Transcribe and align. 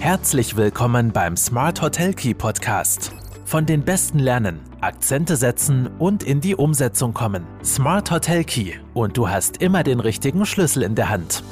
Herzlich 0.00 0.56
willkommen 0.56 1.12
beim 1.12 1.36
Smart 1.36 1.82
Hotel 1.82 2.14
Key 2.14 2.32
Podcast. 2.32 3.12
Von 3.44 3.66
den 3.66 3.84
Besten 3.84 4.20
lernen, 4.20 4.60
Akzente 4.80 5.34
setzen 5.34 5.90
und 5.98 6.22
in 6.22 6.40
die 6.40 6.54
Umsetzung 6.54 7.12
kommen. 7.12 7.44
Smart 7.64 8.08
Hotel 8.12 8.44
Key 8.44 8.74
und 8.94 9.16
du 9.16 9.28
hast 9.28 9.60
immer 9.60 9.82
den 9.82 9.98
richtigen 9.98 10.46
Schlüssel 10.46 10.84
in 10.84 10.94
der 10.94 11.08
Hand. 11.08 11.42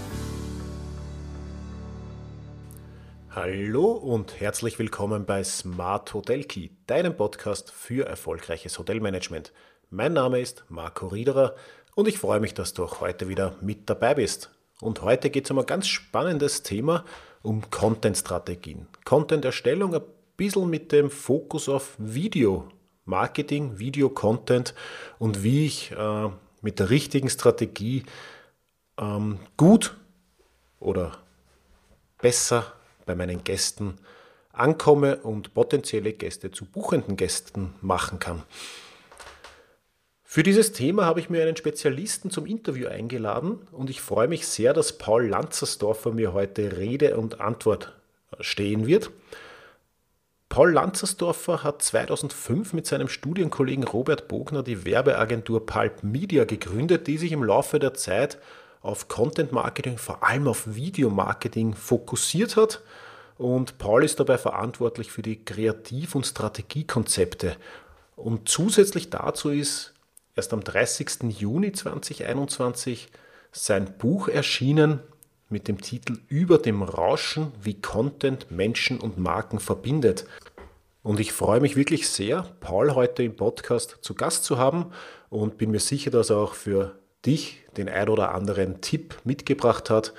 Hallo 3.30 3.90
und 3.90 4.40
herzlich 4.40 4.78
willkommen 4.78 5.26
bei 5.26 5.42
Smart 5.42 6.14
Hotel 6.14 6.44
Key, 6.44 6.68
deinem 6.86 7.16
Podcast 7.16 7.72
für 7.72 8.06
erfolgreiches 8.06 8.78
Hotelmanagement. 8.78 9.52
Mein 9.90 10.12
Name 10.12 10.40
ist 10.40 10.64
Marco 10.68 11.08
Riederer 11.08 11.56
und 11.96 12.06
ich 12.06 12.18
freue 12.18 12.38
mich, 12.38 12.54
dass 12.54 12.74
du 12.74 12.84
auch 12.84 13.00
heute 13.00 13.28
wieder 13.28 13.56
mit 13.60 13.90
dabei 13.90 14.14
bist. 14.14 14.50
Und 14.80 15.02
heute 15.02 15.30
geht 15.30 15.46
es 15.46 15.50
um 15.50 15.58
ein 15.58 15.66
ganz 15.66 15.88
spannendes 15.88 16.62
Thema, 16.62 17.04
um 17.46 17.70
Content-Strategien. 17.70 18.86
Content-Erstellung 19.04 19.94
ein 19.94 20.02
bisschen 20.36 20.68
mit 20.68 20.92
dem 20.92 21.10
Fokus 21.10 21.68
auf 21.68 21.94
Video-Marketing, 21.98 23.78
Video-Content 23.78 24.74
und 25.18 25.42
wie 25.42 25.66
ich 25.66 25.92
äh, 25.92 26.28
mit 26.60 26.80
der 26.80 26.90
richtigen 26.90 27.30
Strategie 27.30 28.04
ähm, 28.98 29.38
gut 29.56 29.96
oder 30.80 31.18
besser 32.20 32.72
bei 33.06 33.14
meinen 33.14 33.44
Gästen 33.44 33.98
ankomme 34.52 35.18
und 35.18 35.54
potenzielle 35.54 36.12
Gäste 36.12 36.50
zu 36.50 36.64
buchenden 36.64 37.16
Gästen 37.16 37.74
machen 37.80 38.18
kann. 38.18 38.42
Für 40.28 40.42
dieses 40.42 40.72
Thema 40.72 41.06
habe 41.06 41.20
ich 41.20 41.30
mir 41.30 41.40
einen 41.42 41.56
Spezialisten 41.56 42.32
zum 42.32 42.46
Interview 42.46 42.88
eingeladen 42.88 43.60
und 43.70 43.90
ich 43.90 44.00
freue 44.00 44.26
mich 44.26 44.48
sehr, 44.48 44.74
dass 44.74 44.98
Paul 44.98 45.28
Lanzersdorfer 45.28 46.10
mir 46.10 46.32
heute 46.32 46.76
Rede 46.76 47.16
und 47.16 47.40
Antwort 47.40 47.94
stehen 48.40 48.88
wird. 48.88 49.12
Paul 50.48 50.72
Lanzersdorfer 50.72 51.62
hat 51.62 51.80
2005 51.80 52.72
mit 52.72 52.86
seinem 52.86 53.08
Studienkollegen 53.08 53.84
Robert 53.84 54.26
Bogner 54.26 54.64
die 54.64 54.84
Werbeagentur 54.84 55.64
Pulp 55.64 56.02
Media 56.02 56.44
gegründet, 56.44 57.06
die 57.06 57.18
sich 57.18 57.30
im 57.30 57.44
Laufe 57.44 57.78
der 57.78 57.94
Zeit 57.94 58.38
auf 58.82 59.06
Content 59.06 59.52
Marketing, 59.52 59.96
vor 59.96 60.24
allem 60.24 60.48
auf 60.48 60.74
Video 60.74 61.08
Marketing 61.08 61.72
fokussiert 61.72 62.56
hat. 62.56 62.82
Und 63.38 63.78
Paul 63.78 64.02
ist 64.02 64.18
dabei 64.18 64.38
verantwortlich 64.38 65.12
für 65.12 65.22
die 65.22 65.44
Kreativ- 65.44 66.16
und 66.16 66.26
Strategiekonzepte. 66.26 67.56
Und 68.16 68.48
zusätzlich 68.48 69.10
dazu 69.10 69.50
ist 69.50 69.92
erst 70.36 70.52
am 70.52 70.62
30. 70.62 71.38
Juni 71.38 71.72
2021 71.72 73.08
sein 73.50 73.96
Buch 73.98 74.28
erschienen 74.28 75.00
mit 75.48 75.66
dem 75.66 75.80
Titel 75.80 76.18
Über 76.28 76.58
dem 76.58 76.82
Rauschen, 76.82 77.52
wie 77.60 77.80
Content 77.80 78.50
Menschen 78.50 79.00
und 79.00 79.18
Marken 79.18 79.58
verbindet. 79.58 80.26
Und 81.02 81.20
ich 81.20 81.32
freue 81.32 81.60
mich 81.60 81.76
wirklich 81.76 82.08
sehr, 82.08 82.42
Paul 82.60 82.94
heute 82.94 83.22
im 83.22 83.36
Podcast 83.36 83.98
zu 84.02 84.14
Gast 84.14 84.44
zu 84.44 84.58
haben 84.58 84.92
und 85.30 85.56
bin 85.56 85.70
mir 85.70 85.80
sicher, 85.80 86.10
dass 86.10 86.30
er 86.30 86.36
auch 86.36 86.54
für 86.54 86.98
dich 87.24 87.64
den 87.76 87.88
ein 87.88 88.08
oder 88.08 88.34
anderen 88.34 88.80
Tipp 88.80 89.16
mitgebracht 89.24 89.88
hat. 89.88 90.14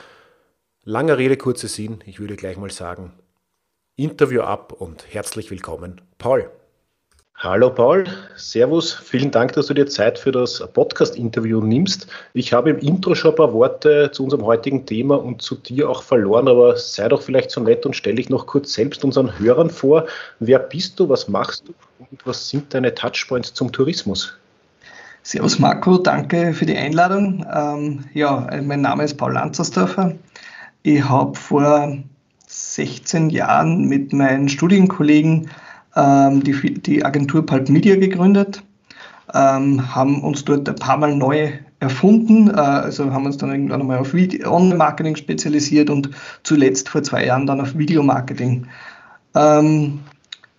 Langer 0.83 1.17
Rede, 1.17 1.37
kurzer 1.37 1.67
Sinn, 1.67 1.99
ich 2.05 2.19
würde 2.19 2.37
gleich 2.37 2.57
mal 2.57 2.71
sagen, 2.71 3.13
Interview 3.95 4.41
ab 4.41 4.71
und 4.71 5.13
herzlich 5.13 5.51
willkommen, 5.51 6.01
Paul. 6.17 6.49
Hallo 7.39 7.69
Paul, 7.69 8.05
Servus, 8.35 8.91
vielen 8.95 9.29
Dank, 9.29 9.53
dass 9.53 9.67
du 9.67 9.75
dir 9.75 9.85
Zeit 9.85 10.17
für 10.17 10.31
das 10.31 10.59
Podcast-Interview 10.73 11.61
nimmst. 11.61 12.07
Ich 12.33 12.51
habe 12.51 12.71
im 12.71 12.79
Intro 12.79 13.13
schon 13.13 13.29
ein 13.29 13.35
paar 13.35 13.53
Worte 13.53 14.09
zu 14.11 14.23
unserem 14.23 14.43
heutigen 14.43 14.87
Thema 14.87 15.21
und 15.23 15.43
zu 15.43 15.53
dir 15.53 15.87
auch 15.87 16.01
verloren, 16.01 16.47
aber 16.47 16.77
sei 16.77 17.07
doch 17.07 17.21
vielleicht 17.21 17.51
so 17.51 17.61
nett 17.61 17.85
und 17.85 17.95
stell 17.95 18.15
dich 18.15 18.29
noch 18.29 18.47
kurz 18.47 18.73
selbst 18.73 19.05
unseren 19.05 19.37
Hörern 19.37 19.69
vor. 19.69 20.07
Wer 20.39 20.57
bist 20.57 20.99
du, 20.99 21.09
was 21.09 21.27
machst 21.27 21.67
du 21.67 21.75
und 21.99 22.25
was 22.25 22.49
sind 22.49 22.73
deine 22.73 22.95
Touchpoints 22.95 23.53
zum 23.53 23.71
Tourismus? 23.71 24.35
Servus 25.21 25.59
Marco, 25.59 25.99
danke 25.99 26.53
für 26.53 26.65
die 26.65 26.75
Einladung. 26.75 27.45
Ähm, 27.53 28.05
ja, 28.15 28.49
mein 28.63 28.81
Name 28.81 29.03
ist 29.03 29.15
Paul 29.15 29.33
Lanzersdorfer. 29.33 30.15
Ich 30.81 31.07
habe 31.07 31.37
vor 31.37 31.99
16 32.47 33.29
Jahren 33.29 33.87
mit 33.87 34.11
meinen 34.11 34.49
Studienkollegen 34.49 35.51
ähm, 35.97 36.43
die, 36.43 36.75
die 36.75 37.03
Agentur 37.03 37.45
Pulp 37.45 37.69
Media 37.69 37.95
gegründet, 37.95 38.63
ähm, 39.33 39.93
haben 39.95 40.21
uns 40.21 40.45
dort 40.45 40.69
ein 40.69 40.75
paar 40.75 40.97
Mal 40.97 41.15
neu 41.15 41.51
erfunden, 41.79 42.49
äh, 42.49 42.53
also 42.53 43.11
haben 43.11 43.25
uns 43.25 43.37
dann 43.37 43.51
irgendwann 43.51 43.81
einmal 43.81 43.97
auf 43.97 44.13
Online-Marketing 44.13 45.15
spezialisiert 45.15 45.89
und 45.89 46.09
zuletzt 46.43 46.89
vor 46.89 47.03
zwei 47.03 47.25
Jahren 47.25 47.47
dann 47.47 47.61
auf 47.61 47.77
Videomarketing. 47.77 48.67
Ähm, 49.35 49.99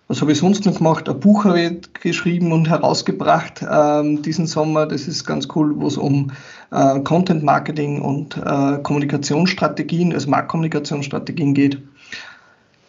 was 0.07 0.21
habe 0.21 0.31
ich 0.31 0.39
sonst 0.39 0.65
noch 0.65 0.77
gemacht? 0.77 1.07
Ein 1.07 1.19
Buch 1.19 1.45
habe 1.45 1.61
ich 1.61 1.93
geschrieben 2.01 2.51
und 2.51 2.67
herausgebracht 2.67 3.63
ähm, 3.69 4.23
diesen 4.23 4.47
Sommer. 4.47 4.87
Das 4.87 5.07
ist 5.07 5.23
ganz 5.23 5.47
cool, 5.55 5.79
wo 5.79 5.85
es 5.85 5.97
um 5.97 6.31
äh, 6.71 6.99
Content 7.01 7.43
Marketing 7.43 8.01
und 8.01 8.35
äh, 8.35 8.79
Kommunikationsstrategien, 8.81 10.11
also 10.11 10.27
Marktkommunikationsstrategien 10.31 11.53
geht. 11.53 11.79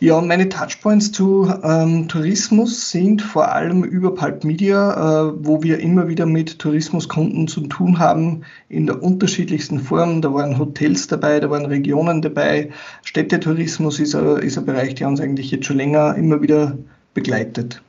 Ja, 0.03 0.19
meine 0.23 0.49
Touchpoints 0.49 1.13
zu 1.13 1.53
ähm, 1.63 2.09
Tourismus 2.09 2.91
sind 2.91 3.21
vor 3.21 3.53
allem 3.53 3.85
über 3.85 4.15
Pulp 4.15 4.45
Media, 4.45 5.29
äh, 5.29 5.33
wo 5.37 5.63
wir 5.63 5.79
immer 5.79 6.09
wieder 6.09 6.25
mit 6.25 6.59
Tourismuskunden 6.59 7.49
zu 7.49 7.67
tun 7.67 7.99
haben, 7.99 8.47
in 8.71 8.87
der 8.87 9.03
unterschiedlichsten 9.03 9.79
Form. 9.79 10.23
Da 10.23 10.33
waren 10.33 10.59
Hotels 10.59 11.07
dabei, 11.07 11.39
da 11.39 11.51
waren 11.51 11.67
Regionen 11.67 12.23
dabei. 12.23 12.71
Städtetourismus 13.05 14.01
ist 14.01 14.15
ein, 14.15 14.39
ist 14.39 14.57
ein 14.57 14.65
Bereich, 14.65 14.95
der 14.95 15.07
uns 15.07 15.21
eigentlich 15.21 15.51
jetzt 15.51 15.67
schon 15.67 15.77
länger 15.77 16.15
immer 16.15 16.41
wieder 16.41 16.79
begleitet. 17.13 17.83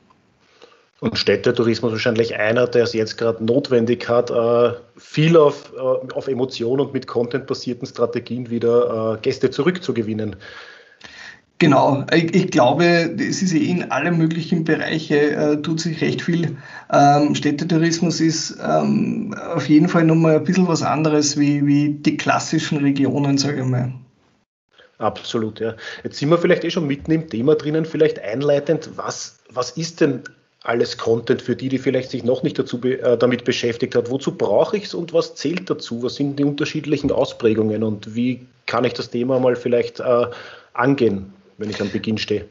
Und 1.00 1.16
Städtetourismus 1.16 1.92
wahrscheinlich 1.92 2.36
einer, 2.36 2.66
der 2.66 2.84
es 2.84 2.92
jetzt 2.92 3.16
gerade 3.16 3.42
notwendig 3.42 4.06
hat, 4.10 4.30
äh, 4.30 4.74
viel 4.98 5.38
auf, 5.38 5.72
äh, 5.74 5.80
auf 6.12 6.28
Emotionen 6.28 6.82
und 6.82 6.92
mit 6.92 7.06
contentbasierten 7.06 7.88
Strategien 7.88 8.50
wieder 8.50 9.14
äh, 9.14 9.20
Gäste 9.22 9.50
zurückzugewinnen. 9.50 10.36
Genau, 11.62 12.04
ich, 12.12 12.34
ich, 12.34 12.50
glaube, 12.50 12.84
es 13.20 13.40
ist 13.40 13.54
eh 13.54 13.70
in 13.70 13.92
allen 13.92 14.18
möglichen 14.18 14.64
Bereichen, 14.64 15.16
äh, 15.16 15.62
tut 15.62 15.78
sich 15.78 16.00
recht 16.00 16.20
viel. 16.20 16.56
Ähm, 16.92 17.36
Städtetourismus 17.36 18.20
ist 18.20 18.58
ähm, 18.60 19.32
auf 19.54 19.68
jeden 19.68 19.88
Fall 19.88 20.02
nochmal 20.02 20.38
ein 20.38 20.44
bisschen 20.44 20.66
was 20.66 20.82
anderes 20.82 21.38
wie, 21.38 21.64
wie 21.64 21.90
die 21.90 22.16
klassischen 22.16 22.78
Regionen, 22.78 23.38
sage 23.38 23.60
ich 23.60 23.64
mal. 23.64 23.92
Absolut, 24.98 25.60
ja. 25.60 25.74
Jetzt 26.02 26.18
sind 26.18 26.30
wir 26.30 26.38
vielleicht 26.38 26.64
eh 26.64 26.70
schon 26.72 26.88
mitten 26.88 27.12
im 27.12 27.28
Thema 27.28 27.54
drinnen, 27.54 27.84
vielleicht 27.84 28.18
einleitend, 28.18 28.90
was, 28.96 29.38
was 29.48 29.70
ist 29.70 30.00
denn 30.00 30.24
alles 30.64 30.98
Content 30.98 31.42
für 31.42 31.54
die, 31.54 31.68
die 31.68 31.78
vielleicht 31.78 32.10
sich 32.10 32.24
noch 32.24 32.42
nicht 32.42 32.58
dazu, 32.58 32.82
äh, 32.82 33.16
damit 33.16 33.44
beschäftigt 33.44 33.94
hat? 33.94 34.10
Wozu 34.10 34.36
brauche 34.36 34.76
ich 34.76 34.86
es 34.86 34.94
und 34.94 35.12
was 35.12 35.36
zählt 35.36 35.70
dazu? 35.70 36.02
Was 36.02 36.16
sind 36.16 36.40
die 36.40 36.44
unterschiedlichen 36.44 37.12
Ausprägungen 37.12 37.84
und 37.84 38.16
wie 38.16 38.48
kann 38.66 38.82
ich 38.82 38.94
das 38.94 39.10
Thema 39.10 39.38
mal 39.38 39.54
vielleicht 39.54 40.00
äh, 40.00 40.26
angehen? 40.72 41.32
Wenn 41.58 41.70
ich 41.70 41.80
am 41.80 41.90
Beginn 41.90 42.18
stehe? 42.18 42.46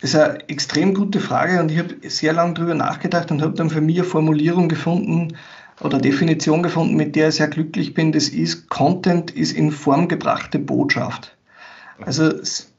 Das 0.00 0.10
ist 0.10 0.16
eine 0.16 0.48
extrem 0.48 0.94
gute 0.94 1.20
Frage 1.20 1.60
und 1.60 1.70
ich 1.70 1.78
habe 1.78 1.94
sehr 2.02 2.32
lange 2.32 2.54
darüber 2.54 2.74
nachgedacht 2.74 3.30
und 3.30 3.42
habe 3.42 3.54
dann 3.54 3.70
für 3.70 3.80
mich 3.80 3.98
eine 3.98 4.04
Formulierung 4.04 4.68
gefunden 4.68 5.36
oder 5.80 5.98
Definition 5.98 6.62
gefunden, 6.62 6.96
mit 6.96 7.16
der 7.16 7.28
ich 7.28 7.36
sehr 7.36 7.48
glücklich 7.48 7.94
bin. 7.94 8.12
Das 8.12 8.28
ist, 8.28 8.68
Content 8.68 9.30
ist 9.30 9.52
in 9.52 9.70
Form 9.70 10.08
gebrachte 10.08 10.58
Botschaft. 10.58 11.36
Also 12.04 12.32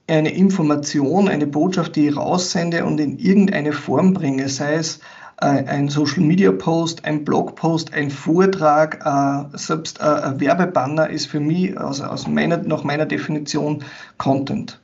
eine 0.07 0.33
Information, 0.35 1.27
eine 1.27 1.47
Botschaft, 1.47 1.95
die 1.95 2.09
ich 2.09 2.17
raussende 2.17 2.85
und 2.85 2.99
in 2.99 3.17
irgendeine 3.17 3.73
Form 3.73 4.13
bringe, 4.13 4.49
sei 4.49 4.75
es 4.75 4.99
äh, 5.41 5.45
ein 5.45 5.89
Social 5.89 6.23
Media 6.23 6.51
Post, 6.51 7.05
ein 7.05 7.25
Blogpost, 7.25 7.93
ein 7.93 8.11
Vortrag, 8.11 9.01
äh, 9.05 9.57
selbst 9.57 9.99
äh, 9.99 10.03
ein 10.03 10.39
Werbebanner 10.39 11.09
ist 11.09 11.27
für 11.27 11.39
mich 11.39 11.77
also 11.77 12.03
aus 12.03 12.27
meiner, 12.27 12.57
nach 12.57 12.83
meiner 12.83 13.05
Definition 13.05 13.83
Content. 14.17 14.79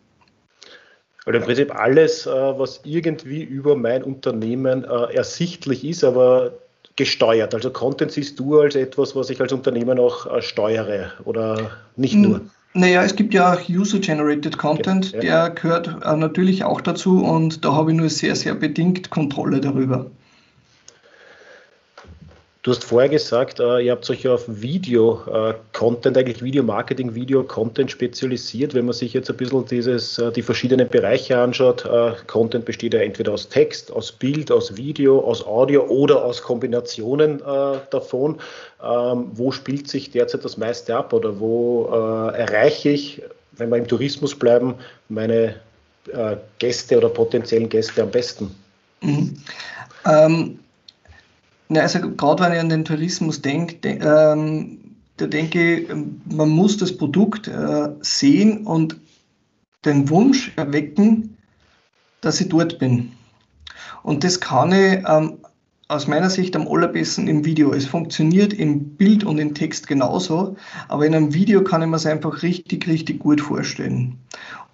Also 1.26 1.38
im 1.38 1.45
Prinzip 1.45 1.75
alles, 1.75 2.25
äh, 2.25 2.30
was 2.30 2.81
irgendwie 2.84 3.44
über 3.44 3.75
mein 3.75 4.04
Unternehmen 4.04 4.84
äh, 4.84 5.13
ersichtlich 5.13 5.86
ist, 5.86 6.04
aber 6.04 6.54
gesteuert. 6.95 7.54
Also 7.54 7.69
Content 7.69 8.12
siehst 8.12 8.40
du 8.40 8.60
als 8.60 8.75
etwas, 8.75 9.16
was 9.16 9.30
ich 9.30 9.40
als 9.40 9.54
Unternehmen 9.54 10.00
auch 10.00 10.25
äh, 10.25 10.42
steuere 10.42 11.12
oder 11.25 11.72
nicht 11.95 12.16
nur? 12.16 12.42
Naja, 12.74 13.04
es 13.04 13.16
gibt 13.16 13.34
ja 13.34 13.54
auch 13.54 13.69
User-Generated 13.69 14.57
Content, 14.57 15.12
ja. 15.12 15.19
der 15.19 15.50
gehört 15.50 15.88
natürlich 16.06 16.63
auch 16.63 16.80
dazu 16.80 17.22
und 17.22 17.66
da 17.66 17.74
habe 17.74 17.92
ich 17.92 17.98
nur 17.98 18.10
sehr, 18.10 18.36
sehr 18.36 18.56
bedingt 18.56 19.10
Kontrolle 19.10 19.60
darüber. 19.60 20.10
Du 22.63 22.69
hast 22.69 22.84
vorher 22.84 23.10
gesagt, 23.10 23.60
äh, 23.60 23.80
ihr 23.80 23.92
habt 23.92 24.08
euch 24.08 24.28
auf 24.28 24.44
Video-Content, 24.48 26.16
äh, 26.16 26.19
eigentlich 26.19 26.44
Video-Marketing, 26.44 27.16
Video-Content 27.16 27.90
spezialisiert. 27.90 28.75
Wenn 28.75 28.86
man 28.86 28.94
sich 28.94 29.13
jetzt 29.13 29.31
ein 29.31 29.38
bisschen 29.38 29.66
dieses, 29.66 30.19
äh, 30.19 30.31
die 30.31 30.44
verschiedenen 30.44 30.88
Bereiche 30.88 31.40
anschaut, 31.40 31.90
Content 32.28 32.66
besteht 32.66 32.94
ja 32.94 33.00
entweder 33.00 33.34
aus 33.34 33.50
Text, 33.50 33.92
aus 33.92 34.12
Bild, 34.12 34.52
aus 34.52 34.78
Video, 34.78 35.22
aus 35.22 35.44
Audio 35.44 35.86
oder 35.86 36.24
aus 36.24 36.44
Kombinationen 36.44 37.40
davon. 37.90 38.40
Ähm, 38.84 39.31
wo 39.34 39.52
spielt 39.52 39.88
sich 39.88 40.12
derzeit 40.12 40.46
das 40.46 40.57
meiste 40.57 40.96
ab 40.96 41.14
oder 41.14 41.40
wo 41.40 41.86
erreiche 41.86 42.90
ich, 42.90 43.24
wenn 43.54 43.69
wir 43.69 43.78
im 43.78 43.88
Tourismus 43.88 44.36
bleiben, 44.38 44.75
meine 45.10 45.56
Gäste 46.60 46.98
oder 46.98 47.10
potenziellen 47.10 47.69
Gäste 47.69 48.04
am 48.04 48.12
besten? 48.12 48.56
Mhm. 49.02 49.38
Ähm, 50.06 50.60
na, 51.71 51.81
also 51.81 52.00
gerade 52.01 52.44
wenn 52.44 52.51
ich 52.51 52.59
an 52.59 52.68
den 52.68 52.83
Tourismus 52.83 53.41
denke, 53.41 53.75
de, 53.75 54.00
ähm, 54.01 54.95
da 55.15 55.25
denke 55.25 55.77
ich, 55.77 55.88
man 56.25 56.50
muss 56.50 56.75
das 56.75 56.97
Produkt 56.97 57.47
äh, 57.47 57.89
sehen 58.01 58.68
und 58.68 58.97
den 59.85 60.09
Wunsch 60.09 60.51
erwecken, 60.57 61.38
dass 62.19 62.41
ich 62.41 62.50
dort 62.50 62.77
bin. 62.77 63.13
Und 64.03 64.25
das 64.25 64.41
kann 64.41 64.73
ich 64.73 65.01
ähm, 65.07 65.38
aus 65.88 66.07
meiner 66.07 66.29
Sicht 66.29 66.57
am 66.57 66.68
allerbesten 66.68 67.29
im 67.29 67.45
Video. 67.45 67.71
Es 67.71 67.85
funktioniert 67.85 68.51
im 68.51 68.97
Bild 68.97 69.23
und 69.23 69.38
im 69.38 69.53
Text 69.53 69.88
genauso, 69.88 70.57
aber 70.89 71.06
in 71.06 71.15
einem 71.15 71.33
Video 71.33 71.63
kann 71.63 71.81
ich 71.81 71.88
mir 71.88 71.95
es 71.95 72.06
einfach 72.06 72.44
richtig, 72.44 72.85
richtig 72.85 73.19
gut 73.19 73.39
vorstellen. 73.39 74.18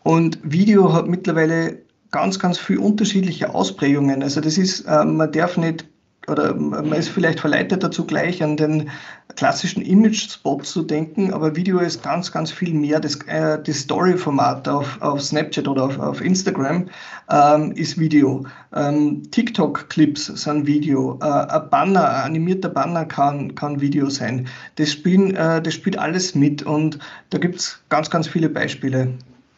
Und 0.02 0.40
Video 0.42 0.94
hat 0.94 1.08
mittlerweile 1.08 1.78
ganz, 2.10 2.40
ganz 2.40 2.58
viele 2.58 2.80
unterschiedliche 2.80 3.54
Ausprägungen. 3.54 4.24
Also 4.24 4.42
das 4.42 4.58
ist, 4.58 4.82
äh, 4.82 5.06
man 5.06 5.32
darf 5.32 5.58
nicht 5.58 5.86
oder 6.30 6.54
man 6.56 6.92
ist 6.92 7.10
vielleicht 7.10 7.40
verleitet 7.40 7.84
dazu 7.84 8.06
gleich 8.06 8.44
an 8.44 8.58
den 8.58 8.90
klassischen 9.36 9.82
Image-Spot 9.82 10.62
zu 10.62 10.84
denken, 10.84 11.32
aber 11.32 11.56
Video 11.56 11.80
ist 11.80 12.04
ganz, 12.04 12.32
ganz 12.32 12.52
viel 12.52 12.74
mehr. 12.74 13.00
Das, 13.00 13.16
äh, 13.28 13.62
das 13.64 13.80
Story-Format 13.80 14.68
auf, 14.68 15.02
auf 15.02 15.22
Snapchat 15.22 15.68
oder 15.68 15.84
auf, 15.86 16.00
auf 16.00 16.22
Instagram 16.22 16.90
ähm, 17.30 17.72
ist 17.74 17.98
Video. 17.98 18.46
Ähm, 18.76 19.24
TikTok-Clips 19.32 20.26
sind 20.26 20.68
Video. 20.68 21.18
Äh, 21.22 21.26
ein 21.26 21.70
Banner, 21.70 22.10
ein 22.10 22.24
animierter 22.24 22.70
Banner 22.70 23.06
kann, 23.06 23.56
kann 23.56 23.80
Video 23.80 24.10
sein. 24.10 24.48
Das, 24.76 24.92
spielen, 24.92 25.34
äh, 25.36 25.62
das 25.62 25.74
spielt 25.74 25.98
alles 25.98 26.36
mit 26.36 26.62
und 26.64 27.00
da 27.30 27.38
gibt 27.38 27.56
es 27.56 27.80
ganz, 27.88 28.10
ganz 28.10 28.28
viele 28.28 28.50
Beispiele, 28.50 29.14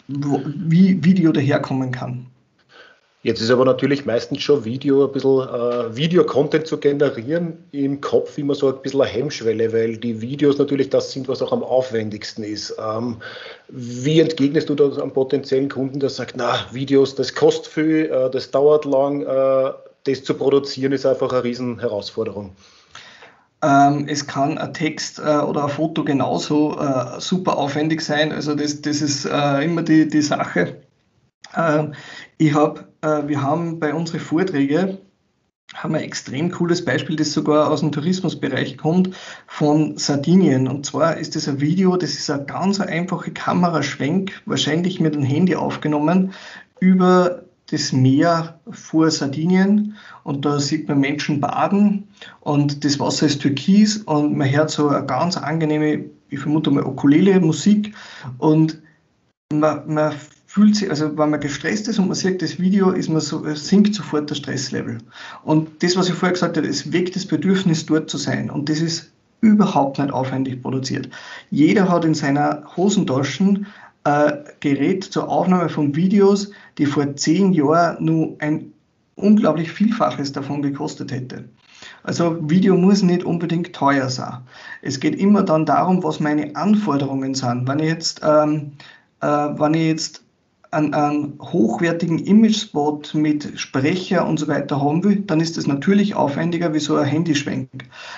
wo, 0.08 0.42
wie 0.46 1.04
Video 1.04 1.32
daherkommen 1.32 1.92
kann. 1.92 2.28
Jetzt 3.22 3.42
ist 3.42 3.52
aber 3.52 3.66
natürlich 3.66 4.06
meistens 4.06 4.42
schon 4.42 4.64
Video, 4.64 5.06
ein 5.06 5.12
bisschen 5.12 5.42
äh, 5.42 5.96
Videocontent 5.96 6.66
zu 6.68 6.78
generieren, 6.78 7.58
im 7.72 8.00
Kopf 8.00 8.38
immer 8.38 8.56
so 8.56 8.70
ein 8.70 8.82
bisschen 8.82 9.02
eine 9.02 9.10
Hemmschwelle, 9.10 9.74
weil 9.74 9.98
die 9.98 10.22
Videos 10.22 10.58
natürlich 10.58 10.90
das 10.90 11.12
sind, 11.12 11.28
was 11.28 11.42
auch 11.42 11.52
am 11.52 11.62
aufwendigsten 11.62 12.46
ist. 12.46 12.74
Ähm, 12.80 13.18
wie 13.68 14.22
entgegnest 14.22 14.70
du 14.70 14.76
das 14.76 14.98
einem 14.98 15.12
potenziellen 15.12 15.68
Kunden, 15.68 16.00
der 16.00 16.10
sagt, 16.10 16.36
na, 16.38 16.66
Videos, 16.72 17.14
das 17.16 17.36
kostet 17.36 17.68
viel, 17.68 18.06
äh, 18.06 18.30
das 18.30 18.52
dauert 18.52 18.86
lang, 18.86 19.24
äh, 19.24 19.74
das 20.06 20.24
zu 20.24 20.34
produzieren 20.34 20.94
ist 20.94 21.06
einfach 21.06 21.34
eine 21.34 21.44
Riesenherausforderung? 21.44 22.56
Ähm, 23.62 24.06
es 24.08 24.26
kann 24.26 24.58
ein 24.58 24.74
Text 24.74 25.20
äh, 25.20 25.40
oder 25.40 25.66
ein 25.66 25.70
Foto 25.70 26.06
genauso 26.06 26.80
äh, 26.80 27.20
super 27.20 27.58
aufwendig 27.58 28.00
sein. 28.00 28.32
Also 28.32 28.56
das, 28.56 28.82
das 28.82 29.02
ist 29.02 29.26
äh, 29.26 29.66
immer 29.66 29.82
die, 29.82 30.08
die 30.08 30.22
Sache. 30.22 30.78
Ähm, 31.56 31.94
ich 32.38 32.54
hab, 32.54 32.88
äh, 33.02 33.28
wir 33.28 33.42
haben 33.42 33.80
bei 33.80 33.94
unseren 33.94 34.20
Vorträgen 34.20 34.98
haben 35.76 35.96
ein 35.96 36.02
extrem 36.02 36.52
cooles 36.52 36.84
Beispiel, 36.84 37.16
das 37.16 37.32
sogar 37.32 37.70
aus 37.70 37.82
dem 37.82 37.92
Tourismusbereich 37.92 38.78
kommt, 38.78 39.16
von 39.48 39.98
Sardinien. 39.98 40.68
Und 40.68 40.86
zwar 40.86 41.18
ist 41.18 41.36
das 41.36 41.48
ein 41.48 41.62
Video, 41.62 41.96
das 41.96 42.14
ist 42.14 42.30
ein 42.30 42.48
ganz 42.48 42.80
einfacher 42.80 43.32
Kameraschwenk, 43.32 44.42
wahrscheinlich 44.46 45.00
mit 45.00 45.14
dem 45.14 45.24
Handy 45.24 45.56
aufgenommen, 45.56 46.34
über 46.80 47.44
das 47.70 47.92
Meer 47.92 48.60
vor 48.72 49.12
Sardinien. 49.12 49.96
Und 50.24 50.44
da 50.44 50.60
sieht 50.60 50.88
man 50.88 51.02
Menschen 51.02 51.40
baden 51.40 52.08
und 52.42 52.84
das 52.84 53.00
Wasser 53.00 53.28
ist 53.28 53.42
türkis 53.42 53.98
und 53.98 54.36
man 54.36 54.50
hört 54.50 54.72
so 54.72 54.90
eine 54.90 55.06
ganz 55.06 55.38
angenehme, 55.38 56.06
ich 56.30 56.40
vermute 56.40 56.72
mal, 56.72 56.84
Ukulele-Musik 56.84 57.94
und 58.40 58.82
man, 59.54 59.94
man 59.94 60.14
fühlt 60.50 60.76
sich, 60.76 60.90
also 60.90 61.16
wenn 61.16 61.30
man 61.30 61.40
gestresst 61.40 61.88
ist 61.88 62.00
und 62.00 62.08
man 62.08 62.16
sieht 62.16 62.42
das 62.42 62.58
Video, 62.60 62.90
ist 62.90 63.08
man 63.08 63.22
so, 63.22 63.46
sinkt 63.54 63.94
sofort 63.94 64.32
der 64.32 64.36
Stresslevel. 64.36 64.98
Und 65.44 65.84
das, 65.84 65.96
was 65.96 66.10
ich 66.10 66.16
vorher 66.16 66.34
gesagt 66.34 66.58
habe, 66.58 66.68
es 66.68 66.92
weckt 66.92 67.16
das 67.16 67.28
Bedürfnis, 67.28 67.86
dort 67.86 68.10
zu 68.10 68.18
sein. 68.18 68.50
Und 68.50 68.68
das 68.68 68.82
ist 68.82 69.12
überhaupt 69.42 70.00
nicht 70.00 70.12
aufwendig 70.12 70.64
produziert. 70.64 71.08
Jeder 71.52 71.88
hat 71.88 72.04
in 72.04 72.16
seiner 72.16 72.64
Hosentaschen 72.76 73.68
ein 74.04 74.44
Gerät 74.60 75.04
zur 75.04 75.30
Aufnahme 75.30 75.70
von 75.70 75.96
Videos, 75.96 76.50
die 76.80 76.88
vor 76.88 77.16
zehn 77.16 77.54
Jahren 77.54 78.04
nur 78.04 78.36
ein 78.40 78.74
unglaublich 79.14 79.72
Vielfaches 79.72 80.32
davon 80.32 80.64
gekostet 80.64 81.12
hätte. 81.12 81.48
Also 82.02 82.38
Video 82.50 82.76
muss 82.76 83.04
nicht 83.04 83.24
unbedingt 83.24 83.74
teuer 83.74 84.10
sein. 84.10 84.40
Es 84.82 85.00
geht 85.00 85.14
immer 85.14 85.44
dann 85.44 85.68
darum, 85.68 86.04
was 86.04 86.20
meine 86.20 86.56
Anforderungen 86.56 87.36
sind. 87.36 87.68
Wenn 87.68 87.78
ich 87.78 87.90
jetzt, 87.90 88.22
ähm, 88.24 88.72
äh, 89.22 89.28
wenn 89.28 89.76
ich 89.76 89.88
jetzt 89.88 90.24
einen, 90.72 91.40
hochwertigen 91.42 92.20
Image-Spot 92.20 93.02
mit 93.14 93.60
Sprecher 93.60 94.28
und 94.28 94.40
so 94.40 94.48
weiter 94.48 94.82
haben 94.82 95.04
will, 95.04 95.22
dann 95.22 95.40
ist 95.40 95.58
das 95.58 95.68
natürlich 95.68 96.16
aufwendiger 96.16 96.74
wie 96.74 96.80
so 96.80 96.96
ein 96.96 97.06
Handyschwenk. 97.06 97.70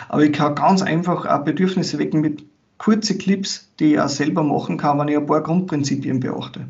Aber 0.09 0.24
ich 0.24 0.33
kann 0.33 0.56
ganz 0.56 0.81
einfach 0.81 1.25
auch 1.25 1.44
Bedürfnisse 1.44 1.98
wecken 2.00 2.21
mit 2.21 2.44
kurzen 2.77 3.18
Clips, 3.18 3.71
die 3.80 3.94
ich 3.94 4.00
auch 4.00 4.09
selber 4.09 4.44
machen 4.44 4.77
kann, 4.77 5.00
wenn 5.00 5.07
ich 5.07 5.18
ein 5.18 5.25
paar 5.25 5.44
Grundprinzipien 5.44 6.19
beachte. 6.19 6.68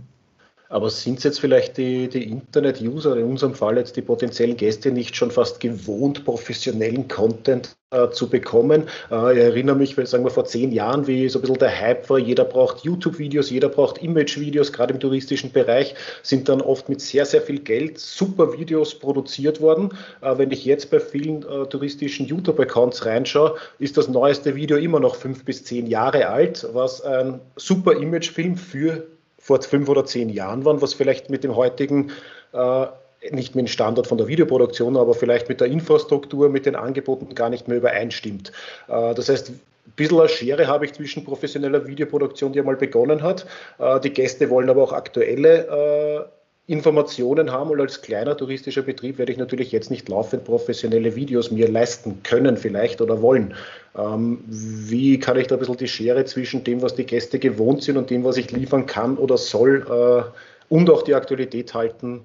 Aber 0.72 0.90
sind 0.90 1.18
es 1.18 1.26
jetzt 1.26 1.42
vielleicht 1.42 1.76
die, 1.76 2.08
die 2.08 2.24
Internet-User, 2.24 3.18
in 3.18 3.26
unserem 3.26 3.54
Fall 3.54 3.78
jetzt 3.78 3.98
die 3.98 4.02
potenziellen 4.02 4.56
Gäste, 4.56 4.90
nicht 4.90 5.18
schon 5.18 5.30
fast 5.30 5.60
gewohnt, 5.60 6.24
professionellen 6.24 7.10
Content 7.10 7.76
äh, 7.90 8.10
zu 8.12 8.30
bekommen? 8.30 8.88
Äh, 9.12 9.34
ich 9.34 9.40
erinnere 9.40 9.76
mich, 9.76 9.98
sagen 10.06 10.24
wir 10.24 10.32
vor 10.32 10.46
zehn 10.46 10.72
Jahren, 10.72 11.08
wie 11.08 11.28
so 11.28 11.40
ein 11.40 11.42
bisschen 11.42 11.58
der 11.58 11.78
Hype 11.78 12.10
war, 12.10 12.20
jeder 12.20 12.46
braucht 12.46 12.86
YouTube-Videos, 12.86 13.50
jeder 13.50 13.68
braucht 13.68 13.98
Image-Videos, 13.98 14.72
gerade 14.72 14.94
im 14.94 15.02
touristischen 15.02 15.52
Bereich 15.52 15.94
sind 16.24 16.48
dann 16.48 16.62
oft 16.62 16.88
mit 16.88 17.02
sehr, 17.02 17.26
sehr 17.26 17.42
viel 17.42 17.60
Geld 17.60 18.00
super 18.00 18.58
Videos 18.58 18.96
produziert 18.98 19.60
worden. 19.60 19.90
Äh, 20.22 20.38
wenn 20.38 20.52
ich 20.52 20.64
jetzt 20.64 20.90
bei 20.90 21.02
vielen 21.02 21.44
äh, 21.44 21.66
touristischen 21.66 22.28
YouTube-Accounts 22.28 23.06
reinschaue, 23.06 23.58
ist 23.80 23.98
das 23.98 24.08
neueste 24.08 24.56
Video 24.56 24.78
immer 24.78 25.02
noch 25.02 25.16
fünf 25.16 25.44
bis 25.44 25.66
zehn 25.66 25.88
Jahre 25.88 26.30
alt, 26.30 26.66
was 26.72 27.02
ein 27.02 27.42
super 27.58 27.92
Imagefilm 27.92 28.56
für 28.56 29.06
vor 29.42 29.62
fünf 29.62 29.90
oder 29.90 30.06
zehn 30.06 30.30
Jahren 30.30 30.64
waren, 30.66 30.82
was 30.82 30.94
vielleicht 30.94 31.30
mit 31.30 31.44
dem 31.44 31.56
heutigen 31.56 32.12
äh, 32.54 32.86
nicht 33.30 33.56
mit 33.56 33.66
dem 33.66 33.68
Standard 33.68 34.08
von 34.08 34.18
der 34.18 34.28
Videoproduktion, 34.28 34.98
aber 34.98 35.14
vielleicht 35.14 35.48
mit 35.50 35.62
der 35.62 35.68
Infrastruktur, 35.68 36.50
mit 36.50 36.66
den 36.66 36.76
Angeboten 36.76 37.36
gar 37.36 37.50
nicht 37.50 37.68
mehr 37.68 37.78
übereinstimmt. 37.78 38.52
Äh, 38.88 39.14
das 39.14 39.30
heißt, 39.30 39.50
ein 39.50 39.60
bisschen 39.96 40.20
eine 40.20 40.30
Schere 40.30 40.68
habe 40.68 40.86
ich 40.86 40.94
zwischen 40.94 41.24
professioneller 41.24 41.86
Videoproduktion, 41.86 42.54
die 42.54 42.60
einmal 42.60 42.78
begonnen 42.78 43.22
hat. 43.22 43.46
Äh, 43.80 44.00
die 44.00 44.12
Gäste 44.12 44.50
wollen 44.50 44.70
aber 44.70 44.84
auch 44.84 44.94
aktuelle 44.94 46.28
äh, 46.28 46.41
Informationen 46.72 47.52
haben 47.52 47.70
und 47.70 47.82
als 47.82 48.02
kleiner 48.02 48.38
touristischer 48.38 48.82
Betrieb 48.82 49.18
werde 49.18 49.34
ich 49.34 49.38
natürlich 49.38 49.74
jetzt 49.74 49.92
nicht 49.92 50.08
laufend 50.08 50.46
professionelle 50.46 51.18
Videos 51.18 51.52
mir 51.52 51.68
leisten 51.70 52.24
können 52.24 52.56
vielleicht 52.56 53.02
oder 53.02 53.22
wollen. 53.22 53.54
Ähm, 53.98 54.40
wie 54.48 55.20
kann 55.20 55.38
ich 55.38 55.48
da 55.48 55.56
ein 55.56 55.60
bisschen 55.60 55.76
die 55.76 55.90
Schere 55.90 56.24
zwischen 56.24 56.64
dem, 56.64 56.82
was 56.82 56.96
die 56.96 57.06
Gäste 57.06 57.40
gewohnt 57.40 57.84
sind 57.84 57.98
und 57.98 58.10
dem, 58.10 58.24
was 58.24 58.38
ich 58.38 58.52
liefern 58.52 58.86
kann 58.86 59.18
oder 59.18 59.38
soll 59.38 59.86
äh, 59.90 60.74
und 60.74 60.90
auch 60.90 61.02
die 61.02 61.14
Aktualität 61.14 61.74
halten, 61.74 62.22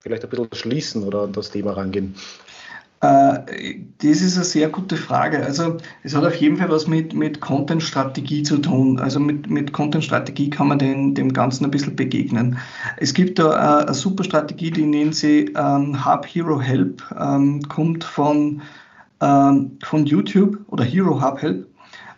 vielleicht 0.00 0.22
ein 0.22 0.30
bisschen 0.30 0.48
schließen 0.52 1.02
oder 1.02 1.22
an 1.22 1.32
das 1.32 1.50
Thema 1.50 1.72
rangehen? 1.72 2.14
Äh, 3.04 3.80
das 3.98 4.22
ist 4.22 4.36
eine 4.36 4.44
sehr 4.44 4.68
gute 4.68 4.96
Frage. 4.96 5.44
Also 5.44 5.76
es 6.02 6.14
hat 6.14 6.24
auf 6.24 6.34
jeden 6.36 6.56
Fall 6.56 6.70
was 6.70 6.86
mit, 6.86 7.12
mit 7.12 7.40
Content-Strategie 7.40 8.42
zu 8.42 8.58
tun. 8.58 8.98
Also 8.98 9.20
mit, 9.20 9.50
mit 9.50 9.72
Content-Strategie 9.72 10.48
kann 10.50 10.68
man 10.68 10.78
den, 10.78 11.14
dem 11.14 11.32
Ganzen 11.32 11.64
ein 11.64 11.70
bisschen 11.70 11.96
begegnen. 11.96 12.58
Es 12.96 13.12
gibt 13.12 13.38
da 13.38 13.50
eine, 13.50 13.86
eine 13.86 13.94
super 13.94 14.24
Strategie, 14.24 14.70
die 14.70 14.86
nennen 14.86 15.12
sie 15.12 15.52
ähm, 15.56 16.04
Hub 16.04 16.26
Hero 16.26 16.60
Help, 16.60 17.02
ähm, 17.18 17.62
kommt 17.68 18.04
von, 18.04 18.62
ähm, 19.20 19.72
von 19.82 20.06
YouTube 20.06 20.58
oder 20.68 20.84
Hero 20.84 21.20
Hub 21.20 21.42
Help. 21.42 21.66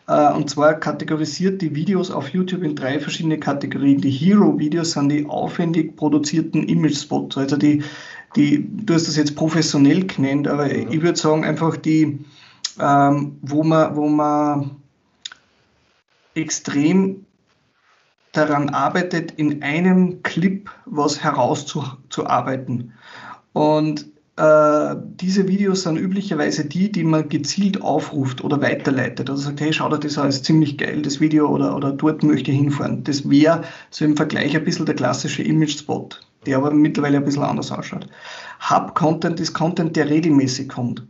Äh, 0.08 0.32
und 0.34 0.48
zwar 0.48 0.74
kategorisiert 0.74 1.62
die 1.62 1.74
Videos 1.74 2.12
auf 2.12 2.28
YouTube 2.28 2.62
in 2.62 2.76
drei 2.76 3.00
verschiedene 3.00 3.38
Kategorien. 3.38 4.00
Die 4.00 4.10
Hero-Videos 4.10 4.92
sind 4.92 5.08
die 5.08 5.26
aufwendig 5.26 5.96
produzierten 5.96 6.62
Image-Spots, 6.62 7.38
also 7.38 7.56
die, 7.56 7.82
die, 8.34 8.66
du 8.68 8.94
hast 8.94 9.08
das 9.08 9.16
jetzt 9.16 9.36
professionell 9.36 10.06
genannt, 10.06 10.48
aber 10.48 10.66
mhm. 10.66 10.90
ich 10.90 11.02
würde 11.02 11.18
sagen 11.18 11.44
einfach 11.44 11.76
die, 11.76 12.24
ähm, 12.80 13.38
wo 13.42 13.62
man, 13.62 13.96
wo 13.96 14.08
man 14.08 14.76
extrem 16.34 17.24
daran 18.32 18.68
arbeitet, 18.70 19.32
in 19.32 19.62
einem 19.62 20.22
Clip 20.22 20.70
was 20.84 21.22
herauszuarbeiten. 21.22 22.92
Und 23.52 24.06
äh, 24.36 24.96
diese 25.18 25.48
Videos 25.48 25.82
sind 25.82 25.96
üblicherweise 25.96 26.66
die, 26.66 26.92
die 26.92 27.04
man 27.04 27.30
gezielt 27.30 27.80
aufruft 27.80 28.44
oder 28.44 28.60
weiterleitet. 28.60 29.30
Also 29.30 29.44
sagt, 29.44 29.62
hey, 29.62 29.72
schau 29.72 29.88
dir 29.88 29.98
das 29.98 30.18
an, 30.18 30.28
ist 30.28 30.44
ziemlich 30.44 30.76
geil, 30.76 31.00
das 31.00 31.20
Video, 31.20 31.48
oder, 31.48 31.74
oder 31.74 31.92
dort 31.92 32.22
möchte 32.22 32.50
ich 32.50 32.58
hinfahren. 32.58 33.02
Das 33.04 33.28
wäre 33.28 33.62
so 33.90 34.04
im 34.04 34.16
Vergleich 34.16 34.54
ein 34.54 34.64
bisschen 34.64 34.84
der 34.84 34.94
klassische 34.94 35.42
Image-Spot, 35.42 36.10
der 36.46 36.58
aber 36.58 36.70
mittlerweile 36.70 37.18
ein 37.18 37.24
bisschen 37.24 37.42
anders 37.42 37.72
ausschaut. 37.72 38.08
Hub-Content 38.70 39.40
ist 39.40 39.52
Content, 39.52 39.96
der 39.96 40.08
regelmäßig 40.08 40.68
kommt. 40.68 41.02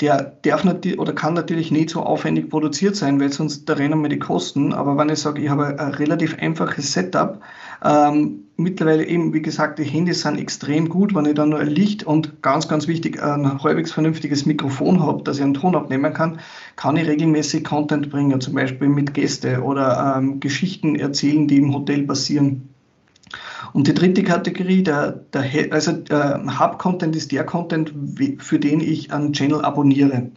der 0.00 0.36
darf 0.42 0.64
natürlich 0.64 0.98
oder 0.98 1.12
kann 1.12 1.34
natürlich 1.34 1.70
nicht 1.70 1.90
so 1.90 2.02
aufwendig 2.02 2.50
produziert 2.50 2.96
sein, 2.96 3.20
weil 3.20 3.32
sonst 3.32 3.68
da 3.68 3.74
rennen 3.74 4.00
mir 4.00 4.08
die 4.08 4.18
Kosten. 4.18 4.72
Aber 4.72 4.96
wenn 4.98 5.08
ich 5.08 5.20
sage, 5.20 5.40
ich 5.40 5.48
habe 5.48 5.78
ein 5.78 5.94
relativ 5.94 6.36
einfaches 6.38 6.92
Setup, 6.92 7.40
ähm, 7.84 8.44
mittlerweile 8.56 9.06
eben, 9.06 9.32
wie 9.32 9.42
gesagt, 9.42 9.78
die 9.78 9.84
Handys 9.84 10.22
sind 10.22 10.38
extrem 10.38 10.88
gut, 10.88 11.14
wenn 11.14 11.24
ich 11.26 11.34
dann 11.34 11.50
nur 11.50 11.60
ein 11.60 11.68
Licht 11.68 12.04
und 12.04 12.42
ganz, 12.42 12.66
ganz 12.66 12.88
wichtig, 12.88 13.22
ein 13.22 13.62
halbwegs 13.62 13.92
vernünftiges 13.92 14.44
Mikrofon 14.44 15.00
habe, 15.00 15.22
dass 15.22 15.36
ich 15.36 15.44
einen 15.44 15.54
Ton 15.54 15.76
abnehmen 15.76 16.12
kann, 16.12 16.40
kann 16.74 16.96
ich 16.96 17.06
regelmäßig 17.06 17.64
Content 17.64 18.10
bringen, 18.10 18.40
zum 18.40 18.54
Beispiel 18.54 18.88
mit 18.88 19.14
Gäste 19.14 19.62
oder 19.62 20.16
ähm, 20.16 20.40
Geschichten 20.40 20.96
erzählen, 20.96 21.46
die 21.46 21.58
im 21.58 21.72
Hotel 21.72 22.04
passieren. 22.04 22.71
Und 23.72 23.86
die 23.86 23.94
dritte 23.94 24.22
Kategorie, 24.22 24.82
der, 24.82 25.12
der 25.32 25.44
also 25.70 25.92
der 25.92 26.42
Hub-Content 26.58 27.16
ist 27.16 27.32
der 27.32 27.44
Content, 27.44 27.92
für 28.38 28.58
den 28.58 28.80
ich 28.80 29.12
einen 29.12 29.32
Channel 29.32 29.64
abonniere. 29.64 30.30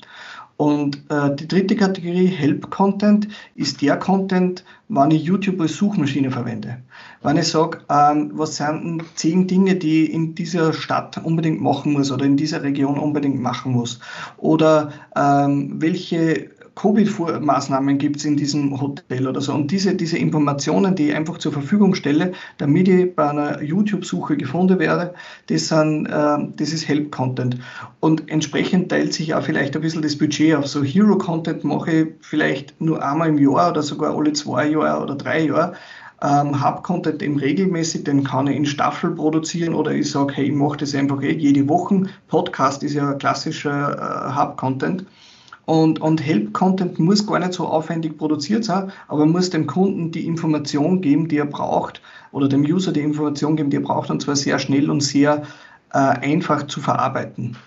Und 0.57 1.03
äh, 1.09 1.35
die 1.35 1.49
dritte 1.49 1.75
Kategorie, 1.75 2.27
Help-Content, 2.27 3.27
ist 3.55 3.81
der 3.81 3.97
Content, 3.97 4.63
wann 4.87 5.11
ich 5.11 5.23
YouTube 5.23 5.59
als 5.59 5.75
Suchmaschine 5.75 6.31
verwende. 6.31 6.77
Wenn 7.23 7.35
ich 7.35 7.49
sage, 7.49 7.79
ähm, 7.89 8.31
was 8.35 8.55
sind 8.55 9.03
zehn 9.15 9.47
Dinge, 9.47 9.75
die 9.75 10.05
ich 10.05 10.13
in 10.13 10.33
dieser 10.33 10.71
Stadt 10.71 11.17
unbedingt 11.21 11.61
machen 11.61 11.91
muss 11.91 12.09
oder 12.09 12.23
in 12.23 12.37
dieser 12.37 12.63
Region 12.63 12.97
unbedingt 12.97 13.41
machen 13.41 13.73
muss. 13.73 13.99
Oder 14.37 14.93
ähm, 15.15 15.81
welche 15.81 16.51
Covid-Maßnahmen 16.75 17.97
gibt 17.97 18.17
es 18.17 18.25
in 18.25 18.35
diesem 18.35 18.79
Hotel 18.79 19.27
oder 19.27 19.39
so. 19.39 19.53
Und 19.53 19.71
diese, 19.71 19.95
diese 19.95 20.17
Informationen, 20.17 20.95
die 20.95 21.09
ich 21.09 21.15
einfach 21.15 21.37
zur 21.37 21.53
Verfügung 21.53 21.95
stelle, 21.95 22.33
damit 22.57 22.87
ich 22.89 23.15
bei 23.15 23.29
einer 23.29 23.61
YouTube-Suche 23.61 24.35
gefunden 24.35 24.77
werde, 24.77 25.13
das, 25.47 25.69
sind, 25.69 26.07
äh, 26.07 26.37
das 26.57 26.73
ist 26.73 26.87
Help-Content. 26.87 27.57
Und 28.01 28.29
entsprechend 28.29 28.89
teilt 28.89 29.13
sich 29.13 29.33
auch 29.33 29.43
vielleicht 29.43 29.75
ein 29.75 29.81
bisschen 29.81 30.01
das 30.01 30.17
Budget 30.17 30.55
auf. 30.55 30.67
So 30.67 30.83
Hero-Content 30.83 31.63
mache 31.63 31.91
ich 31.91 32.07
vielleicht 32.21 32.79
nur 32.81 33.01
einmal 33.01 33.29
im 33.29 33.37
Jahr 33.37 33.71
oder 33.71 33.81
sogar 33.81 34.15
alle 34.15 34.33
zwei 34.33 34.67
Jahre 34.67 35.01
oder 35.01 35.15
drei 35.15 35.45
Jahre. 35.45 35.73
Ähm, 36.21 36.63
Hub-Content 36.63 37.21
eben 37.21 37.37
regelmäßig, 37.37 38.03
den 38.03 38.23
kann 38.23 38.47
ich 38.47 38.55
in 38.55 38.65
Staffel 38.65 39.11
produzieren 39.11 39.73
oder 39.73 39.91
ich 39.91 40.09
sage, 40.09 40.33
hey, 40.33 40.45
ich 40.45 40.53
mache 40.53 40.77
das 40.77 40.95
einfach 40.95 41.21
eh 41.21 41.33
jede 41.33 41.67
Woche. 41.69 42.03
Podcast 42.27 42.83
ist 42.83 42.93
ja 42.93 43.13
klassischer 43.13 44.29
äh, 44.29 44.35
Hub-Content. 44.35 45.05
Und, 45.65 45.99
und 45.99 46.23
Help-Content 46.23 46.99
muss 46.99 47.25
gar 47.25 47.39
nicht 47.39 47.53
so 47.53 47.67
aufwendig 47.67 48.17
produziert 48.17 48.63
sein, 48.63 48.91
aber 49.07 49.25
muss 49.25 49.49
dem 49.49 49.65
Kunden 49.65 50.11
die 50.11 50.27
Information 50.27 51.01
geben, 51.01 51.27
die 51.27 51.37
er 51.37 51.45
braucht, 51.45 52.01
oder 52.31 52.47
dem 52.47 52.61
User 52.61 52.91
die 52.91 53.01
Information 53.01 53.55
geben, 53.55 53.71
die 53.71 53.77
er 53.77 53.83
braucht, 53.83 54.11
und 54.11 54.21
zwar 54.21 54.35
sehr 54.35 54.59
schnell 54.59 54.89
und 54.89 55.01
sehr 55.01 55.43
äh, 55.91 55.97
einfach 55.97 56.67
zu 56.67 56.81
verarbeiten. 56.81 57.57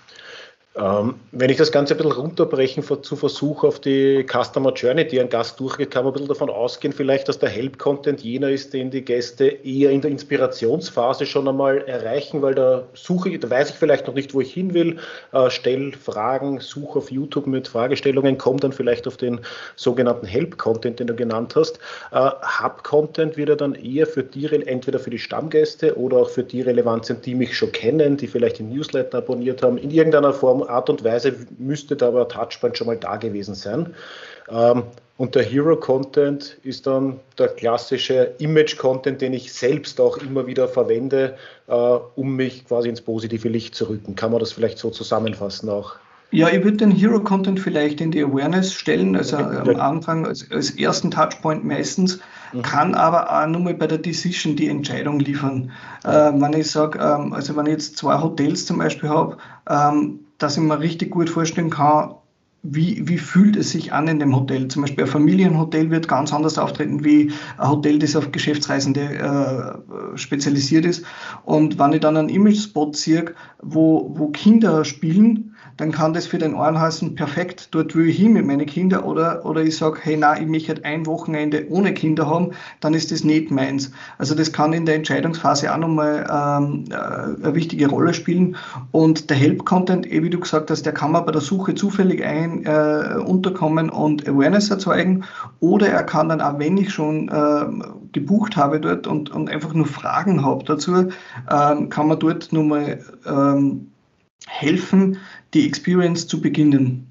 Ähm, 0.78 1.16
wenn 1.32 1.50
ich 1.50 1.56
das 1.56 1.72
Ganze 1.72 1.94
ein 1.94 1.96
bisschen 1.96 2.12
runterbrechen 2.12 2.84
zu 3.02 3.16
versuche 3.16 3.66
auf 3.66 3.80
die 3.80 4.24
Customer 4.24 4.72
Journey, 4.72 5.08
die 5.08 5.20
ein 5.20 5.28
Gast 5.28 5.58
durchgeht, 5.58 5.90
kann 5.90 6.04
man 6.04 6.12
ein 6.12 6.14
bisschen 6.14 6.28
davon 6.28 6.50
ausgehen, 6.50 6.92
vielleicht, 6.92 7.28
dass 7.28 7.40
der 7.40 7.48
Help-Content 7.48 8.20
jener 8.20 8.50
ist, 8.50 8.72
den 8.72 8.90
die 8.90 9.04
Gäste 9.04 9.46
eher 9.46 9.90
in 9.90 10.02
der 10.02 10.12
Inspirationsphase 10.12 11.26
schon 11.26 11.48
einmal 11.48 11.78
erreichen, 11.78 12.42
weil 12.42 12.54
da 12.54 12.84
suche 12.94 13.30
ich, 13.30 13.40
da 13.40 13.50
weiß 13.50 13.70
ich 13.70 13.76
vielleicht 13.76 14.06
noch 14.06 14.14
nicht, 14.14 14.34
wo 14.34 14.40
ich 14.40 14.52
hin 14.52 14.72
will, 14.72 14.98
äh, 15.32 15.50
stelle 15.50 15.92
Fragen, 15.92 16.60
suche 16.60 16.98
auf 16.98 17.10
YouTube 17.10 17.48
mit 17.48 17.66
Fragestellungen, 17.66 18.38
komme 18.38 18.60
dann 18.60 18.72
vielleicht 18.72 19.08
auf 19.08 19.16
den 19.16 19.40
sogenannten 19.74 20.26
Help-Content, 20.26 21.00
den 21.00 21.08
du 21.08 21.16
genannt 21.16 21.56
hast. 21.56 21.80
Äh, 22.12 22.30
Hub-Content 22.62 23.36
wird 23.36 23.48
er 23.48 23.56
dann 23.56 23.74
eher 23.74 24.06
für 24.06 24.22
die, 24.22 24.46
entweder 24.46 25.00
für 25.00 25.10
die 25.10 25.18
Stammgäste 25.18 25.98
oder 25.98 26.18
auch 26.18 26.30
für 26.30 26.44
die 26.44 26.60
relevant 26.60 27.06
sind, 27.06 27.26
die 27.26 27.34
mich 27.34 27.56
schon 27.56 27.72
kennen, 27.72 28.16
die 28.16 28.28
vielleicht 28.28 28.60
den 28.60 28.68
Newsletter 28.68 29.18
abonniert 29.18 29.62
haben, 29.62 29.76
in 29.76 29.90
irgendeiner 29.90 30.32
Form 30.32 30.67
Art 30.68 30.90
und 30.90 31.04
Weise 31.04 31.34
müsste 31.58 31.96
da 31.96 32.08
aber 32.08 32.28
Touchpoint 32.28 32.76
schon 32.76 32.86
mal 32.86 32.96
da 32.96 33.16
gewesen 33.16 33.54
sein. 33.54 33.94
Ähm, 34.50 34.84
und 35.16 35.34
der 35.34 35.42
Hero-Content 35.42 36.58
ist 36.62 36.86
dann 36.86 37.18
der 37.38 37.48
klassische 37.48 38.34
Image-Content, 38.38 39.20
den 39.20 39.32
ich 39.32 39.52
selbst 39.52 40.00
auch 40.00 40.16
immer 40.18 40.46
wieder 40.46 40.68
verwende, 40.68 41.36
äh, 41.66 41.72
um 41.72 42.36
mich 42.36 42.64
quasi 42.66 42.88
ins 42.88 43.00
positive 43.00 43.48
Licht 43.48 43.74
zu 43.74 43.88
rücken. 43.88 44.14
Kann 44.14 44.30
man 44.30 44.38
das 44.38 44.52
vielleicht 44.52 44.78
so 44.78 44.90
zusammenfassen 44.90 45.68
auch? 45.70 45.96
Ja, 46.30 46.48
ich 46.50 46.62
würde 46.62 46.76
den 46.76 46.90
Hero-Content 46.90 47.58
vielleicht 47.58 48.00
in 48.02 48.10
die 48.10 48.22
Awareness 48.22 48.74
stellen, 48.74 49.16
also 49.16 49.38
am 49.38 49.80
Anfang 49.80 50.26
als, 50.26 50.48
als 50.50 50.70
ersten 50.72 51.10
Touchpoint 51.10 51.64
meistens, 51.64 52.20
mhm. 52.52 52.62
kann 52.62 52.94
aber 52.94 53.32
auch 53.32 53.46
nur 53.46 53.62
mal 53.62 53.74
bei 53.74 53.86
der 53.86 53.98
Decision 53.98 54.54
die 54.54 54.68
Entscheidung 54.68 55.20
liefern. 55.20 55.72
Äh, 56.04 56.10
wenn 56.10 56.52
ich 56.52 56.70
sage, 56.70 56.98
ähm, 56.98 57.32
also 57.32 57.56
wenn 57.56 57.64
ich 57.66 57.72
jetzt 57.72 57.96
zwei 57.96 58.20
Hotels 58.20 58.66
zum 58.66 58.76
Beispiel 58.76 59.08
habe, 59.08 59.38
ähm, 59.70 60.20
dass 60.38 60.56
ich 60.56 60.62
mir 60.62 60.80
richtig 60.80 61.10
gut 61.10 61.28
vorstellen 61.28 61.70
kann, 61.70 62.14
wie, 62.62 63.06
wie 63.06 63.18
fühlt 63.18 63.56
es 63.56 63.70
sich 63.70 63.92
an 63.92 64.08
in 64.08 64.18
dem 64.18 64.34
Hotel? 64.34 64.68
Zum 64.68 64.82
Beispiel 64.82 65.04
ein 65.04 65.10
Familienhotel 65.10 65.90
wird 65.90 66.08
ganz 66.08 66.32
anders 66.32 66.58
auftreten 66.58 67.04
wie 67.04 67.30
ein 67.56 67.68
Hotel, 67.68 67.98
das 67.98 68.16
auf 68.16 68.32
Geschäftsreisende 68.32 69.00
äh, 69.00 70.18
spezialisiert 70.18 70.84
ist. 70.84 71.04
Und 71.44 71.78
wenn 71.78 71.92
ich 71.92 72.00
dann 72.00 72.16
einen 72.16 72.28
Image-Spot 72.28 72.92
sehe, 72.92 73.34
wo, 73.62 74.12
wo 74.14 74.28
Kinder 74.28 74.84
spielen, 74.84 75.54
dann 75.78 75.92
kann 75.92 76.12
das 76.12 76.26
für 76.26 76.38
den 76.38 76.56
einen 76.56 76.80
heißen, 76.80 77.14
perfekt, 77.14 77.68
dort 77.70 77.94
will 77.94 78.08
ich 78.08 78.16
hin 78.16 78.32
mit 78.32 78.44
meinen 78.44 78.66
Kindern. 78.66 79.04
Oder, 79.04 79.46
oder 79.46 79.62
ich 79.62 79.76
sage, 79.76 80.00
hey, 80.02 80.16
na, 80.18 80.38
ich 80.38 80.46
möchte 80.46 80.74
halt 80.74 80.84
ein 80.84 81.06
Wochenende 81.06 81.66
ohne 81.70 81.94
Kinder 81.94 82.26
haben, 82.26 82.50
dann 82.80 82.94
ist 82.94 83.12
das 83.12 83.22
nicht 83.22 83.52
meins. 83.52 83.92
Also 84.18 84.34
das 84.34 84.52
kann 84.52 84.72
in 84.72 84.86
der 84.86 84.96
Entscheidungsphase 84.96 85.72
auch 85.72 85.78
nochmal 85.78 86.26
ähm, 86.28 86.84
äh, 86.90 86.94
eine 86.94 87.54
wichtige 87.54 87.88
Rolle 87.88 88.12
spielen. 88.12 88.56
Und 88.90 89.30
der 89.30 89.36
Help-Content, 89.36 90.10
eh 90.10 90.22
wie 90.24 90.30
du 90.30 90.40
gesagt 90.40 90.68
hast, 90.68 90.82
der 90.82 90.92
kann 90.92 91.12
man 91.12 91.24
bei 91.24 91.30
der 91.30 91.40
Suche 91.40 91.76
zufällig 91.76 92.24
ein 92.24 92.66
äh, 92.66 93.20
unterkommen 93.24 93.88
und 93.88 94.28
Awareness 94.28 94.70
erzeugen. 94.70 95.22
Oder 95.60 95.90
er 95.90 96.02
kann 96.02 96.28
dann 96.28 96.40
auch, 96.40 96.58
wenn 96.58 96.76
ich 96.76 96.92
schon 96.92 97.28
äh, 97.28 97.66
gebucht 98.10 98.56
habe 98.56 98.80
dort 98.80 99.06
und, 99.06 99.30
und 99.30 99.48
einfach 99.48 99.72
nur 99.74 99.86
Fragen 99.86 100.44
habe 100.44 100.64
dazu, 100.64 101.08
ähm, 101.48 101.88
kann 101.88 102.08
man 102.08 102.18
dort 102.18 102.52
nochmal 102.52 102.98
ähm, 103.24 103.92
helfen, 104.48 105.18
die 105.54 105.66
Experience 105.66 106.26
zu 106.26 106.40
beginnen. 106.40 107.10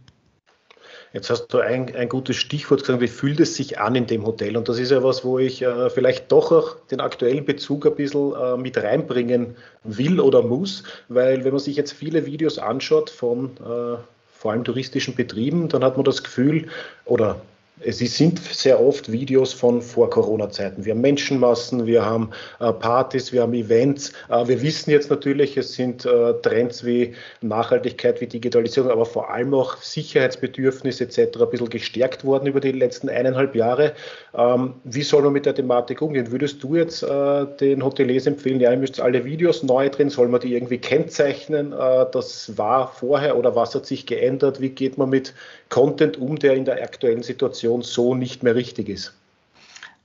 Jetzt 1.13 1.29
hast 1.29 1.47
du 1.47 1.59
ein, 1.59 1.95
ein 1.95 2.09
gutes 2.09 2.35
Stichwort 2.35 2.81
gesagt, 2.81 3.01
wie 3.01 3.07
fühlt 3.07 3.39
es 3.39 3.55
sich 3.55 3.79
an 3.79 3.95
in 3.95 4.07
dem 4.07 4.25
Hotel? 4.25 4.57
Und 4.57 4.67
das 4.69 4.77
ist 4.77 4.91
ja 4.91 5.03
was, 5.03 5.23
wo 5.23 5.39
ich 5.39 5.61
äh, 5.61 5.89
vielleicht 5.89 6.31
doch 6.31 6.51
auch 6.51 6.75
den 6.91 6.99
aktuellen 6.99 7.45
Bezug 7.45 7.85
ein 7.85 7.95
bisschen 7.95 8.33
äh, 8.33 8.57
mit 8.57 8.77
reinbringen 8.77 9.55
will 9.83 10.19
oder 10.19 10.41
muss, 10.41 10.83
weil 11.07 11.43
wenn 11.43 11.51
man 11.51 11.59
sich 11.59 11.75
jetzt 11.75 11.93
viele 11.93 12.25
Videos 12.25 12.59
anschaut 12.59 13.09
von 13.09 13.51
äh, 13.57 13.97
vor 14.31 14.51
allem 14.51 14.63
touristischen 14.63 15.15
Betrieben, 15.15 15.69
dann 15.69 15.83
hat 15.83 15.95
man 15.95 16.05
das 16.05 16.23
Gefühl, 16.23 16.67
oder 17.05 17.41
es 17.81 17.99
sind 17.99 18.39
sehr 18.39 18.83
oft 18.83 19.11
Videos 19.11 19.53
von 19.53 19.81
Vor-Corona-Zeiten. 19.81 20.83
Wir 20.83 20.93
haben 20.93 21.01
Menschenmassen, 21.01 21.85
wir 21.85 22.03
haben 22.03 22.31
äh, 22.59 22.73
Partys, 22.73 23.31
wir 23.31 23.43
haben 23.43 23.53
Events. 23.53 24.13
Äh, 24.29 24.47
wir 24.47 24.61
wissen 24.63 24.89
jetzt 24.89 25.11
natürlich, 25.11 25.57
es 25.57 25.73
sind 25.73 26.03
äh, 26.03 26.33
Trends 26.41 26.83
wie 26.83 27.13
Nachhaltigkeit, 27.41 28.19
wie 28.19 28.25
Digitalisierung, 28.25 28.89
aber 28.89 29.05
vor 29.05 29.29
allem 29.29 29.53
auch 29.53 29.77
Sicherheitsbedürfnisse 29.77 31.03
etc. 31.03 31.39
ein 31.39 31.49
bisschen 31.51 31.69
gestärkt 31.69 32.25
worden 32.25 32.47
über 32.47 32.59
die 32.59 32.71
letzten 32.71 33.09
eineinhalb 33.09 33.55
Jahre. 33.55 33.93
Ähm, 34.33 34.73
wie 34.83 35.03
soll 35.03 35.21
man 35.21 35.33
mit 35.33 35.45
der 35.45 35.53
Thematik 35.53 36.01
umgehen? 36.01 36.31
Würdest 36.31 36.63
du 36.63 36.75
jetzt 36.75 37.03
den 37.03 37.83
Hoteliers 37.83 38.25
empfehlen, 38.25 38.59
ja, 38.59 38.71
ihr 38.71 38.77
müsst 38.77 38.99
alle 38.99 39.23
Videos 39.23 39.63
neu 39.63 39.89
drin, 39.89 40.09
soll 40.09 40.27
man 40.27 40.41
die 40.41 40.55
irgendwie 40.55 40.77
kennzeichnen? 40.77 41.71
Das 41.71 42.57
war 42.57 42.91
vorher 42.91 43.37
oder 43.37 43.55
was 43.55 43.75
hat 43.75 43.85
sich 43.85 44.05
geändert? 44.05 44.59
Wie 44.59 44.69
geht 44.69 44.97
man 44.97 45.09
mit 45.09 45.33
Content 45.69 46.17
um, 46.17 46.37
der 46.37 46.53
in 46.53 46.65
der 46.65 46.81
aktuellen 46.81 47.23
Situation 47.23 47.66
so 47.81 48.15
nicht 48.15 48.43
mehr 48.43 48.55
richtig 48.55 48.89
ist? 48.89 49.13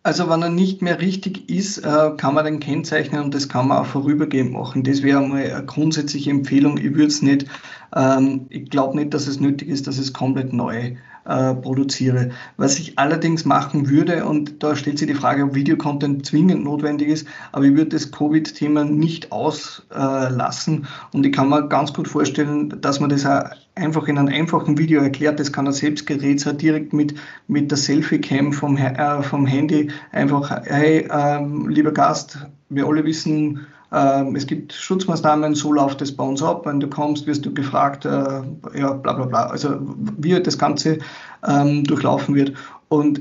Also 0.05 0.29
wenn 0.29 0.43
er 0.43 0.51
nicht 0.51 0.83
mehr 0.83 1.01
richtig 1.01 1.49
ist, 1.49 1.79
äh, 1.79 2.11
kann 2.17 2.35
man 2.35 2.45
den 2.45 2.59
kennzeichnen 2.59 3.23
und 3.23 3.35
das 3.35 3.49
kann 3.49 3.69
man 3.69 3.79
auch 3.79 3.87
vorübergehend 3.87 4.53
machen. 4.53 4.83
Das 4.83 5.03
wäre 5.03 5.21
mal 5.21 5.45
eine 5.45 5.65
grundsätzliche 5.65 6.31
Empfehlung. 6.31 6.77
Ich 6.77 6.95
würde 6.95 7.07
es 7.07 7.23
nicht, 7.23 7.47
ähm, 7.95 8.47
ich 8.49 8.69
glaube 8.69 8.97
nicht, 8.97 9.15
dass 9.15 9.29
es 9.29 9.39
nötig 9.39 9.69
ist, 9.69 9.87
dass 9.87 9.99
es 9.99 10.13
komplett 10.13 10.53
neu 10.53 10.97
äh, 11.25 11.55
produziere. 11.55 12.31
Was 12.57 12.79
ich 12.79 12.99
allerdings 12.99 13.45
machen 13.45 13.89
würde, 13.89 14.25
und 14.25 14.63
da 14.63 14.77
stellt 14.77 14.99
sich 14.99 15.09
die 15.09 15.15
Frage, 15.15 15.45
ob 15.45 15.55
Videocontent 15.55 16.27
zwingend 16.27 16.65
notwendig 16.65 17.09
ist, 17.09 17.27
aber 17.53 17.65
ich 17.65 17.73
würde 17.73 17.91
das 17.91 18.11
Covid-Thema 18.11 18.85
nicht 18.85 19.33
auslassen. 19.33 20.87
Und 21.13 21.27
ich 21.27 21.33
kann 21.33 21.49
mir 21.49 21.69
ganz 21.69 21.93
gut 21.93 22.09
vorstellen, 22.09 22.81
dass 22.81 23.01
man 23.01 23.11
das 23.11 23.27
auch 23.27 23.45
einfach 23.75 24.07
in 24.09 24.19
einem 24.19 24.29
einfachen 24.29 24.77
Video 24.79 25.01
erklärt, 25.01 25.41
das 25.41 25.53
kann 25.53 25.67
ein 25.67 25.73
Selbstgerät 25.73 26.41
sein, 26.41 26.59
direkt 26.59 26.93
mit, 26.93 27.15
mit 27.49 27.71
der 27.71 27.79
Selfie-Cam 27.79 28.53
vom, 28.53 28.77
äh, 28.77 29.23
vom 29.23 29.47
Handy. 29.47 29.91
Einfach, 30.13 30.51
hey, 30.65 31.09
ähm, 31.11 31.69
lieber 31.69 31.93
Gast, 31.93 32.47
wir 32.69 32.87
alle 32.87 33.05
wissen, 33.05 33.67
es 33.93 34.47
gibt 34.47 34.73
Schutzmaßnahmen, 34.73 35.55
so 35.55 35.73
läuft 35.73 36.01
es 36.01 36.17
bei 36.17 36.25
uns 36.25 36.43
ab. 36.43 36.65
Wenn 36.65 36.81
du 36.81 36.89
kommst, 36.89 37.27
wirst 37.27 37.45
du 37.45 37.53
gefragt, 37.53 38.07
äh, 38.07 38.43
ja, 38.75 38.93
bla 38.95 39.13
bla 39.13 39.27
bla. 39.27 39.47
Also 39.47 39.77
wie 40.19 40.41
das 40.43 40.59
Ganze 40.59 40.99
ähm, 41.47 41.85
durchlaufen 41.85 42.35
wird. 42.35 42.55
Und 42.89 43.21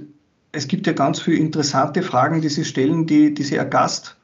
es 0.53 0.67
gibt 0.67 0.87
ja 0.87 0.93
ganz 0.93 1.19
viele 1.19 1.37
interessante 1.37 2.01
Fragen, 2.01 2.41
die 2.41 2.49
sie 2.49 2.65
stellen, 2.65 3.05
die, 3.05 3.33
die 3.33 3.43
sich 3.43 3.59
ein 3.59 3.69
Gast 3.69 4.15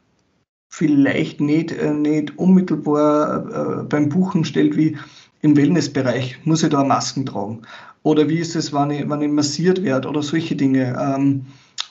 vielleicht 0.69 1.39
nicht, 1.39 1.71
äh, 1.71 1.93
nicht 1.93 2.37
unmittelbar 2.37 3.79
äh, 3.79 3.83
beim 3.83 4.09
Buchen 4.09 4.45
stellt, 4.45 4.75
wie 4.77 4.97
im 5.41 5.55
Wellnessbereich, 5.55 6.39
muss 6.45 6.63
ich 6.63 6.69
da 6.69 6.83
Masken 6.83 7.25
tragen? 7.25 7.61
Oder 8.03 8.29
wie 8.29 8.39
ist 8.39 8.55
es, 8.55 8.73
wenn 8.73 8.91
ich, 8.91 9.09
wenn 9.09 9.21
ich 9.21 9.31
massiert 9.31 9.83
werde 9.83 10.07
oder 10.07 10.23
solche 10.23 10.55
Dinge? 10.55 10.97
Ähm, 10.99 11.45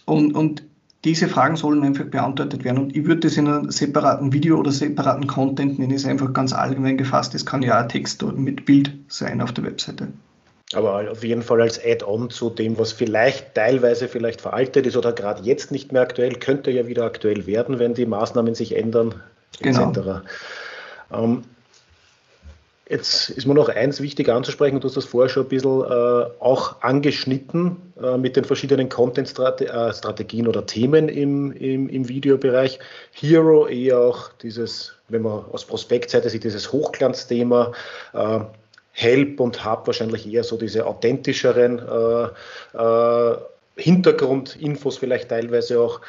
und, 0.04 0.34
und 0.34 0.62
diese 1.06 1.28
Fragen 1.28 1.54
sollen 1.54 1.84
einfach 1.84 2.06
beantwortet 2.06 2.64
werden. 2.64 2.78
Und 2.78 2.96
ich 2.96 3.06
würde 3.06 3.20
das 3.20 3.36
in 3.36 3.46
einem 3.46 3.70
separaten 3.70 4.32
Video 4.32 4.58
oder 4.58 4.72
separaten 4.72 5.28
Content 5.28 5.78
nennen, 5.78 5.92
ist 5.92 6.04
einfach 6.04 6.32
ganz 6.32 6.52
allgemein 6.52 6.98
gefasst. 6.98 7.32
Das 7.32 7.46
kann 7.46 7.62
ja 7.62 7.82
auch 7.82 7.86
Text 7.86 8.24
mit 8.24 8.66
Bild 8.66 8.92
sein 9.06 9.40
auf 9.40 9.52
der 9.52 9.64
Webseite. 9.64 10.08
Aber 10.74 11.08
auf 11.08 11.22
jeden 11.22 11.42
Fall 11.42 11.60
als 11.60 11.80
Add-on 11.82 12.28
zu 12.30 12.50
dem, 12.50 12.76
was 12.76 12.90
vielleicht 12.90 13.54
teilweise 13.54 14.08
vielleicht 14.08 14.40
veraltet 14.40 14.84
ist 14.84 14.96
oder 14.96 15.12
gerade 15.12 15.44
jetzt 15.44 15.70
nicht 15.70 15.92
mehr 15.92 16.02
aktuell, 16.02 16.34
könnte 16.34 16.72
ja 16.72 16.88
wieder 16.88 17.04
aktuell 17.04 17.46
werden, 17.46 17.78
wenn 17.78 17.94
die 17.94 18.04
Maßnahmen 18.04 18.56
sich 18.56 18.76
ändern, 18.76 19.14
etc. 19.60 19.78
Genau. 19.78 20.20
Ähm, 21.12 21.42
Jetzt 22.88 23.30
ist 23.30 23.46
mir 23.46 23.54
noch 23.54 23.68
eins 23.68 24.00
wichtig 24.00 24.28
anzusprechen, 24.28 24.78
du 24.78 24.86
hast 24.86 24.96
das 24.96 25.06
vorher 25.06 25.28
schon 25.28 25.46
ein 25.46 25.48
bisschen 25.48 25.82
äh, 25.82 26.26
auch 26.38 26.80
angeschnitten 26.82 27.76
äh, 28.00 28.16
mit 28.16 28.36
den 28.36 28.44
verschiedenen 28.44 28.88
Content-Strategien 28.88 30.46
äh, 30.46 30.48
oder 30.48 30.66
Themen 30.66 31.08
im, 31.08 31.50
im, 31.50 31.88
im 31.88 32.08
Videobereich. 32.08 32.78
Hero 33.10 33.66
eher 33.66 33.98
auch 33.98 34.28
dieses, 34.40 34.94
wenn 35.08 35.22
man 35.22 35.44
aus 35.50 35.64
Prospektseite 35.64 36.30
sieht, 36.30 36.44
dieses 36.44 36.70
Hochglanzthema. 36.72 37.72
Äh, 38.12 38.40
Help 38.92 39.40
und 39.40 39.62
Hub 39.62 39.86
wahrscheinlich 39.86 40.26
eher 40.32 40.42
so 40.42 40.56
diese 40.56 40.86
authentischeren 40.86 41.80
äh, 41.80 42.78
äh, 42.78 43.36
Hintergrundinfos 43.76 44.96
vielleicht 44.96 45.28
teilweise 45.28 45.80
auch. 45.80 46.00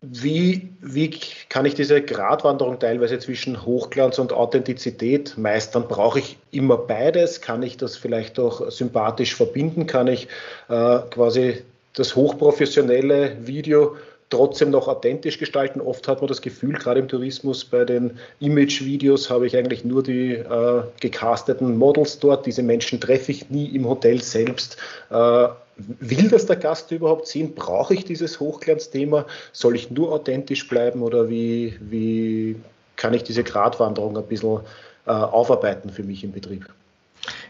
Wie, 0.00 0.68
wie 0.80 1.10
kann 1.48 1.66
ich 1.66 1.74
diese 1.74 2.00
Gratwanderung 2.00 2.78
teilweise 2.78 3.18
zwischen 3.18 3.64
Hochglanz 3.66 4.20
und 4.20 4.32
Authentizität 4.32 5.36
meistern? 5.36 5.88
Brauche 5.88 6.20
ich 6.20 6.38
immer 6.52 6.76
beides? 6.76 7.40
Kann 7.40 7.64
ich 7.64 7.78
das 7.78 7.96
vielleicht 7.96 8.38
auch 8.38 8.70
sympathisch 8.70 9.34
verbinden? 9.34 9.88
Kann 9.88 10.06
ich 10.06 10.28
äh, 10.68 10.98
quasi 11.10 11.62
das 11.94 12.14
hochprofessionelle 12.14 13.38
Video 13.40 13.96
trotzdem 14.30 14.70
noch 14.70 14.86
authentisch 14.86 15.38
gestalten? 15.38 15.80
Oft 15.80 16.06
hat 16.06 16.20
man 16.20 16.28
das 16.28 16.42
Gefühl, 16.42 16.74
gerade 16.74 17.00
im 17.00 17.08
Tourismus, 17.08 17.64
bei 17.64 17.84
den 17.84 18.18
Image-Videos 18.38 19.30
habe 19.30 19.48
ich 19.48 19.56
eigentlich 19.56 19.84
nur 19.84 20.04
die 20.04 20.34
äh, 20.34 20.82
gecasteten 21.00 21.76
Models 21.76 22.20
dort. 22.20 22.46
Diese 22.46 22.62
Menschen 22.62 23.00
treffe 23.00 23.32
ich 23.32 23.50
nie 23.50 23.74
im 23.74 23.88
Hotel 23.88 24.22
selbst. 24.22 24.76
Äh, 25.10 25.48
will 25.78 26.28
das 26.28 26.46
der 26.46 26.56
Gast 26.56 26.90
überhaupt 26.90 27.26
sehen? 27.26 27.54
Brauche 27.54 27.94
ich 27.94 28.04
dieses 28.04 28.40
Hochglanzthema? 28.40 29.26
Soll 29.52 29.76
ich 29.76 29.90
nur 29.90 30.12
authentisch 30.12 30.68
bleiben 30.68 31.02
oder 31.02 31.28
wie, 31.28 31.78
wie 31.80 32.56
kann 32.96 33.14
ich 33.14 33.22
diese 33.22 33.44
Gratwanderung 33.44 34.16
ein 34.16 34.26
bisschen 34.26 34.60
äh, 35.06 35.10
aufarbeiten 35.10 35.90
für 35.90 36.02
mich 36.02 36.24
im 36.24 36.32
Betrieb? 36.32 36.66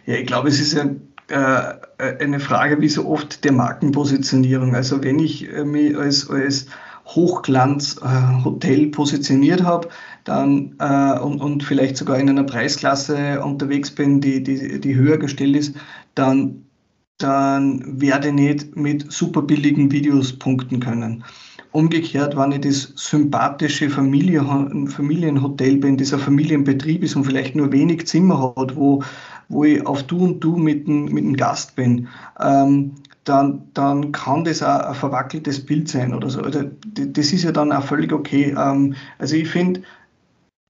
Ja, 0.07 0.15
ich 0.15 0.27
glaube, 0.27 0.49
es 0.49 0.61
ist 0.61 0.75
ja 0.75 0.89
äh, 1.29 1.75
eine 1.99 2.41
Frage 2.41 2.81
wie 2.81 2.89
so 2.89 3.07
oft 3.07 3.45
der 3.45 3.53
Markenpositionierung. 3.53 4.75
Also 4.75 5.03
wenn 5.03 5.19
ich 5.19 5.51
äh, 5.53 5.65
mich 5.65 5.97
als, 5.97 6.29
als 6.31 6.67
Hochglanz-Hotel 7.07 8.89
positioniert 8.89 9.63
habe, 9.63 9.89
dann 10.25 10.75
äh, 10.79 11.19
und, 11.19 11.41
und 11.41 11.65
vielleicht 11.65 11.97
sogar 11.97 12.19
in 12.19 12.29
einer 12.29 12.45
Preisklasse 12.45 13.41
unterwegs 13.43 13.91
bin, 13.91 14.21
die, 14.21 14.43
die, 14.43 14.81
die 14.81 14.95
höher 14.95 15.17
gestellt 15.17 15.57
ist, 15.57 15.75
dann 16.15 16.67
dann 17.19 18.01
werde 18.01 18.29
ich 18.29 18.35
nicht 18.35 18.77
mit 18.77 19.13
super 19.13 19.43
billigen 19.43 19.91
Videos 19.91 20.33
punkten 20.33 20.81
können. 20.81 21.25
Umgekehrt, 21.73 22.37
wenn 22.37 22.53
ich 22.53 22.61
das 22.63 22.93
sympathische 22.97 23.91
Familie, 23.91 24.43
Familienhotel 24.89 25.77
bin, 25.77 25.97
dieser 25.97 26.19
Familienbetrieb 26.19 27.03
ist 27.03 27.15
und 27.15 27.25
vielleicht 27.25 27.57
nur 27.57 27.71
wenig 27.73 28.07
Zimmer 28.07 28.55
hat, 28.57 28.75
wo, 28.75 29.03
wo 29.49 29.65
ich 29.65 29.85
auf 29.87 30.05
Du 30.05 30.25
und 30.25 30.41
Du 30.41 30.57
mit 30.57 30.89
dem, 30.89 31.07
mit 31.07 31.25
dem 31.25 31.37
Gast 31.37 31.77
bin, 31.77 32.09
ähm, 32.41 32.93
dann, 33.25 33.69
dann 33.75 34.13
kann 34.13 34.45
das 34.45 34.63
auch 34.63 34.81
ein 34.81 34.95
verwackeltes 34.95 35.65
Bild 35.65 35.89
sein 35.89 36.15
oder 36.15 36.31
so. 36.31 36.41
Also, 36.41 36.63
das 36.87 37.33
ist 37.33 37.43
ja 37.43 37.53
dann 37.53 37.73
auch 37.73 37.85
völlig 37.85 38.13
okay. 38.13 38.55
Ähm, 38.57 38.95
also 39.19 39.37
ich 39.37 39.49
finde, 39.49 39.83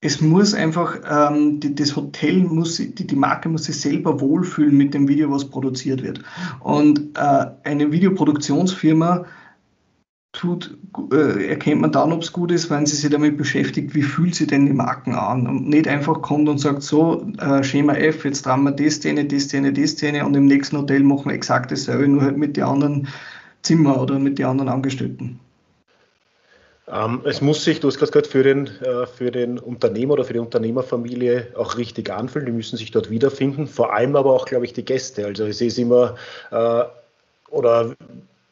es 0.01 0.21
muss 0.21 0.55
einfach, 0.55 0.99
ähm, 1.09 1.59
die, 1.59 1.75
das 1.75 1.97
Hotel 1.97 2.45
muss, 2.45 2.77
die, 2.77 3.07
die 3.07 3.17
Marke 3.17 3.49
muss 3.49 3.65
sich 3.65 3.81
selber 3.81 4.21
wohlfühlen 4.21 4.77
mit 4.77 4.95
dem 4.95 5.09
Video, 5.09 5.31
was 5.31 5.51
produziert 5.51 6.03
wird. 6.03 6.23
Und 6.61 7.17
äh, 7.17 7.47
eine 7.65 7.91
Videoproduktionsfirma 7.91 9.25
tut, 10.33 10.79
äh, 11.11 11.49
erkennt 11.49 11.81
man 11.81 11.91
dann, 11.91 12.13
ob 12.13 12.23
es 12.23 12.33
gut 12.33 12.53
ist, 12.53 12.71
wenn 12.71 12.87
sie 12.87 12.95
sich 12.95 13.11
damit 13.11 13.37
beschäftigt, 13.37 13.95
wie 13.95 14.03
fühlt 14.03 14.37
sie 14.37 14.47
denn 14.47 14.67
die 14.67 14.73
Marken 14.73 15.15
an 15.15 15.49
und 15.49 15.69
nicht 15.69 15.89
einfach 15.89 16.23
kommt 16.23 16.49
und 16.49 16.59
sagt, 16.59 16.83
so, 16.83 17.27
äh, 17.39 17.65
Schema 17.65 17.95
F, 17.95 18.25
jetzt 18.25 18.47
dran 18.47 18.63
wir 18.63 18.73
die 18.73 18.91
Szene, 18.91 19.25
die 19.25 19.41
Szene, 19.41 19.73
die 19.73 19.87
Szene 19.87 20.25
und 20.25 20.37
im 20.37 20.47
nächsten 20.47 20.77
Hotel 20.77 21.03
machen 21.03 21.27
wir 21.27 21.35
exakt 21.35 21.73
dasselbe, 21.73 22.07
nur 22.07 22.23
halt 22.23 22.37
mit 22.37 22.57
den 22.57 22.65
anderen 22.65 23.09
Zimmer 23.63 24.01
oder 24.01 24.21
mit 24.21 24.39
den 24.39 24.47
anderen 24.47 24.69
Angestellten. 24.69 25.41
Ähm, 26.91 27.21
es 27.25 27.41
muss 27.41 27.65
sich, 27.65 27.81
du 27.81 27.89
hast 27.89 27.99
gerade 27.99 28.13
gesagt, 28.13 28.27
für 28.29 28.43
den, 28.43 28.67
äh, 28.83 29.07
für 29.07 29.31
den 29.31 29.59
Unternehmer 29.59 30.15
oder 30.15 30.25
für 30.25 30.33
die 30.33 30.39
Unternehmerfamilie 30.39 31.49
auch 31.57 31.77
richtig 31.77 32.11
anfühlen. 32.11 32.47
Die 32.47 32.53
müssen 32.53 32.77
sich 32.77 32.91
dort 32.91 33.11
wiederfinden. 33.11 33.67
Vor 33.67 33.93
allem 33.93 34.17
aber 34.17 34.33
auch, 34.33 34.47
glaube 34.47 34.65
ich, 34.65 34.73
die 34.73 34.85
Gäste. 34.85 35.27
Also 35.27 35.45
es 35.47 35.61
immer, 35.79 36.17
äh, 36.51 36.85
oder 37.51 37.95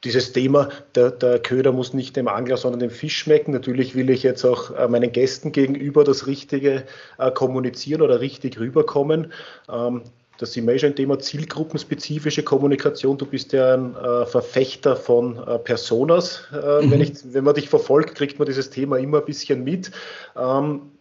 dieses 0.05 0.33
Thema, 0.33 0.68
der, 0.94 1.11
der, 1.11 1.38
Köder 1.38 1.72
muss 1.72 1.94
nicht 1.94 2.16
dem 2.16 2.29
Angler, 2.29 2.57
sondern 2.57 2.81
dem 2.81 2.90
Fisch 2.90 3.16
schmecken. 3.16 3.53
Natürlich 3.53 3.94
will 3.94 4.11
ich 4.11 4.22
jetzt 4.22 4.44
auch 4.44 4.70
äh, 4.77 4.87
meinen 4.87 5.12
Gästen 5.12 5.53
gegenüber 5.53 6.05
das 6.05 6.27
Richtige 6.27 6.85
äh, 7.18 7.31
kommunizieren 7.31 8.03
oder 8.03 8.20
richtig 8.20 8.59
rüberkommen. 8.59 9.33
Ähm, 9.72 10.03
das 10.38 10.53
sind 10.53 10.66
wir 10.66 10.79
schon 10.79 10.90
ein 10.90 10.96
Thema 10.96 11.18
zielgruppenspezifische 11.18 12.42
Kommunikation. 12.42 13.16
Du 13.18 13.27
bist 13.27 13.53
ja 13.53 13.75
ein 13.75 13.96
äh, 13.96 14.27
Verfechter 14.27 14.96
von 14.96 15.38
äh, 15.46 15.59
Personas. 15.59 16.44
Äh, 16.53 16.85
mhm. 16.85 16.90
wenn, 16.90 17.01
ich, 17.01 17.12
wenn 17.33 17.44
man 17.44 17.55
dich 17.55 17.68
verfolgt, 17.68 18.14
kriegt 18.14 18.38
man 18.38 18.46
dieses 18.46 18.70
Thema 18.70 18.99
immer 18.99 19.18
ein 19.18 19.25
bisschen 19.25 19.64
mit. 19.64 19.90
Ähm, 20.37 20.92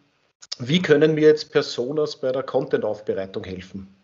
wie 0.59 0.81
können 0.81 1.15
mir 1.15 1.27
jetzt 1.27 1.51
Personas 1.51 2.15
bei 2.15 2.31
der 2.31 2.43
Content-Aufbereitung 2.43 3.43
helfen? 3.43 3.94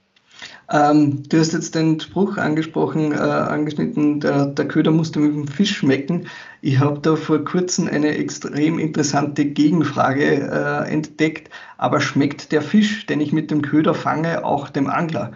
Ähm, 0.69 1.23
du 1.27 1.39
hast 1.39 1.53
jetzt 1.53 1.75
den 1.75 1.99
Spruch 1.99 2.37
angesprochen, 2.37 3.11
äh, 3.11 3.15
angeschnitten, 3.15 4.19
der, 4.19 4.47
der 4.47 4.67
Köder 4.67 4.91
musste 4.91 5.19
mit 5.19 5.33
dem 5.33 5.47
Fisch 5.47 5.77
schmecken. 5.77 6.27
Ich 6.61 6.79
habe 6.79 6.99
da 6.99 7.15
vor 7.15 7.43
kurzem 7.43 7.87
eine 7.87 8.17
extrem 8.17 8.79
interessante 8.79 9.45
Gegenfrage 9.45 10.23
äh, 10.23 10.91
entdeckt. 10.91 11.49
Aber 11.77 11.99
schmeckt 11.99 12.51
der 12.51 12.61
Fisch, 12.61 13.05
den 13.05 13.21
ich 13.21 13.33
mit 13.33 13.51
dem 13.51 13.61
Köder 13.61 13.93
fange, 13.93 14.45
auch 14.45 14.69
dem 14.69 14.87
Angler? 14.87 15.31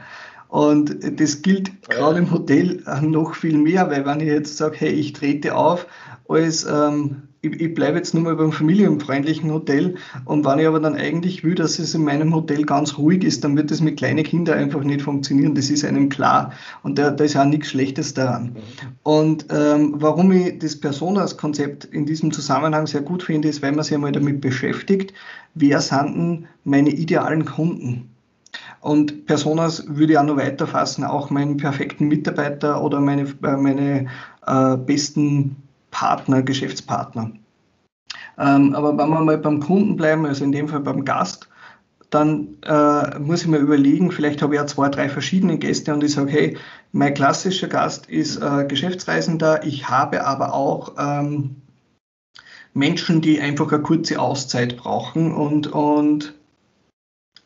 Und 0.48 1.20
das 1.20 1.42
gilt 1.42 1.90
gerade 1.90 2.20
im 2.20 2.32
Hotel 2.32 2.82
noch 3.02 3.36
viel 3.36 3.58
mehr, 3.58 3.90
weil 3.90 4.06
wenn 4.06 4.22
ich 4.22 4.28
jetzt 4.28 4.56
sage, 4.56 4.78
hey, 4.80 4.92
ich 4.92 5.14
trete 5.14 5.56
auf 5.56 5.88
als 6.30 6.64
ähm, 6.64 7.24
ich, 7.46 7.62
ich 7.62 7.74
bleibe 7.74 7.98
jetzt 7.98 8.14
nur 8.14 8.24
mal 8.24 8.36
beim 8.36 8.52
familienfreundlichen 8.52 9.52
Hotel 9.52 9.96
und 10.26 10.46
wenn 10.46 10.60
ich 10.60 10.68
aber 10.68 10.80
dann 10.80 10.96
eigentlich 10.96 11.44
will, 11.44 11.56
dass 11.56 11.80
es 11.80 11.94
in 11.94 12.04
meinem 12.04 12.34
Hotel 12.34 12.64
ganz 12.64 12.98
ruhig 12.98 13.24
ist, 13.24 13.44
dann 13.44 13.56
wird 13.56 13.72
das 13.72 13.82
mit 13.82 13.98
kleinen 13.98 14.24
Kindern 14.24 14.58
einfach 14.58 14.84
nicht 14.84 15.02
funktionieren. 15.02 15.56
Das 15.56 15.70
ist 15.70 15.86
einem 15.86 16.10
klar. 16.10 16.54
Und 16.84 16.98
da, 16.98 17.12
da 17.12 17.24
ist 17.24 17.38
auch 17.38 17.46
nichts 17.46 17.70
Schlechtes 17.70 18.14
daran. 18.14 18.56
Und 19.04 19.48
ähm, 19.50 19.96
warum 19.98 20.32
ich 20.32 20.60
das 20.60 20.80
Personas-Konzept 20.80 21.86
in 21.86 22.06
diesem 22.06 22.32
Zusammenhang 22.32 22.88
sehr 22.88 23.02
gut 23.02 23.24
finde, 23.24 23.48
ist, 23.48 23.62
weil 23.62 23.72
man 23.72 23.84
sich 23.84 23.96
einmal 23.96 24.12
damit 24.12 24.42
beschäftigt, 24.42 25.14
wer 25.54 25.82
sind 25.82 26.16
denn 26.16 26.48
meine 26.64 26.90
idealen 26.90 27.46
Kunden? 27.46 28.10
Und 28.82 29.26
Personas 29.26 29.86
würde 29.88 30.14
ich 30.14 30.20
auch 30.20 30.24
noch 30.24 30.38
weiter 30.38 30.68
fassen, 30.68 31.04
auch 31.04 31.30
meinen 31.30 31.58
perfekten 31.58 32.08
Mitarbeiter 32.08 32.84
oder 32.84 33.02
meine, 33.02 33.24
äh, 33.24 33.58
meine 33.58 34.08
äh, 34.46 34.78
besten 34.78 35.56
Partner, 35.96 36.42
Geschäftspartner. 36.42 37.32
Ähm, 38.38 38.76
aber 38.76 38.98
wenn 38.98 39.10
wir 39.10 39.22
mal 39.22 39.38
beim 39.38 39.62
Kunden 39.62 39.96
bleiben, 39.96 40.26
also 40.26 40.44
in 40.44 40.52
dem 40.52 40.68
Fall 40.68 40.82
beim 40.82 41.06
Gast, 41.06 41.48
dann 42.10 42.58
äh, 42.64 43.18
muss 43.18 43.44
ich 43.44 43.48
mir 43.48 43.60
überlegen, 43.60 44.12
vielleicht 44.12 44.42
habe 44.42 44.56
ich 44.56 44.60
ja 44.60 44.68
zwei, 44.68 44.90
drei 44.90 45.08
verschiedene 45.08 45.58
Gäste 45.58 45.94
und 45.94 46.04
ich 46.04 46.12
sage, 46.12 46.32
hey, 46.32 46.58
mein 46.92 47.14
klassischer 47.14 47.70
Gast 47.70 48.08
ist 48.08 48.42
äh, 48.42 48.66
Geschäftsreisender, 48.68 49.64
ich 49.64 49.88
habe 49.88 50.26
aber 50.26 50.54
auch 50.54 50.96
ähm, 50.98 51.56
Menschen, 52.74 53.22
die 53.22 53.40
einfach 53.40 53.72
eine 53.72 53.82
kurze 53.82 54.20
Auszeit 54.20 54.76
brauchen 54.76 55.34
und, 55.34 55.68
und 55.68 56.34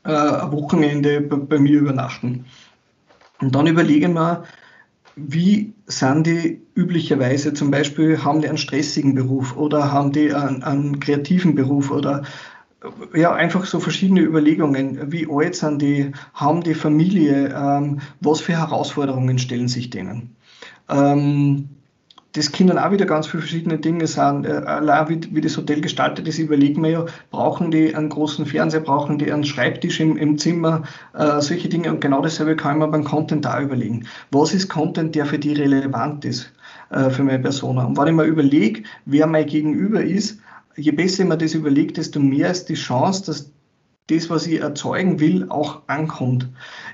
äh, 0.06 0.10
ein 0.10 0.52
Wochenende 0.52 1.22
bei, 1.22 1.38
bei 1.38 1.60
mir 1.60 1.80
übernachten. 1.80 2.46
Und 3.42 3.54
dann 3.54 3.68
überlege 3.68 4.08
ich 4.08 4.14
mir, 4.14 4.44
wie 5.28 5.74
sind 5.88 6.28
die 6.28 6.62
üblicherweise 6.76 7.54
zum 7.54 7.72
Beispiel, 7.72 8.24
haben 8.24 8.42
die 8.42 8.48
einen 8.48 8.58
stressigen 8.58 9.16
Beruf 9.16 9.56
oder 9.58 9.92
haben 9.92 10.12
die 10.12 10.34
einen, 10.34 10.64
einen 10.64 11.00
kreativen 11.00 11.56
Beruf 11.56 11.92
oder 11.92 12.24
ja, 13.14 13.34
einfach 13.34 13.66
so 13.66 13.80
verschiedene 13.80 14.22
Überlegungen. 14.22 15.12
Wie 15.12 15.28
alt 15.30 15.56
sind 15.56 15.82
die? 15.82 16.12
Haben 16.34 16.64
die 16.64 16.74
Familie? 16.74 17.54
Ähm, 17.54 18.00
was 18.22 18.40
für 18.40 18.58
Herausforderungen 18.58 19.38
stellen 19.38 19.68
sich 19.68 19.90
denen? 19.90 20.36
Ähm, 20.88 21.70
das 22.34 22.52
können 22.52 22.78
auch 22.78 22.92
wieder 22.92 23.06
ganz 23.06 23.28
viele 23.28 23.42
verschiedene 23.42 23.80
Dinge 23.80 24.06
sein. 24.06 24.46
Äh, 24.46 24.50
allein 24.50 25.10
wie, 25.10 25.36
wie 25.36 25.42
das 25.42 25.58
Hotel 25.58 25.82
gestaltet 25.82 26.28
ist, 26.28 26.38
überlegen 26.38 26.84
wir 26.84 26.90
ja, 26.90 27.06
brauchen 27.32 27.72
die 27.72 27.96
einen 27.96 28.10
großen 28.10 28.46
Fernseher, 28.46 28.82
brauchen 28.82 29.18
die 29.18 29.32
einen 29.32 29.46
Schreibtisch 29.46 30.00
im, 30.00 30.16
im 30.18 30.38
Zimmer, 30.38 30.84
äh, 31.14 31.42
solche 31.42 31.70
Dinge. 31.70 31.92
Und 31.92 32.02
genau 32.02 32.22
dasselbe 32.22 32.56
kann 32.56 32.78
man 32.78 32.92
beim 32.92 33.04
Content 33.04 33.46
da 33.46 33.60
überlegen. 33.60 34.06
Was 34.32 34.54
ist 34.54 34.70
Content, 34.70 35.16
der 35.16 35.26
für 35.26 35.40
die 35.40 35.54
relevant 35.54 36.24
ist, 36.24 36.52
äh, 36.92 37.10
für 37.10 37.24
meine 37.24 37.40
Persona? 37.40 37.86
Und 37.86 37.98
wenn 37.98 38.08
ich 38.08 38.14
mir 38.14 38.26
überlege, 38.26 38.84
wer 39.06 39.26
mein 39.26 39.48
Gegenüber 39.48 40.04
ist, 40.04 40.40
je 40.76 40.92
besser 40.92 41.26
man 41.26 41.40
das 41.40 41.56
überlegt, 41.56 41.98
desto 41.98 42.20
mehr 42.20 42.52
ist 42.52 42.70
die 42.70 42.76
Chance, 42.76 43.26
dass 43.26 43.52
das, 44.10 44.30
was 44.30 44.48
ich 44.48 44.62
erzeugen 44.62 45.20
will, 45.20 45.48
auch 45.50 45.82
ankommt. 45.88 46.48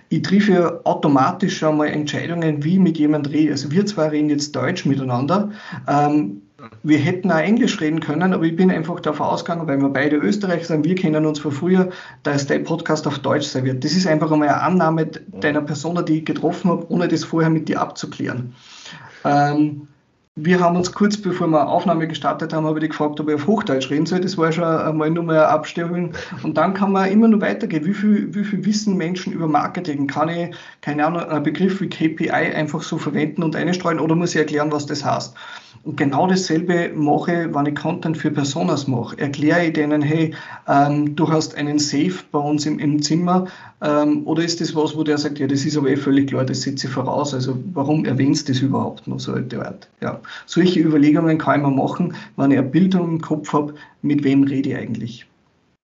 Ich 0.10 0.22
treffe 0.22 0.52
ja 0.52 0.80
automatisch 0.84 1.58
schon 1.58 1.78
mal 1.78 1.88
Entscheidungen, 1.88 2.64
wie 2.64 2.74
ich 2.74 2.80
mit 2.80 2.98
jemandem 2.98 3.32
rede. 3.32 3.52
Also 3.52 3.72
wir 3.72 3.86
zwei 3.86 4.08
reden 4.10 4.30
jetzt 4.30 4.56
Deutsch 4.56 4.86
miteinander. 4.86 5.52
Ähm, 5.88 6.42
wir 6.84 6.98
hätten 6.98 7.32
auch 7.32 7.38
Englisch 7.38 7.80
reden 7.82 8.00
können, 8.00 8.34
aber 8.34 8.44
ich 8.44 8.56
bin 8.56 8.72
einfach 8.72 9.00
davon 9.00 9.28
ausgegangen, 9.28 9.68
weil 9.68 9.80
wir 9.80 9.90
beide 9.90 10.16
Österreicher 10.16 10.66
sind, 10.66 10.86
wir 10.86 10.96
kennen 10.96 11.26
uns 11.26 11.40
von 11.40 11.52
früher, 11.52 11.90
dass 12.24 12.48
der 12.48 12.60
Podcast 12.60 13.08
auf 13.08 13.20
Deutsch 13.20 13.48
sein 13.48 13.66
wird. 13.66 13.84
Das 13.84 13.94
ist 13.94 14.08
einfach 14.08 14.32
einmal 14.32 14.50
eine 14.50 14.62
Annahme 14.62 15.06
deiner 15.06 15.62
Person, 15.62 16.04
die 16.06 16.20
ich 16.20 16.26
getroffen 16.26 16.72
habe, 16.72 16.90
ohne 16.90 17.08
das 17.08 17.24
vorher 17.24 17.50
mit 17.50 17.68
dir 17.68 17.82
abzuklären. 17.82 18.54
Ähm, 19.24 19.88
wir 20.38 20.60
haben 20.60 20.76
uns 20.76 20.92
kurz 20.92 21.16
bevor 21.16 21.48
wir 21.48 21.66
Aufnahme 21.66 22.10
gestartet 22.10 22.52
haben, 22.52 22.66
habe 22.66 22.80
ich 22.80 22.90
gefragt, 22.90 23.22
ob 23.22 23.30
ich 23.30 23.36
auf 23.36 23.48
Hochdeutsch 23.48 23.90
reden 23.90 24.06
soll. 24.06 24.20
Das 24.20 24.38
war 24.38 24.52
schon 24.52 24.66
einmal 24.66 25.10
nur 25.10 25.24
mal 25.24 25.38
eine 25.38 25.48
Abstimmung. 25.48 26.12
Und 26.44 26.58
dann 26.58 26.74
kann 26.74 26.92
man 26.92 27.10
immer 27.10 27.30
nur 27.30 27.40
weitergehen. 27.40 27.86
Wie 27.86 27.94
viel, 27.94 28.36
wie 28.36 28.44
viel 28.44 28.66
wissen 28.66 28.98
Menschen 28.98 29.32
über 29.32 29.48
Marketing? 29.48 30.08
Kann 30.08 30.28
ich, 30.28 30.54
keine 30.82 31.06
Ahnung, 31.06 31.22
einen 31.22 31.44
Begriff 31.44 31.80
wie 31.80 31.88
KPI 31.88 32.32
einfach 32.32 32.84
so 32.84 32.98
verwenden 32.98 33.44
und 33.44 33.56
einstreuen 33.56 34.00
oder 34.00 34.14
muss 34.14 34.32
ich 34.32 34.42
erklären, 34.42 34.74
was 34.74 34.86
das 34.86 35.06
heißt? 35.06 35.34
Und 35.86 35.98
genau 35.98 36.26
dasselbe 36.26 36.92
mache 36.96 37.54
wenn 37.54 37.68
ich 37.68 37.76
Content 37.76 38.18
für 38.18 38.32
Personas 38.32 38.88
mache. 38.88 39.20
Erkläre 39.20 39.68
ich 39.68 39.74
denen, 39.74 40.02
hey, 40.02 40.34
ähm, 40.68 41.16
du 41.16 41.30
hast 41.30 41.54
einen 41.56 41.78
Safe 41.78 42.16
bei 42.32 42.40
uns 42.40 42.66
im, 42.66 42.80
im 42.80 43.04
Zimmer, 43.04 43.46
ähm, 43.84 44.26
oder 44.26 44.44
ist 44.44 44.62
das 44.62 44.76
was, 44.76 44.98
wo 44.98 45.04
der 45.04 45.20
sagt, 45.20 45.38
ja, 45.38 45.46
das 45.46 45.64
ist 45.64 45.78
aber 45.78 45.90
eh 45.90 45.96
völlig 45.96 46.30
klar, 46.30 46.44
das 46.44 46.64
setze 46.64 46.88
ich 46.88 46.94
voraus, 46.94 47.36
also 47.36 47.56
warum 47.74 48.04
erwähnst 48.04 48.50
du 48.50 48.54
das 48.54 48.64
überhaupt 48.64 49.06
noch 49.06 49.20
so 49.20 49.34
Art? 49.34 49.88
Ja. 50.02 50.20
Solche 50.48 50.80
Überlegungen 50.80 51.38
kann 51.38 51.62
man 51.62 51.76
machen, 51.76 52.16
wenn 52.36 52.50
ich 52.50 52.58
ein 52.58 52.72
Bild 52.72 52.96
im 52.96 53.22
Kopf 53.22 53.54
habe, 53.54 53.76
mit 54.02 54.24
wem 54.24 54.44
rede 54.44 54.70
ich 54.70 54.76
eigentlich. 54.76 55.28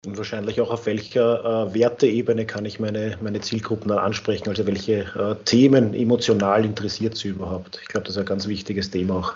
Und 0.07 0.19
wahrscheinlich 0.19 0.61
auch 0.61 0.71
auf 0.71 0.85
welcher 0.85 1.71
äh, 1.71 1.75
Werteebene 1.75 2.45
kann 2.45 2.67
ich 2.67 2.79
meine, 2.79 3.17
meine 3.23 3.41
Zielgruppen 3.41 3.89
dann 3.89 3.99
ansprechen, 3.99 4.51
also 4.51 4.67
welche 4.67 5.01
äh, 5.01 5.35
Themen 5.47 5.95
emotional 5.95 6.67
interessiert 6.67 7.17
sie 7.17 7.29
überhaupt. 7.29 7.79
Ich 7.83 7.89
glaube, 7.89 8.07
das 8.07 8.17
ist 8.17 8.21
ein 8.21 8.27
ganz 8.27 8.47
wichtiges 8.47 8.91
Thema 8.91 9.17
auch. 9.17 9.35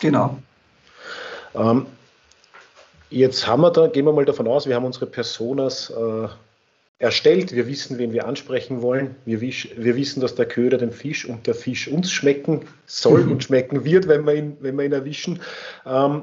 Genau. 0.00 0.38
Ähm, 1.54 1.86
jetzt 3.10 3.46
haben 3.46 3.62
wir 3.62 3.70
da, 3.70 3.86
gehen 3.86 4.04
wir 4.04 4.12
mal 4.12 4.24
davon 4.24 4.48
aus, 4.48 4.66
wir 4.66 4.74
haben 4.74 4.84
unsere 4.84 5.06
Personas 5.06 5.90
äh, 5.90 6.28
erstellt. 6.98 7.52
Wir 7.52 7.66
wissen, 7.66 7.98
wen 7.98 8.12
wir 8.12 8.26
ansprechen 8.26 8.82
wollen. 8.82 9.16
Wir, 9.24 9.40
wir, 9.40 9.96
wissen, 9.96 10.20
dass 10.20 10.34
der 10.34 10.46
Köder 10.46 10.78
dem 10.78 10.92
Fisch 10.92 11.26
und 11.26 11.46
der 11.46 11.54
Fisch 11.54 11.88
uns 11.88 12.10
schmecken 12.10 12.62
soll 12.86 13.24
mhm. 13.24 13.32
und 13.32 13.44
schmecken 13.44 13.84
wird, 13.84 14.08
wenn 14.08 14.26
wir 14.26 14.34
ihn, 14.34 14.56
wenn 14.60 14.76
wir 14.76 14.84
ihn 14.84 14.92
erwischen. 14.92 15.40
Ähm, 15.86 16.22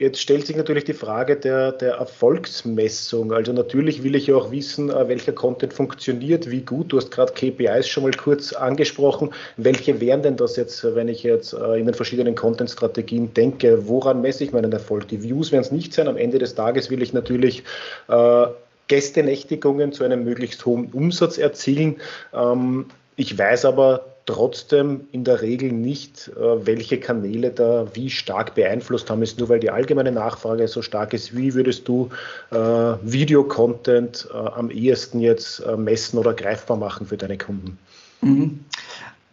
Jetzt 0.00 0.20
stellt 0.20 0.44
sich 0.44 0.56
natürlich 0.56 0.82
die 0.82 0.92
Frage 0.92 1.36
der, 1.36 1.70
der, 1.70 1.94
Erfolgsmessung. 1.94 3.32
Also 3.32 3.52
natürlich 3.52 4.02
will 4.02 4.16
ich 4.16 4.26
ja 4.26 4.34
auch 4.34 4.50
wissen, 4.50 4.90
äh, 4.90 5.06
welcher 5.06 5.32
Content 5.32 5.72
funktioniert, 5.72 6.50
wie 6.50 6.62
gut. 6.62 6.92
Du 6.92 6.96
hast 6.96 7.12
gerade 7.12 7.32
KPIs 7.32 7.86
schon 7.86 8.02
mal 8.02 8.10
kurz 8.10 8.52
angesprochen. 8.52 9.30
Welche 9.56 10.00
wären 10.00 10.22
denn 10.22 10.36
das 10.36 10.56
jetzt, 10.56 10.82
wenn 10.96 11.06
ich 11.06 11.22
jetzt 11.22 11.52
äh, 11.52 11.78
in 11.78 11.86
den 11.86 11.94
verschiedenen 11.94 12.34
Content-Strategien 12.34 13.34
denke? 13.34 13.86
Woran 13.86 14.20
messe 14.20 14.42
ich 14.42 14.50
meinen 14.50 14.72
Erfolg? 14.72 15.06
Die 15.06 15.22
Views 15.22 15.52
werden 15.52 15.62
es 15.62 15.70
nicht 15.70 15.94
sein. 15.94 16.08
Am 16.08 16.16
Ende 16.16 16.38
des 16.38 16.56
Tages 16.56 16.90
will 16.90 17.00
ich 17.00 17.12
natürlich 17.12 17.62
äh, 18.08 18.46
Gästenächtigungen 18.88 19.92
zu 19.92 20.02
einem 20.02 20.24
möglichst 20.24 20.66
hohen 20.66 20.86
Umsatz 20.92 21.38
erzielen. 21.38 22.00
Ähm, 22.32 22.86
ich 23.14 23.38
weiß 23.38 23.64
aber, 23.64 24.13
trotzdem 24.26 25.02
in 25.12 25.24
der 25.24 25.42
Regel 25.42 25.72
nicht, 25.72 26.30
äh, 26.36 26.66
welche 26.66 26.98
Kanäle 26.98 27.50
da 27.50 27.86
wie 27.94 28.10
stark 28.10 28.54
beeinflusst 28.54 29.10
haben. 29.10 29.22
Ist 29.22 29.38
nur 29.38 29.48
weil 29.48 29.60
die 29.60 29.70
allgemeine 29.70 30.12
Nachfrage 30.12 30.66
so 30.68 30.82
stark 30.82 31.12
ist. 31.12 31.36
Wie 31.36 31.54
würdest 31.54 31.86
du 31.88 32.10
äh, 32.50 32.56
Videocontent 32.56 34.28
äh, 34.32 34.36
am 34.36 34.70
ehesten 34.70 35.20
jetzt 35.20 35.60
äh, 35.60 35.76
messen 35.76 36.18
oder 36.18 36.34
greifbar 36.34 36.76
machen 36.76 37.06
für 37.06 37.16
deine 37.16 37.38
Kunden? 37.38 37.78
Mhm. 38.22 38.60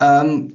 Ähm, 0.02 0.54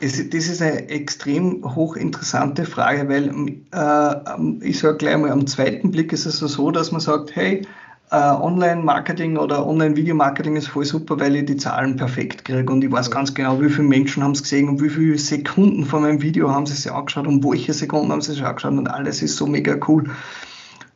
es, 0.00 0.28
das 0.30 0.48
ist 0.48 0.62
eine 0.62 0.88
extrem 0.88 1.74
hochinteressante 1.74 2.64
Frage, 2.64 3.08
weil 3.08 3.30
äh, 3.72 4.66
ich 4.68 4.78
sage 4.78 4.98
gleich 4.98 5.16
mal, 5.16 5.30
am 5.30 5.46
zweiten 5.46 5.90
Blick 5.90 6.12
ist 6.12 6.26
es 6.26 6.38
so, 6.38 6.70
dass 6.70 6.92
man 6.92 7.00
sagt, 7.00 7.34
hey, 7.34 7.66
Online-Marketing 8.10 9.36
oder 9.36 9.66
Online-Video-Marketing 9.66 10.56
ist 10.56 10.68
voll 10.68 10.84
super, 10.84 11.18
weil 11.18 11.34
ich 11.36 11.46
die 11.46 11.56
Zahlen 11.56 11.96
perfekt 11.96 12.44
kriege 12.44 12.72
und 12.72 12.84
ich 12.84 12.92
weiß 12.92 13.10
ganz 13.10 13.34
genau, 13.34 13.60
wie 13.60 13.68
viele 13.68 13.88
Menschen 13.88 14.22
haben 14.22 14.32
es 14.32 14.42
gesehen 14.42 14.68
und 14.68 14.80
wie 14.80 14.90
viele 14.90 15.18
Sekunden 15.18 15.84
von 15.84 16.02
meinem 16.02 16.22
Video 16.22 16.50
haben 16.50 16.66
sie 16.66 16.74
sich 16.74 16.92
angeschaut 16.92 17.26
und 17.26 17.44
welche 17.44 17.72
Sekunden 17.72 18.12
haben 18.12 18.20
sie 18.20 18.32
sich 18.32 18.44
angeschaut 18.44 18.72
und 18.72 18.86
alles 18.88 19.22
ist 19.22 19.36
so 19.36 19.46
mega 19.46 19.76
cool. 19.88 20.04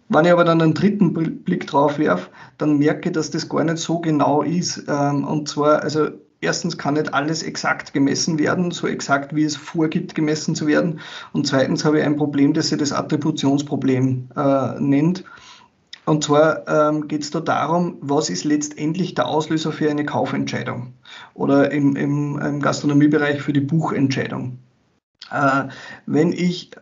Wenn 0.09 0.25
ich 0.25 0.33
aber 0.33 0.45
dann 0.45 0.61
einen 0.61 0.75
dritten 0.75 1.13
Blick 1.13 1.67
drauf 1.69 1.99
werfe, 1.99 2.31
dann 2.59 2.79
merke 2.79 3.09
ich, 3.09 3.15
dass 3.15 3.31
das 3.31 3.49
gar 3.49 3.63
nicht 3.63 3.79
so 3.79 4.01
genau 4.01 4.43
ist. 4.43 4.85
Ähm, 4.89 5.25
und 5.25 5.49
zwar, 5.49 5.83
also 5.83 6.09
erstens 6.41 6.77
kann 6.77 6.95
nicht 6.95 7.15
alles 7.15 7.45
exakt 7.45 7.93
gemessen 7.93 8.39
werden, 8.39 8.73
so 8.73 8.89
exakt 8.89 9.37
wie 9.37 9.45
es 9.45 9.57
vorgibt, 9.57 10.17
gemessen 10.17 10.57
zu 10.57 10.67
werden. 10.67 10.99
Und 11.33 11.47
zweitens 11.47 11.85
habe 11.85 12.01
ich 12.01 12.05
ein 12.05 12.17
Problem, 12.17 12.55
das 12.55 12.69
sich 12.71 12.79
das 12.79 12.93
Attributionsproblem 12.93 14.31
äh, 14.37 14.81
nennt. 14.81 15.25
Und 16.11 16.25
zwar 16.25 16.67
ähm, 16.67 17.07
geht 17.07 17.23
es 17.23 17.31
da 17.31 17.39
darum, 17.39 17.97
was 18.01 18.31
ist 18.31 18.43
letztendlich 18.43 19.15
der 19.15 19.29
Auslöser 19.29 19.71
für 19.71 19.89
eine 19.89 20.05
Kaufentscheidung 20.05 20.93
oder 21.35 21.71
im, 21.71 21.95
im, 21.95 22.37
im 22.37 22.61
Gastronomiebereich 22.61 23.41
für 23.41 23.53
die 23.53 23.61
Buchentscheidung. 23.61 24.59
Äh, 25.31 25.69
wenn 26.07 26.33
ich, 26.33 26.73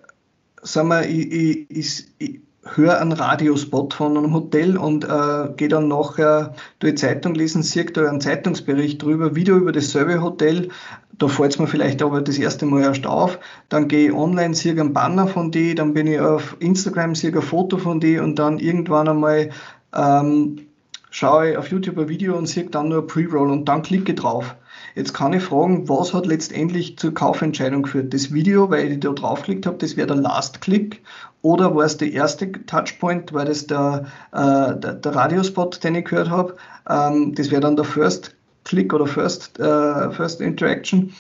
sagen 0.63 0.89
wir, 0.89 1.07
ich, 1.07 1.69
ich, 1.69 2.07
ich, 2.19 2.41
höre 2.75 3.01
einen 3.01 3.13
Radiospot 3.13 3.93
von 3.93 4.17
einem 4.17 4.33
Hotel 4.33 4.79
und 4.79 5.05
äh, 5.05 5.53
gehe 5.57 5.69
dann 5.69 5.89
nachher 5.89 6.55
durch 6.79 6.95
die 6.95 7.01
Zeitung 7.01 7.35
lesen, 7.35 7.63
sehe 7.63 7.85
da 7.85 8.09
einen 8.09 8.23
Zeitungsbericht 8.23 9.03
drüber, 9.03 9.37
wieder 9.37 9.57
über 9.57 9.73
dasselbe 9.73 10.23
Hotel. 10.23 10.71
Da 11.19 11.27
fällt 11.27 11.53
es 11.53 11.59
mir 11.59 11.67
vielleicht 11.67 12.01
aber 12.01 12.23
das 12.23 12.39
erste 12.39 12.65
Mal 12.65 12.83
erst 12.83 13.07
auf. 13.07 13.39
Dann 13.69 13.89
gehe 13.89 14.09
ich 14.09 14.15
online, 14.15 14.55
sehe 14.55 14.73
einen 14.73 14.93
Banner 14.93 15.27
von 15.27 15.51
die, 15.51 15.75
dann 15.75 15.93
bin 15.93 16.07
ich 16.07 16.21
auf 16.21 16.57
Instagram, 16.61 17.15
sehe 17.15 17.35
ein 17.35 17.43
Foto 17.43 17.77
von 17.77 17.99
die 17.99 18.19
und 18.19 18.39
dann 18.39 18.59
irgendwann 18.59 19.09
einmal 19.09 19.51
ähm, 19.95 20.69
schaue 21.11 21.51
ich 21.51 21.57
auf 21.57 21.69
YouTube 21.69 21.99
ein 21.99 22.09
Video 22.09 22.37
und 22.37 22.47
sehe 22.47 22.65
dann 22.65 22.89
nur 22.89 23.07
Pre-Roll 23.07 23.51
und 23.51 23.69
dann 23.69 23.83
klicke 23.83 24.15
drauf. 24.15 24.55
Jetzt 24.95 25.15
kann 25.15 25.33
ich 25.33 25.43
fragen, 25.43 25.89
was 25.89 26.15
hat 26.15 26.27
letztendlich 26.27 26.99
zur 26.99 27.15
Kaufentscheidung 27.15 27.83
geführt? 27.83 28.15
Das 28.15 28.33
Video, 28.33 28.71
weil 28.71 28.93
ich 28.93 29.01
da 29.01 29.11
draufgeklickt 29.11 29.67
habe, 29.67 29.79
das 29.79 29.97
wäre 29.97 30.09
der 30.09 30.17
Last-Click 30.17 31.03
oder 31.43 31.75
war 31.75 31.85
es 31.85 31.97
der 31.97 32.13
erste 32.13 32.51
Touchpoint, 32.53 33.33
weil 33.33 33.47
das 33.47 33.67
der, 33.67 34.07
äh, 34.33 34.79
der, 34.79 34.95
der, 34.95 35.15
Radiospot, 35.15 35.83
den 35.83 35.95
ich 35.95 36.05
gehört 36.05 36.31
habe, 36.31 36.57
ähm, 36.89 37.35
das 37.35 37.51
wäre 37.51 37.61
dann 37.61 37.77
der 37.77 37.85
First 37.85 38.35
Click 38.69 38.93
oder 38.95 39.07
First, 39.07 39.59
äh, 39.59 40.11
First 40.13 40.41
Interaction. 40.41 41.13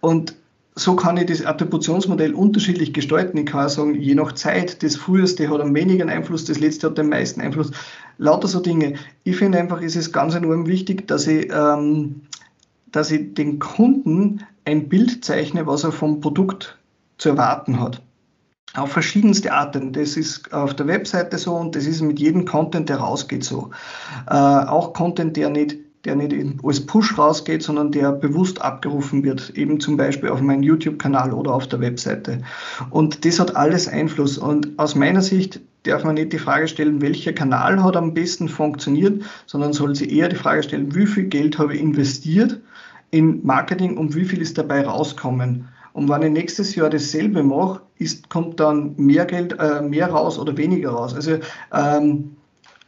Und 0.00 0.34
so 0.74 0.96
kann 0.96 1.16
ich 1.16 1.26
das 1.26 1.44
Attributionsmodell 1.44 2.34
unterschiedlich 2.34 2.92
gestalten. 2.92 3.38
Ich 3.38 3.46
kann 3.46 3.68
sagen, 3.68 3.94
je 3.94 4.14
nach 4.16 4.32
Zeit, 4.32 4.82
das 4.82 4.96
früheste 4.96 5.48
hat 5.48 5.60
am 5.60 5.74
wenigen 5.74 6.10
Einfluss, 6.10 6.44
das 6.44 6.58
letzte 6.58 6.88
hat 6.88 6.98
den 6.98 7.10
meisten 7.10 7.40
Einfluss. 7.40 7.70
Lauter 8.18 8.48
so 8.48 8.58
Dinge. 8.58 8.94
Ich 9.22 9.36
finde 9.36 9.58
einfach, 9.58 9.80
ist 9.80 9.94
es 9.94 10.12
ganz 10.12 10.34
enorm 10.34 10.66
wichtig, 10.66 11.06
dass 11.06 11.28
ich, 11.28 11.48
ähm, 11.52 12.22
dass 12.90 13.12
ich 13.12 13.34
den 13.34 13.60
Kunden 13.60 14.42
ein 14.64 14.88
Bild 14.88 15.24
zeichne, 15.24 15.66
was 15.66 15.84
er 15.84 15.92
vom 15.92 16.20
Produkt 16.20 16.76
zu 17.18 17.28
erwarten 17.28 17.78
hat 17.80 18.02
auf 18.76 18.90
verschiedenste 18.90 19.52
Arten. 19.52 19.92
Das 19.92 20.16
ist 20.16 20.52
auf 20.52 20.74
der 20.74 20.86
Webseite 20.86 21.38
so 21.38 21.54
und 21.54 21.76
das 21.76 21.86
ist 21.86 22.00
mit 22.00 22.18
jedem 22.18 22.44
Content, 22.44 22.88
der 22.88 22.96
rausgeht, 22.96 23.44
so. 23.44 23.70
Äh, 24.28 24.34
auch 24.34 24.92
Content, 24.92 25.36
der 25.36 25.48
nicht, 25.50 25.76
der 26.04 26.16
nicht 26.16 26.34
als 26.62 26.84
Push 26.84 27.18
rausgeht, 27.18 27.62
sondern 27.62 27.90
der 27.90 28.12
bewusst 28.12 28.60
abgerufen 28.60 29.24
wird, 29.24 29.50
eben 29.56 29.80
zum 29.80 29.96
Beispiel 29.96 30.28
auf 30.28 30.40
meinem 30.40 30.62
YouTube-Kanal 30.62 31.32
oder 31.32 31.54
auf 31.54 31.66
der 31.66 31.80
Webseite. 31.80 32.42
Und 32.90 33.24
das 33.24 33.40
hat 33.40 33.56
alles 33.56 33.88
Einfluss. 33.88 34.38
Und 34.38 34.78
aus 34.78 34.94
meiner 34.94 35.22
Sicht 35.22 35.60
darf 35.84 36.04
man 36.04 36.14
nicht 36.14 36.32
die 36.32 36.38
Frage 36.38 36.68
stellen, 36.68 37.00
welcher 37.00 37.32
Kanal 37.32 37.82
hat 37.82 37.96
am 37.96 38.14
besten 38.14 38.48
funktioniert, 38.48 39.22
sondern 39.46 39.72
soll 39.72 39.94
sie 39.94 40.10
eher 40.10 40.28
die 40.28 40.36
Frage 40.36 40.62
stellen, 40.62 40.94
wie 40.94 41.06
viel 41.06 41.24
Geld 41.24 41.58
habe 41.58 41.74
ich 41.74 41.80
investiert 41.80 42.60
in 43.10 43.44
Marketing 43.44 43.96
und 43.96 44.14
wie 44.14 44.24
viel 44.24 44.42
ist 44.42 44.58
dabei 44.58 44.86
rauskommen. 44.86 45.68
Und 45.92 46.08
wenn 46.08 46.22
ich 46.22 46.32
nächstes 46.32 46.74
Jahr 46.74 46.90
dasselbe 46.90 47.44
mache, 47.44 47.80
ist, 47.98 48.28
kommt 48.28 48.58
dann 48.58 48.94
mehr 48.96 49.24
Geld, 49.26 49.56
äh, 49.60 49.80
mehr 49.80 50.08
raus 50.10 50.38
oder 50.38 50.56
weniger 50.56 50.90
raus. 50.90 51.14
Also 51.14 51.38
ähm, 51.72 52.36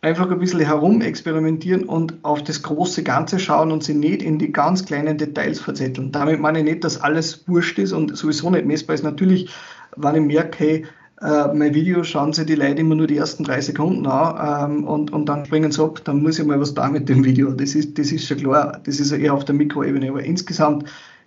einfach 0.07 0.31
ein 0.31 0.39
bisschen 0.39 0.61
herumexperimentieren 0.61 1.85
und 1.85 2.15
auf 2.23 2.45
das 2.45 2.63
große 2.63 3.03
Ganze 3.03 3.41
schauen 3.41 3.73
und 3.73 3.83
sich 3.83 3.97
nicht 3.97 4.23
in 4.23 4.39
die 4.39 4.53
ganz 4.53 4.85
kleinen 4.85 5.19
Details 5.19 5.59
verzetteln. 5.59 6.13
Damit 6.13 6.41
meine 6.41 6.61
ich 6.61 6.65
nicht, 6.65 6.85
dass 6.85 7.01
alles 7.01 7.47
wurscht 7.49 7.79
ist 7.81 7.93
und 7.93 8.17
sowieso 8.17 8.49
nicht 8.51 8.67
messbar 8.67 8.95
ist. 8.95 9.03
Natürlich, 9.03 9.51
wenn 9.97 10.15
ich 10.15 10.23
merke, 10.23 10.59
hey, 10.59 10.87
äh, 11.21 11.53
mein 11.53 11.75
Video 11.75 12.05
schauen 12.05 12.33
sich 12.33 12.47
die 12.47 12.55
Leute 12.55 12.83
immer 12.83 12.95
nur 12.95 13.09
die 13.09 13.17
ersten 13.17 13.43
drei 13.43 13.61
Sekunden 13.61 14.07
an 14.07 14.77
ähm, 14.79 14.85
und, 14.85 15.13
und 15.13 15.29
dann 15.29 15.45
springen 15.45 15.73
sie 15.73 15.83
ab, 15.83 16.01
dann 16.05 16.23
muss 16.23 16.39
ich 16.39 16.47
mal 16.47 16.61
was 16.61 16.75
da 16.75 16.89
mit 16.89 17.09
dem 17.09 17.25
Video. 17.25 17.51
Das 17.51 17.75
ist, 17.75 17.99
das 17.99 18.13
ist 18.13 18.29
schon 18.29 18.37
klar. 18.37 18.81
Das 18.85 19.01
ist 19.01 19.11
eher 19.11 19.35
auf 19.35 19.45
der 19.45 19.57
Mikroebene. 19.57 20.09
Aber 20.09 20.23
insgesamt, 20.23 20.85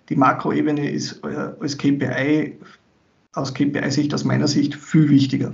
die 0.08 0.16
Makroebene 0.16 0.90
ist 0.90 1.22
äh, 1.22 1.50
als 1.60 1.76
KPI, 1.76 2.56
aus 3.34 3.52
KPI-Sicht, 3.52 4.14
aus 4.14 4.24
meiner 4.24 4.48
Sicht, 4.48 4.74
viel 4.74 5.10
wichtiger. 5.10 5.52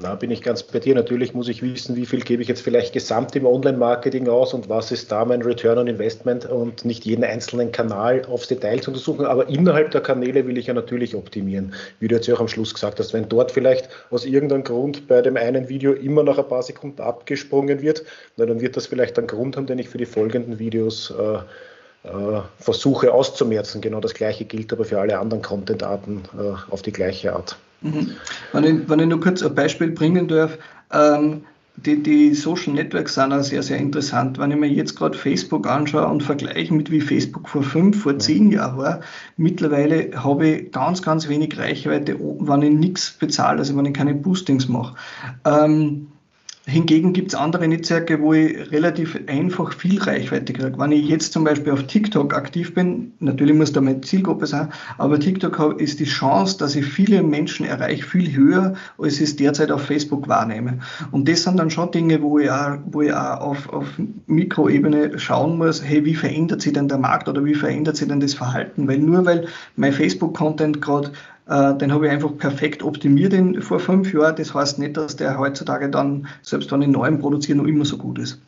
Na, 0.00 0.14
bin 0.14 0.30
ich 0.30 0.40
ganz 0.40 0.62
bei 0.62 0.78
dir. 0.78 0.94
Natürlich 0.94 1.34
muss 1.34 1.48
ich 1.48 1.62
wissen, 1.62 1.96
wie 1.96 2.06
viel 2.06 2.20
gebe 2.20 2.40
ich 2.40 2.48
jetzt 2.48 2.62
vielleicht 2.62 2.94
gesamt 2.94 3.36
im 3.36 3.44
Online-Marketing 3.44 4.26
aus 4.26 4.54
und 4.54 4.70
was 4.70 4.90
ist 4.90 5.12
da 5.12 5.24
mein 5.24 5.42
Return 5.42 5.76
on 5.76 5.86
Investment 5.86 6.46
und 6.46 6.86
nicht 6.86 7.04
jeden 7.04 7.22
einzelnen 7.22 7.72
Kanal 7.72 8.24
aufs 8.24 8.48
Detail 8.48 8.80
zu 8.80 8.90
untersuchen. 8.90 9.26
Aber 9.26 9.48
innerhalb 9.48 9.90
der 9.90 10.00
Kanäle 10.00 10.46
will 10.46 10.56
ich 10.56 10.66
ja 10.66 10.74
natürlich 10.74 11.14
optimieren, 11.14 11.74
wie 12.00 12.08
du 12.08 12.14
jetzt 12.14 12.26
ja 12.26 12.34
auch 12.34 12.40
am 12.40 12.48
Schluss 12.48 12.72
gesagt 12.72 12.98
hast. 13.00 13.12
Wenn 13.12 13.28
dort 13.28 13.52
vielleicht 13.52 13.90
aus 14.10 14.24
irgendeinem 14.24 14.64
Grund 14.64 15.06
bei 15.08 15.20
dem 15.20 15.36
einen 15.36 15.68
Video 15.68 15.92
immer 15.92 16.22
nach 16.22 16.38
ein 16.38 16.48
paar 16.48 16.62
Sekunden 16.62 17.02
abgesprungen 17.02 17.82
wird, 17.82 18.02
na, 18.38 18.46
dann 18.46 18.62
wird 18.62 18.78
das 18.78 18.86
vielleicht 18.86 19.18
einen 19.18 19.26
Grund 19.26 19.58
haben, 19.58 19.66
den 19.66 19.78
ich 19.78 19.90
für 19.90 19.98
die 19.98 20.06
folgenden 20.06 20.58
Videos 20.58 21.12
äh, 21.12 22.08
äh, 22.08 22.40
versuche 22.58 23.12
auszumerzen. 23.12 23.82
Genau 23.82 24.00
das 24.00 24.14
gleiche 24.14 24.46
gilt 24.46 24.72
aber 24.72 24.86
für 24.86 24.98
alle 24.98 25.18
anderen 25.18 25.42
Content-Arten 25.42 26.22
äh, 26.38 26.72
auf 26.72 26.80
die 26.80 26.92
gleiche 26.92 27.34
Art. 27.34 27.58
Mhm. 27.82 28.10
Wenn, 28.52 28.64
ich, 28.64 28.88
wenn 28.88 29.00
ich 29.00 29.06
nur 29.06 29.20
kurz 29.20 29.42
ein 29.42 29.54
Beispiel 29.54 29.90
bringen 29.90 30.28
darf, 30.28 30.58
ähm, 30.92 31.42
die, 31.76 32.02
die, 32.02 32.34
Social 32.34 32.74
Networks 32.74 33.14
sind 33.14 33.32
auch 33.32 33.42
sehr, 33.42 33.62
sehr 33.62 33.78
interessant. 33.78 34.38
Wenn 34.38 34.50
ich 34.50 34.58
mir 34.58 34.68
jetzt 34.68 34.94
gerade 34.94 35.16
Facebook 35.16 35.66
anschaue 35.66 36.06
und 36.06 36.22
vergleiche 36.22 36.72
mit 36.74 36.90
wie 36.90 37.00
Facebook 37.00 37.48
vor 37.48 37.62
fünf, 37.62 38.02
vor 38.02 38.18
zehn 38.18 38.52
Jahren 38.52 38.76
war, 38.76 39.00
mittlerweile 39.36 40.10
habe 40.22 40.48
ich 40.48 40.72
ganz, 40.72 41.02
ganz 41.02 41.28
wenig 41.28 41.58
Reichweite, 41.58 42.18
wenn 42.20 42.62
ich 42.62 42.74
nichts 42.74 43.12
bezahle, 43.12 43.58
also 43.58 43.76
wenn 43.76 43.86
ich 43.86 43.94
keine 43.94 44.14
Boostings 44.14 44.68
mache. 44.68 44.96
Ähm, 45.44 46.11
Hingegen 46.64 47.12
gibt 47.12 47.32
es 47.32 47.34
andere 47.34 47.66
Netzwerke, 47.66 48.20
wo 48.20 48.34
ich 48.34 48.70
relativ 48.70 49.18
einfach 49.26 49.72
viel 49.72 50.00
Reichweite 50.00 50.52
kriege. 50.52 50.78
Wenn 50.78 50.92
ich 50.92 51.08
jetzt 51.08 51.32
zum 51.32 51.42
Beispiel 51.42 51.72
auf 51.72 51.88
TikTok 51.88 52.34
aktiv 52.34 52.72
bin, 52.72 53.12
natürlich 53.18 53.56
muss 53.56 53.72
da 53.72 53.80
meine 53.80 54.00
Zielgruppe 54.00 54.46
sein, 54.46 54.68
aber 54.96 55.18
TikTok 55.18 55.80
ist 55.80 55.98
die 55.98 56.04
Chance, 56.04 56.58
dass 56.58 56.76
ich 56.76 56.86
viele 56.86 57.24
Menschen 57.24 57.66
erreiche, 57.66 58.04
viel 58.04 58.32
höher, 58.36 58.74
als 58.96 59.16
ich 59.16 59.22
es 59.22 59.36
derzeit 59.36 59.72
auf 59.72 59.82
Facebook 59.82 60.28
wahrnehme. 60.28 60.78
Und 61.10 61.28
das 61.28 61.42
sind 61.42 61.58
dann 61.58 61.68
schon 61.68 61.90
Dinge, 61.90 62.22
wo 62.22 62.38
ich 62.38 62.48
auch, 62.48 62.78
wo 62.86 63.02
ich 63.02 63.12
auch 63.12 63.40
auf, 63.40 63.68
auf 63.68 63.86
Mikroebene 64.28 65.18
schauen 65.18 65.58
muss, 65.58 65.82
hey, 65.82 66.04
wie 66.04 66.14
verändert 66.14 66.62
sich 66.62 66.74
denn 66.74 66.86
der 66.86 66.98
Markt 66.98 67.28
oder 67.28 67.44
wie 67.44 67.56
verändert 67.56 67.96
sich 67.96 68.06
denn 68.06 68.20
das 68.20 68.34
Verhalten? 68.34 68.86
Weil 68.86 68.98
nur 68.98 69.26
weil 69.26 69.48
mein 69.74 69.92
Facebook-Content 69.92 70.80
gerade 70.80 71.10
den 71.52 71.92
habe 71.92 72.06
ich 72.06 72.12
einfach 72.12 72.36
perfekt 72.38 72.82
optimiert 72.82 73.32
in, 73.32 73.60
vor 73.60 73.78
fünf 73.78 74.12
Jahren. 74.12 74.36
Das 74.36 74.54
heißt 74.54 74.78
nicht, 74.78 74.96
dass 74.96 75.16
der 75.16 75.38
heutzutage 75.38 75.90
dann, 75.90 76.26
selbst 76.42 76.72
wenn 76.72 76.82
ich 76.82 76.88
neuen 76.88 77.18
produziere, 77.18 77.58
noch 77.58 77.66
immer 77.66 77.84
so 77.84 77.98
gut 77.98 78.18
ist. 78.18 78.40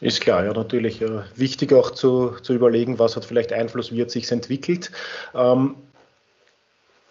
Ist 0.00 0.20
klar, 0.20 0.44
ja, 0.44 0.52
natürlich. 0.52 1.02
Äh, 1.02 1.20
wichtig 1.36 1.72
auch 1.72 1.90
zu, 1.90 2.30
zu 2.42 2.54
überlegen, 2.54 2.98
was 2.98 3.16
hat 3.16 3.24
vielleicht 3.24 3.52
Einfluss, 3.52 3.92
wie 3.92 4.02
hat 4.02 4.10
sich 4.10 4.30
entwickelt. 4.30 4.90
Ähm, 5.34 5.74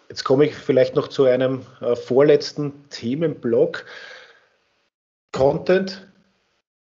jetzt 0.08 0.24
komme 0.24 0.46
ich 0.46 0.54
vielleicht 0.54 0.96
noch 0.96 1.08
zu 1.08 1.24
einem 1.24 1.62
äh, 1.80 1.94
vorletzten 1.94 2.72
Themenblock. 2.90 3.84
Content 5.32 6.09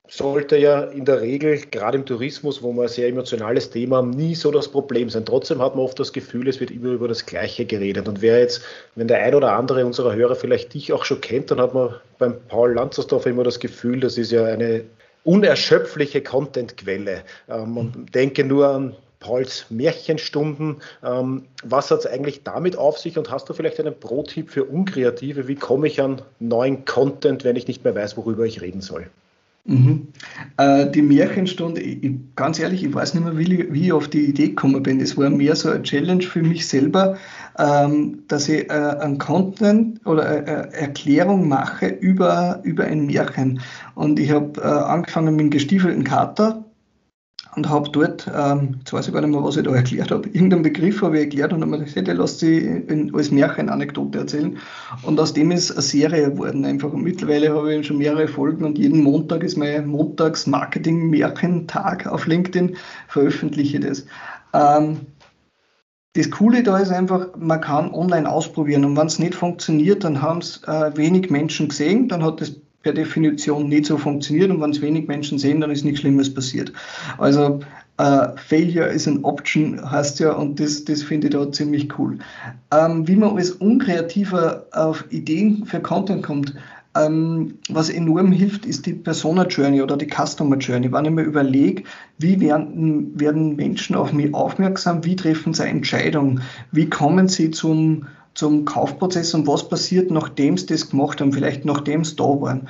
sollte 0.07 0.57
ja 0.57 0.81
in 0.81 1.05
der 1.05 1.21
Regel, 1.21 1.59
gerade 1.71 1.97
im 1.97 2.05
Tourismus, 2.05 2.61
wo 2.61 2.71
man 2.71 2.85
ein 2.85 2.89
sehr 2.89 3.07
emotionales 3.07 3.69
Thema 3.69 3.97
haben, 3.97 4.11
nie 4.11 4.35
so 4.35 4.51
das 4.51 4.67
Problem 4.67 5.09
sein. 5.09 5.25
Trotzdem 5.25 5.61
hat 5.61 5.75
man 5.75 5.85
oft 5.85 5.99
das 5.99 6.13
Gefühl, 6.13 6.47
es 6.47 6.59
wird 6.59 6.71
immer 6.71 6.91
über 6.91 7.07
das 7.07 7.25
Gleiche 7.25 7.65
geredet. 7.65 8.07
Und 8.07 8.21
wer 8.21 8.39
jetzt, 8.39 8.61
wenn 8.95 9.07
der 9.07 9.21
ein 9.21 9.35
oder 9.35 9.53
andere 9.53 9.85
unserer 9.85 10.15
Hörer 10.15 10.35
vielleicht 10.35 10.73
dich 10.73 10.93
auch 10.93 11.05
schon 11.05 11.21
kennt, 11.21 11.51
dann 11.51 11.59
hat 11.59 11.73
man 11.73 11.95
beim 12.17 12.35
Paul 12.47 12.73
Lanzersdorfer 12.73 13.29
immer 13.29 13.43
das 13.43 13.59
Gefühl, 13.59 13.99
das 13.99 14.17
ist 14.17 14.31
ja 14.31 14.45
eine 14.45 14.83
unerschöpfliche 15.23 16.21
Contentquelle. 16.21 17.23
Ähm, 17.49 17.73
man 17.73 18.05
denke 18.13 18.43
nur 18.43 18.67
an 18.67 18.95
Pauls 19.19 19.65
Märchenstunden. 19.69 20.81
Ähm, 21.03 21.45
was 21.63 21.89
hat 21.89 21.99
es 21.99 22.05
eigentlich 22.05 22.43
damit 22.43 22.77
auf 22.77 22.99
sich 22.99 23.17
und 23.17 23.31
hast 23.31 23.49
du 23.49 23.53
vielleicht 23.53 23.79
einen 23.79 23.99
Pro-Tipp 23.99 24.51
für 24.51 24.65
Unkreative? 24.65 25.47
Wie 25.47 25.55
komme 25.55 25.87
ich 25.87 25.99
an 25.99 26.21
neuen 26.39 26.85
Content, 26.85 27.43
wenn 27.43 27.55
ich 27.55 27.67
nicht 27.67 27.83
mehr 27.83 27.95
weiß, 27.95 28.17
worüber 28.17 28.45
ich 28.45 28.61
reden 28.61 28.81
soll? 28.81 29.07
Mhm. 29.67 30.09
Äh, 30.57 30.91
die 30.91 31.01
Märchenstunde, 31.01 31.81
ich, 31.81 32.13
ganz 32.35 32.59
ehrlich, 32.59 32.83
ich 32.83 32.93
weiß 32.93 33.15
nicht 33.15 33.23
mehr, 33.23 33.37
wie, 33.37 33.73
wie 33.73 33.85
ich 33.85 33.93
auf 33.93 34.07
die 34.07 34.25
Idee 34.25 34.49
gekommen 34.49 34.83
bin. 34.83 34.99
Das 34.99 35.17
war 35.17 35.29
mehr 35.31 35.55
so 35.55 35.69
eine 35.69 35.81
Challenge 35.81 36.21
für 36.21 36.43
mich 36.43 36.67
selber, 36.67 37.17
ähm, 37.57 38.19
dass 38.27 38.47
ich 38.47 38.69
äh, 38.69 38.73
einen 38.73 39.17
Content 39.17 40.05
oder 40.05 40.27
eine 40.27 40.71
Erklärung 40.73 41.47
mache 41.47 41.87
über, 41.87 42.59
über 42.63 42.83
ein 42.83 43.07
Märchen. 43.07 43.59
Und 43.95 44.19
ich 44.19 44.29
habe 44.29 44.61
äh, 44.61 44.65
angefangen 44.65 45.35
mit 45.35 45.45
dem 45.45 45.49
gestiefelten 45.49 46.03
Kater 46.03 46.64
und 47.55 47.69
habe 47.69 47.89
dort, 47.89 48.29
ähm, 48.33 48.75
jetzt 48.79 48.91
weiß 48.91 49.07
ich 49.07 49.13
gar 49.13 49.21
nicht 49.21 49.31
mehr, 49.31 49.43
was 49.43 49.57
ich 49.57 49.63
da 49.63 49.73
erklärt 49.73 50.11
habe, 50.11 50.27
irgendeinen 50.29 50.63
Begriff 50.63 51.01
habe 51.01 51.17
ich 51.17 51.23
erklärt 51.23 51.53
und 51.53 51.61
habe 51.61 51.71
mir 51.71 51.83
gesagt, 51.83 52.07
der 52.07 52.15
lässt 52.15 52.39
sich 52.39 52.63
in, 52.63 53.15
als 53.15 53.31
Märchenanekdote 53.31 54.19
erzählen. 54.19 54.57
Und 55.03 55.17
aus 55.19 55.33
dem 55.33 55.51
ist 55.51 55.71
eine 55.71 55.81
Serie 55.81 56.31
geworden 56.31 56.65
einfach. 56.65 56.91
Und 56.91 57.03
mittlerweile 57.03 57.53
habe 57.53 57.73
ich 57.73 57.87
schon 57.87 57.97
mehrere 57.97 58.27
Folgen 58.27 58.65
und 58.65 58.77
jeden 58.77 59.01
Montag 59.03 59.43
ist 59.43 59.57
mein 59.57 59.87
Montags-Marketing-Märchentag 59.87 62.07
auf 62.07 62.27
LinkedIn, 62.27 62.75
veröffentliche 63.07 63.79
das. 63.79 64.05
Ähm, 64.53 64.97
das 66.13 66.29
Coole 66.31 66.63
da 66.63 66.77
ist 66.77 66.91
einfach, 66.91 67.27
man 67.37 67.59
kann 67.59 67.93
online 67.93 68.29
ausprobieren 68.29 68.85
und 68.85 68.95
wenn 68.95 69.07
es 69.07 69.19
nicht 69.19 69.35
funktioniert, 69.35 70.05
dann 70.05 70.21
haben 70.21 70.39
es 70.39 70.63
äh, 70.65 70.95
wenig 70.95 71.29
Menschen 71.29 71.67
gesehen, 71.67 72.07
dann 72.07 72.23
hat 72.23 72.39
das 72.39 72.55
per 72.85 72.93
Definition 72.93 73.67
nicht 73.67 73.87
so 73.87 73.97
funktioniert 73.97 74.51
und 74.51 74.61
wenn 74.61 74.69
es 74.69 74.79
wenig 74.79 75.07
Menschen 75.07 75.39
sehen, 75.39 75.59
dann 75.59 75.71
ist 75.71 75.83
nichts 75.83 76.01
Schlimmes 76.01 76.31
passiert. 76.33 76.71
Also 77.17 77.59
Uh, 77.97 78.35
Failure 78.35 78.87
is 78.87 79.07
an 79.07 79.23
Option 79.23 79.79
heißt 79.89 80.19
ja 80.19 80.33
und 80.33 80.59
das, 80.59 80.83
das 80.83 81.01
finde 81.01 81.27
ich 81.27 81.33
da 81.33 81.49
ziemlich 81.49 81.97
cool. 81.97 82.19
Ähm, 82.69 83.07
wie 83.07 83.15
man 83.15 83.37
als 83.37 83.51
Unkreativer 83.51 84.65
auf 84.73 85.05
Ideen 85.11 85.65
für 85.65 85.79
Content 85.79 86.21
kommt, 86.21 86.53
ähm, 86.93 87.53
was 87.69 87.89
enorm 87.89 88.33
hilft, 88.33 88.65
ist 88.65 88.85
die 88.85 88.95
Persona 88.95 89.47
Journey 89.47 89.81
oder 89.81 89.95
die 89.95 90.09
Customer 90.09 90.57
Journey. 90.57 90.91
Wenn 90.91 91.05
ich 91.05 91.11
mir 91.11 91.21
überlege, 91.21 91.83
wie 92.17 92.37
werden, 92.41 93.17
werden 93.17 93.55
Menschen 93.55 93.95
auf 93.95 94.11
mich 94.11 94.33
aufmerksam, 94.33 95.05
wie 95.05 95.15
treffen 95.15 95.53
sie 95.53 95.65
Entscheidungen, 95.65 96.41
wie 96.73 96.89
kommen 96.89 97.29
sie 97.29 97.49
zum, 97.51 98.07
zum 98.35 98.65
Kaufprozess 98.65 99.33
und 99.33 99.47
was 99.47 99.67
passiert, 99.67 100.11
nachdem 100.11 100.57
sie 100.57 100.67
das 100.67 100.89
gemacht 100.89 101.19
haben, 101.19 101.33
vielleicht 101.33 101.65
nachdem 101.65 102.03
sie 102.03 102.15
da 102.15 102.23
waren. 102.23 102.67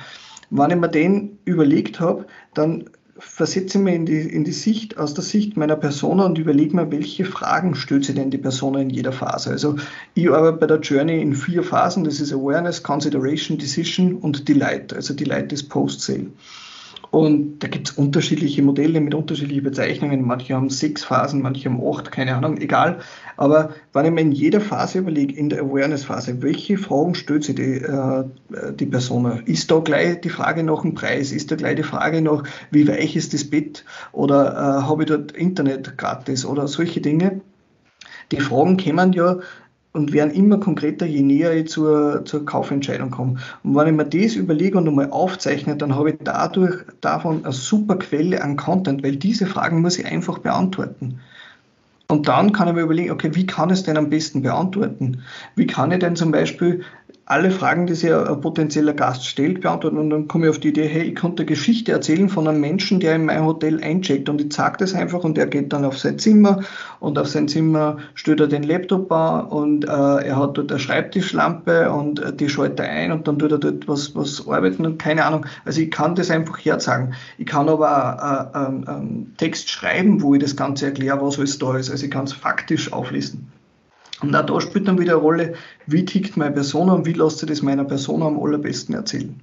Wenn 0.50 0.70
ich 0.70 0.76
mir 0.76 0.88
den 0.88 1.38
überlegt 1.44 2.00
habe, 2.00 2.26
dann 2.54 2.88
versetze 3.18 3.78
ich 3.78 3.84
mich 3.84 3.94
in 3.94 4.06
die, 4.06 4.20
in 4.20 4.44
die 4.44 4.52
Sicht, 4.52 4.98
aus 4.98 5.14
der 5.14 5.24
Sicht 5.24 5.56
meiner 5.56 5.76
Person 5.76 6.20
und 6.20 6.38
überlege 6.38 6.76
mir, 6.76 6.90
welche 6.90 7.24
Fragen 7.24 7.74
stellt 7.74 8.04
sich 8.04 8.14
denn 8.14 8.30
die 8.30 8.38
Person 8.38 8.76
in 8.76 8.90
jeder 8.90 9.12
Phase. 9.12 9.50
Also 9.50 9.76
ich 10.14 10.30
arbeite 10.30 10.58
bei 10.58 10.66
der 10.66 10.80
Journey 10.80 11.20
in 11.20 11.34
vier 11.34 11.62
Phasen, 11.62 12.04
das 12.04 12.20
ist 12.20 12.32
Awareness, 12.32 12.82
Consideration, 12.82 13.58
Decision 13.58 14.16
und 14.16 14.48
Delight. 14.48 14.92
Also 14.92 15.14
Delight 15.14 15.52
ist 15.52 15.68
Post-Sale. 15.68 16.26
Und 17.10 17.60
da 17.60 17.68
gibt 17.68 17.88
es 17.88 17.96
unterschiedliche 17.96 18.62
Modelle 18.62 19.00
mit 19.00 19.14
unterschiedlichen 19.14 19.62
Bezeichnungen. 19.62 20.22
Manche 20.22 20.54
haben 20.54 20.70
sechs 20.70 21.04
Phasen, 21.04 21.42
manche 21.42 21.68
haben 21.68 21.80
acht, 21.86 22.10
keine 22.10 22.36
Ahnung, 22.36 22.58
egal. 22.58 22.98
Aber 23.36 23.70
wenn 23.92 24.06
ich 24.06 24.12
mir 24.12 24.20
in 24.20 24.32
jeder 24.32 24.60
Phase 24.60 24.98
überlege, 24.98 25.34
in 25.36 25.48
der 25.48 25.62
Awareness-Phase, 25.62 26.42
welche 26.42 26.78
Fragen 26.78 27.14
stellt 27.14 27.44
sich 27.44 27.54
die, 27.54 27.76
äh, 27.76 28.24
die 28.74 28.86
Person? 28.86 29.42
Ist 29.46 29.70
da 29.70 29.78
gleich 29.78 30.20
die 30.20 30.30
Frage 30.30 30.62
nach 30.62 30.82
dem 30.82 30.94
Preis? 30.94 31.32
Ist 31.32 31.50
da 31.50 31.56
gleich 31.56 31.76
die 31.76 31.82
Frage 31.82 32.22
nach, 32.22 32.44
wie 32.70 32.88
weich 32.88 33.16
ist 33.16 33.34
das 33.34 33.44
Bett? 33.44 33.84
Oder 34.12 34.52
äh, 34.52 34.82
habe 34.82 35.02
ich 35.02 35.08
dort 35.08 35.32
Internet 35.32 35.96
gratis? 35.98 36.44
Oder 36.44 36.68
solche 36.68 37.00
Dinge. 37.00 37.40
Die 38.32 38.40
Fragen 38.40 38.76
kommen 38.76 39.12
ja 39.12 39.38
und 39.96 40.12
werden 40.12 40.32
immer 40.32 40.58
konkreter, 40.58 41.06
je 41.06 41.22
näher 41.22 41.54
ich 41.54 41.68
zur, 41.68 42.24
zur 42.24 42.44
Kaufentscheidung 42.44 43.10
komme. 43.10 43.36
Und 43.64 43.74
wenn 43.74 43.88
ich 43.88 43.94
mir 43.94 44.04
das 44.04 44.36
überlege 44.36 44.78
und 44.78 44.86
einmal 44.86 45.10
aufzeichne, 45.10 45.76
dann 45.76 45.96
habe 45.96 46.10
ich 46.10 46.16
dadurch 46.22 46.76
davon 47.00 47.44
eine 47.44 47.52
super 47.52 47.96
Quelle 47.96 48.42
an 48.42 48.56
Content, 48.56 49.02
weil 49.02 49.16
diese 49.16 49.46
Fragen 49.46 49.80
muss 49.80 49.98
ich 49.98 50.06
einfach 50.06 50.38
beantworten. 50.38 51.18
Und 52.08 52.28
dann 52.28 52.52
kann 52.52 52.68
ich 52.68 52.74
mir 52.74 52.82
überlegen, 52.82 53.10
okay, 53.10 53.30
wie 53.34 53.46
kann 53.46 53.70
ich 53.70 53.78
es 53.78 53.82
denn 53.82 53.96
am 53.96 54.10
besten 54.10 54.42
beantworten? 54.42 55.22
Wie 55.56 55.66
kann 55.66 55.90
ich 55.90 55.98
denn 55.98 56.14
zum 56.14 56.30
Beispiel 56.30 56.82
alle 57.28 57.50
Fragen, 57.50 57.88
die 57.88 57.94
sich 57.94 58.14
ein 58.14 58.40
potenzieller 58.40 58.94
Gast 58.94 59.26
stellt, 59.26 59.60
beantworten. 59.60 59.98
Und 59.98 60.10
dann 60.10 60.28
komme 60.28 60.46
ich 60.46 60.50
auf 60.50 60.60
die 60.60 60.68
Idee, 60.68 60.86
hey, 60.86 61.02
ich 61.02 61.16
konnte 61.16 61.44
Geschichte 61.44 61.90
erzählen 61.90 62.28
von 62.28 62.46
einem 62.46 62.60
Menschen, 62.60 63.00
der 63.00 63.16
in 63.16 63.24
mein 63.24 63.44
Hotel 63.44 63.82
eincheckt. 63.82 64.28
Und 64.28 64.40
ich 64.40 64.52
sage 64.52 64.76
das 64.78 64.94
einfach 64.94 65.24
und 65.24 65.36
er 65.36 65.48
geht 65.48 65.72
dann 65.72 65.84
auf 65.84 65.98
sein 65.98 66.20
Zimmer 66.20 66.62
und 67.00 67.18
auf 67.18 67.26
sein 67.26 67.48
Zimmer 67.48 67.98
stellt 68.14 68.38
er 68.38 68.46
den 68.46 68.62
Laptop 68.62 69.10
an 69.10 69.46
und 69.48 69.84
äh, 69.86 69.88
er 69.88 70.36
hat 70.36 70.56
dort 70.56 70.70
eine 70.70 70.78
Schreibtischlampe 70.78 71.90
und 71.90 72.20
äh, 72.20 72.32
die 72.32 72.48
schaltet 72.48 72.78
er 72.78 72.90
ein 72.90 73.10
und 73.10 73.26
dann 73.26 73.40
tut 73.40 73.50
er 73.50 73.58
dort 73.58 73.88
was, 73.88 74.14
was 74.14 74.46
arbeiten 74.46 74.86
und 74.86 74.98
keine 74.98 75.24
Ahnung. 75.24 75.46
Also 75.64 75.80
ich 75.80 75.90
kann 75.90 76.14
das 76.14 76.30
einfach 76.30 76.58
herzagen. 76.58 77.14
Ich 77.38 77.46
kann 77.46 77.68
aber 77.68 78.52
äh, 78.54 78.56
einen 78.56 78.86
ähm, 78.88 79.32
Text 79.36 79.68
schreiben, 79.68 80.22
wo 80.22 80.34
ich 80.34 80.40
das 80.40 80.54
Ganze 80.54 80.86
erkläre, 80.86 81.20
was 81.20 81.38
alles 81.38 81.58
da 81.58 81.76
ist. 81.76 81.90
Also 81.90 82.04
ich 82.04 82.10
kann 82.12 82.26
es 82.26 82.32
faktisch 82.32 82.92
auflisten. 82.92 83.50
Und 84.22 84.34
auch 84.34 84.46
da 84.46 84.60
spielt 84.60 84.88
dann 84.88 84.98
wieder 84.98 85.12
eine 85.12 85.20
Rolle, 85.20 85.54
wie 85.86 86.04
tickt 86.04 86.36
meine 86.36 86.52
Persona 86.52 86.94
und 86.94 87.06
wie 87.06 87.12
lässt 87.12 87.38
sich 87.38 87.48
das 87.48 87.62
meiner 87.62 87.84
Persona 87.84 88.26
am 88.26 88.42
allerbesten 88.42 88.94
erzählen. 88.94 89.38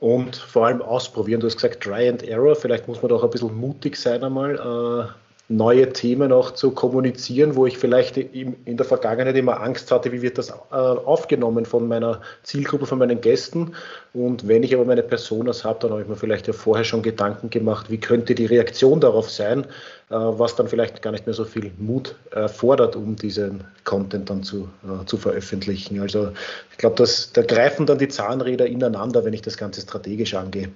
Und 0.00 0.36
vor 0.36 0.66
allem 0.66 0.82
ausprobieren. 0.82 1.40
Du 1.40 1.46
hast 1.46 1.56
gesagt, 1.56 1.82
Try 1.82 2.08
and 2.08 2.22
Error. 2.22 2.54
Vielleicht 2.54 2.86
muss 2.88 3.00
man 3.02 3.08
doch 3.08 3.24
ein 3.24 3.30
bisschen 3.30 3.58
mutig 3.58 3.96
sein 3.96 4.22
einmal. 4.22 5.14
Äh, 5.48 5.52
neue 5.52 5.92
Themen 5.92 6.32
auch 6.32 6.52
zu 6.52 6.72
kommunizieren, 6.72 7.54
wo 7.54 7.66
ich 7.66 7.78
vielleicht 7.78 8.16
in 8.16 8.76
der 8.76 8.86
Vergangenheit 8.86 9.36
immer 9.36 9.60
Angst 9.60 9.90
hatte, 9.90 10.10
wie 10.12 10.22
wird 10.22 10.38
das 10.38 10.50
äh, 10.50 10.74
aufgenommen 10.74 11.66
von 11.66 11.86
meiner 11.86 12.20
Zielgruppe, 12.42 12.86
von 12.86 12.98
meinen 12.98 13.20
Gästen. 13.20 13.72
Und 14.12 14.48
wenn 14.48 14.62
ich 14.62 14.74
aber 14.74 14.84
meine 14.84 15.02
Personas 15.02 15.64
habe, 15.64 15.78
dann 15.80 15.90
habe 15.92 16.02
ich 16.02 16.08
mir 16.08 16.16
vielleicht 16.16 16.46
ja 16.46 16.52
vorher 16.52 16.84
schon 16.84 17.02
Gedanken 17.02 17.50
gemacht, 17.50 17.90
wie 17.90 17.98
könnte 17.98 18.34
die 18.34 18.46
Reaktion 18.46 19.00
darauf 19.00 19.30
sein, 19.30 19.64
äh, 20.10 20.14
was 20.14 20.56
dann 20.56 20.68
vielleicht 20.68 21.00
gar 21.02 21.12
nicht 21.12 21.26
mehr 21.26 21.34
so 21.34 21.44
viel 21.44 21.70
Mut 21.78 22.16
erfordert, 22.32 22.96
um 22.96 23.14
diesen 23.14 23.64
Content 23.84 24.28
dann 24.30 24.42
zu, 24.42 24.68
äh, 24.84 25.04
zu 25.06 25.16
veröffentlichen. 25.16 26.00
Also 26.00 26.32
ich 26.72 26.78
glaube, 26.78 27.04
da 27.32 27.42
greifen 27.42 27.86
dann 27.86 27.98
die 27.98 28.08
Zahnräder 28.08 28.66
ineinander, 28.66 29.24
wenn 29.24 29.32
ich 29.32 29.42
das 29.42 29.56
Ganze 29.56 29.80
strategisch 29.80 30.34
angehe. 30.34 30.70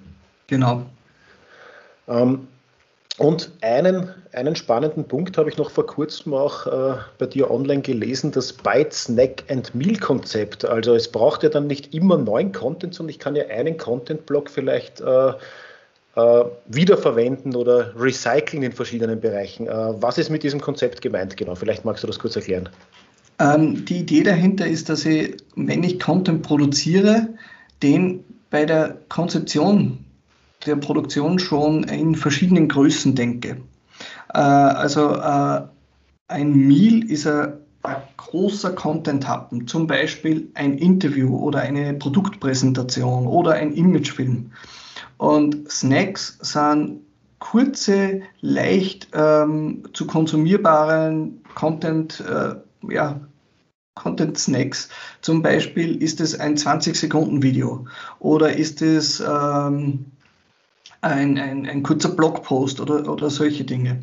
Genau. 0.47 0.85
Ähm, 2.07 2.47
und 3.21 3.51
einen, 3.61 4.09
einen 4.33 4.55
spannenden 4.55 5.07
Punkt 5.07 5.37
habe 5.37 5.47
ich 5.47 5.57
noch 5.57 5.69
vor 5.69 5.85
kurzem 5.85 6.33
auch 6.33 6.65
äh, 6.65 6.97
bei 7.19 7.27
dir 7.27 7.51
online 7.51 7.83
gelesen, 7.83 8.31
das 8.31 8.51
Bite, 8.51 8.89
Snack 8.91 9.43
and 9.47 9.75
Meal 9.75 9.97
Konzept. 9.97 10.65
Also 10.65 10.95
es 10.95 11.07
braucht 11.07 11.43
ja 11.43 11.49
dann 11.49 11.67
nicht 11.67 11.93
immer 11.93 12.17
neuen 12.17 12.51
Content, 12.51 12.95
sondern 12.95 13.11
ich 13.11 13.19
kann 13.19 13.35
ja 13.35 13.45
einen 13.45 13.77
Content-Block 13.77 14.49
vielleicht 14.49 15.01
äh, 15.01 15.33
äh, 16.15 16.45
wiederverwenden 16.65 17.55
oder 17.55 17.93
recyceln 17.95 18.63
in 18.63 18.71
verschiedenen 18.71 19.19
Bereichen. 19.19 19.67
Äh, 19.67 20.01
was 20.01 20.17
ist 20.17 20.31
mit 20.31 20.41
diesem 20.41 20.59
Konzept 20.59 21.03
gemeint 21.03 21.37
genau? 21.37 21.53
Vielleicht 21.53 21.85
magst 21.85 22.01
du 22.01 22.07
das 22.07 22.17
kurz 22.17 22.35
erklären. 22.35 22.69
Ähm, 23.37 23.85
die 23.85 23.99
Idee 23.99 24.23
dahinter 24.23 24.65
ist, 24.65 24.89
dass 24.89 25.05
ich, 25.05 25.37
wenn 25.55 25.83
ich 25.83 25.99
Content 25.99 26.41
produziere, 26.41 27.27
den 27.83 28.23
bei 28.49 28.65
der 28.65 28.97
Konzeption 29.09 30.05
der 30.65 30.75
Produktion 30.75 31.39
schon 31.39 31.83
in 31.83 32.15
verschiedenen 32.15 32.67
Größen 32.67 33.15
denke. 33.15 33.57
Äh, 34.33 34.39
also 34.39 35.15
äh, 35.15 35.61
ein 36.27 36.67
Meal 36.67 37.03
ist 37.03 37.27
ein, 37.27 37.53
ein 37.83 37.97
großer 38.17 38.71
Content-Happen, 38.73 39.67
zum 39.67 39.87
Beispiel 39.87 40.49
ein 40.53 40.77
Interview 40.77 41.37
oder 41.37 41.59
eine 41.59 41.93
Produktpräsentation 41.93 43.27
oder 43.27 43.53
ein 43.53 43.73
Imagefilm. 43.73 44.51
Und 45.17 45.69
Snacks 45.69 46.37
sind 46.41 47.01
kurze, 47.39 48.21
leicht 48.39 49.09
ähm, 49.13 49.83
zu 49.93 50.07
konsumierbaren 50.07 51.43
Content, 51.55 52.21
äh, 52.21 52.55
ja, 52.93 53.19
Content 53.95 54.37
Snacks. 54.37 54.89
Zum 55.21 55.41
Beispiel 55.41 56.01
ist 56.01 56.21
es 56.21 56.39
ein 56.39 56.55
20-Sekunden-Video 56.55 57.87
oder 58.19 58.55
ist 58.55 58.81
es 58.81 59.19
ähm, 59.19 60.10
ein, 61.01 61.37
ein, 61.37 61.67
ein 61.67 61.83
kurzer 61.83 62.09
Blogpost 62.09 62.79
oder, 62.79 63.11
oder 63.11 63.29
solche 63.29 63.63
Dinge. 63.63 64.01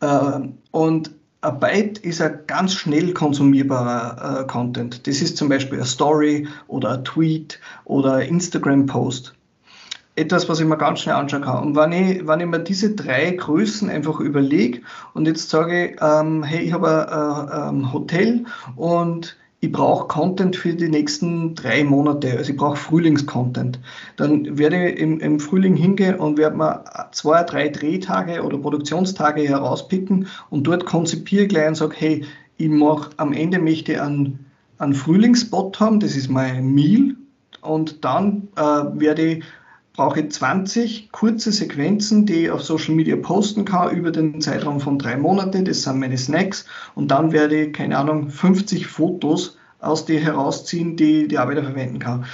Äh, 0.00 0.40
und 0.72 1.10
ein 1.40 1.60
Byte 1.60 1.98
ist 1.98 2.20
ein 2.20 2.40
ganz 2.46 2.74
schnell 2.74 3.12
konsumierbarer 3.12 4.40
äh, 4.40 4.46
Content. 4.46 5.06
Das 5.06 5.20
ist 5.20 5.36
zum 5.36 5.48
Beispiel 5.48 5.78
eine 5.78 5.86
Story 5.86 6.48
oder 6.68 6.92
ein 6.92 7.04
Tweet 7.04 7.60
oder 7.84 8.14
ein 8.14 8.28
Instagram-Post. 8.28 9.34
Etwas, 10.16 10.48
was 10.48 10.60
ich 10.60 10.66
mir 10.66 10.78
ganz 10.78 11.00
schnell 11.00 11.16
anschauen 11.16 11.42
kann. 11.42 11.64
Und 11.64 11.76
wenn 11.76 11.92
ich, 11.92 12.26
wenn 12.26 12.40
ich 12.40 12.46
mir 12.46 12.60
diese 12.60 12.94
drei 12.94 13.32
Größen 13.32 13.90
einfach 13.90 14.20
überlege 14.20 14.80
und 15.12 15.26
jetzt 15.26 15.50
sage, 15.50 15.96
ähm, 16.00 16.44
hey, 16.44 16.64
ich 16.64 16.72
habe 16.72 17.10
ein, 17.10 17.76
ein 17.78 17.92
Hotel 17.92 18.44
und 18.76 19.36
ich 19.64 19.72
brauche 19.72 20.08
Content 20.08 20.56
für 20.56 20.74
die 20.74 20.90
nächsten 20.90 21.54
drei 21.54 21.84
Monate, 21.84 22.36
also 22.36 22.52
ich 22.52 22.56
brauche 22.56 22.76
Frühlingscontent. 22.76 23.80
Dann 24.16 24.58
werde 24.58 24.90
ich 24.90 24.98
im, 24.98 25.20
im 25.20 25.40
Frühling 25.40 25.74
hingehen 25.74 26.16
und 26.16 26.36
werde 26.36 26.56
mir 26.56 26.84
zwei, 27.12 27.42
drei 27.44 27.68
Drehtage 27.68 28.42
oder 28.42 28.58
Produktionstage 28.58 29.40
herauspicken 29.40 30.28
und 30.50 30.64
dort 30.64 30.84
konzipiere 30.84 31.44
ich 31.44 31.48
gleich 31.48 31.68
und 31.68 31.76
sage, 31.76 31.94
hey, 31.96 32.24
ich 32.58 32.68
mache 32.68 33.10
am 33.16 33.32
Ende 33.32 33.58
möchte 33.58 33.92
ich 33.92 34.00
einen, 34.00 34.44
einen 34.78 34.92
Frühlingsspot 34.92 35.80
haben, 35.80 35.98
das 35.98 36.14
ist 36.14 36.28
mein 36.28 36.74
Meal 36.74 37.16
und 37.62 38.04
dann 38.04 38.48
äh, 38.56 38.60
werde 38.60 39.22
ich 39.22 39.44
brauche 39.94 40.20
ich 40.20 40.32
20 40.32 41.12
kurze 41.12 41.52
Sequenzen, 41.52 42.26
die 42.26 42.44
ich 42.44 42.50
auf 42.50 42.62
Social 42.62 42.94
Media 42.94 43.16
posten 43.16 43.64
kann 43.64 43.96
über 43.96 44.10
den 44.10 44.40
Zeitraum 44.40 44.80
von 44.80 44.98
drei 44.98 45.16
Monaten. 45.16 45.64
Das 45.64 45.82
sind 45.82 46.00
meine 46.00 46.18
Snacks. 46.18 46.66
Und 46.94 47.10
dann 47.10 47.32
werde 47.32 47.62
ich, 47.62 47.72
keine 47.72 47.96
Ahnung, 47.96 48.28
50 48.28 48.88
Fotos 48.88 49.56
aus 49.78 50.04
dir 50.04 50.20
herausziehen, 50.20 50.96
die 50.96 51.38
auch 51.38 51.48
wieder 51.48 51.62
verwenden 51.62 52.00
kann. 52.00 52.24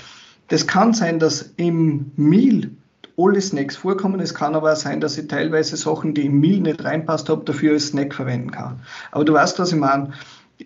Das 0.49 0.67
kann 0.67 0.95
sein, 0.95 1.19
dass 1.19 1.53
im 1.57 2.13
Meal 2.17 2.71
alle 3.19 3.41
Snacks 3.41 3.77
vorkommen. 3.77 4.21
Es 4.21 4.35
kann 4.35 4.55
aber 4.55 4.73
auch 4.73 4.77
sein, 4.77 5.01
dass 5.01 5.19
ich 5.19 5.29
teilweise 5.29 5.77
Sachen, 5.77 6.15
die 6.15 6.27
im 6.27 6.41
Meal 6.41 6.61
nicht 6.61 6.83
reinpasst 6.83 7.29
habe, 7.29 7.45
dafür 7.45 7.75
als 7.75 7.89
Snack 7.89 8.15
verwenden 8.15 8.51
kann. 8.51 8.81
Aber 9.11 9.27
du 9.27 9.35
weißt, 9.35 9.59
was 9.59 9.73
ich 9.73 9.79
meine 9.79 10.13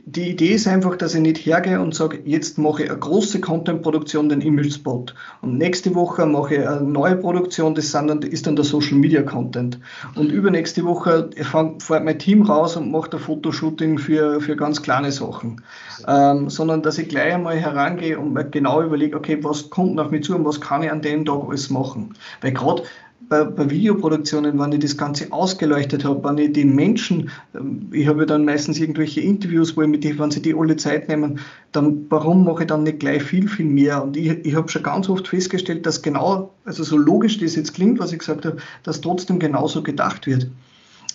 die 0.06 0.30
Idee 0.30 0.54
ist 0.54 0.66
einfach, 0.66 0.96
dass 0.96 1.14
ich 1.14 1.20
nicht 1.20 1.38
hergehe 1.38 1.80
und 1.80 1.94
sage, 1.94 2.20
jetzt 2.24 2.58
mache 2.58 2.84
ich 2.84 2.90
eine 2.90 2.98
große 2.98 3.40
Content-Produktion, 3.40 4.28
den 4.28 4.40
Image-Spot. 4.40 5.06
Und 5.42 5.58
nächste 5.58 5.94
Woche 5.94 6.26
mache 6.26 6.56
ich 6.56 6.68
eine 6.68 6.82
neue 6.82 7.16
Produktion, 7.16 7.74
das 7.74 7.90
dann, 7.92 8.22
ist 8.22 8.46
dann 8.46 8.56
der 8.56 8.64
Social-Media-Content. 8.64 9.78
Und 10.14 10.30
übernächste 10.30 10.84
Woche 10.84 11.30
fährt 11.36 12.04
mein 12.04 12.18
Team 12.18 12.42
raus 12.42 12.76
und 12.76 12.90
macht 12.90 13.14
ein 13.14 13.20
Fotoshooting 13.20 13.98
für, 13.98 14.40
für 14.40 14.56
ganz 14.56 14.82
kleine 14.82 15.12
Sachen. 15.12 15.62
Ähm, 16.06 16.50
sondern, 16.50 16.82
dass 16.82 16.98
ich 16.98 17.08
gleich 17.08 17.34
einmal 17.34 17.56
herangehe 17.56 18.18
und 18.18 18.32
mir 18.32 18.44
genau 18.44 18.82
überlege, 18.82 19.16
okay, 19.16 19.38
was 19.42 19.70
kommt 19.70 19.98
auf 20.00 20.10
mich 20.10 20.24
zu 20.24 20.34
und 20.34 20.44
was 20.44 20.60
kann 20.60 20.82
ich 20.82 20.90
an 20.90 21.02
dem 21.02 21.24
Tag 21.24 21.42
alles 21.48 21.70
machen. 21.70 22.14
Weil 22.40 22.52
gerade 22.52 22.82
bei, 23.28 23.44
bei, 23.44 23.70
Videoproduktionen, 23.70 24.58
wenn 24.58 24.72
ich 24.72 24.80
das 24.80 24.96
Ganze 24.96 25.32
ausgeleuchtet 25.32 26.04
habe, 26.04 26.22
wenn 26.28 26.38
ich 26.38 26.52
die 26.52 26.64
Menschen, 26.64 27.30
ähm, 27.54 27.88
ich 27.92 28.06
habe 28.06 28.20
ja 28.20 28.26
dann 28.26 28.44
meistens 28.44 28.78
irgendwelche 28.78 29.20
Interviews, 29.20 29.76
wo 29.76 29.82
ich 29.82 29.88
mit 29.88 30.04
die, 30.04 30.18
wenn 30.18 30.30
sie 30.30 30.42
die 30.42 30.54
alle 30.54 30.76
Zeit 30.76 31.08
nehmen, 31.08 31.40
dann 31.72 32.06
warum 32.10 32.44
mache 32.44 32.62
ich 32.62 32.68
dann 32.68 32.82
nicht 32.82 33.00
gleich 33.00 33.22
viel, 33.22 33.48
viel 33.48 33.66
mehr? 33.66 34.02
Und 34.02 34.16
ich, 34.16 34.44
ich 34.44 34.54
habe 34.54 34.68
schon 34.68 34.82
ganz 34.82 35.08
oft 35.08 35.28
festgestellt, 35.28 35.86
dass 35.86 36.02
genau, 36.02 36.52
also 36.64 36.82
so 36.82 36.96
logisch 36.96 37.38
das 37.38 37.56
jetzt 37.56 37.74
klingt, 37.74 37.98
was 37.98 38.12
ich 38.12 38.18
gesagt 38.18 38.44
habe, 38.44 38.56
dass 38.82 39.00
trotzdem 39.00 39.38
genauso 39.38 39.82
gedacht 39.82 40.26
wird. 40.26 40.48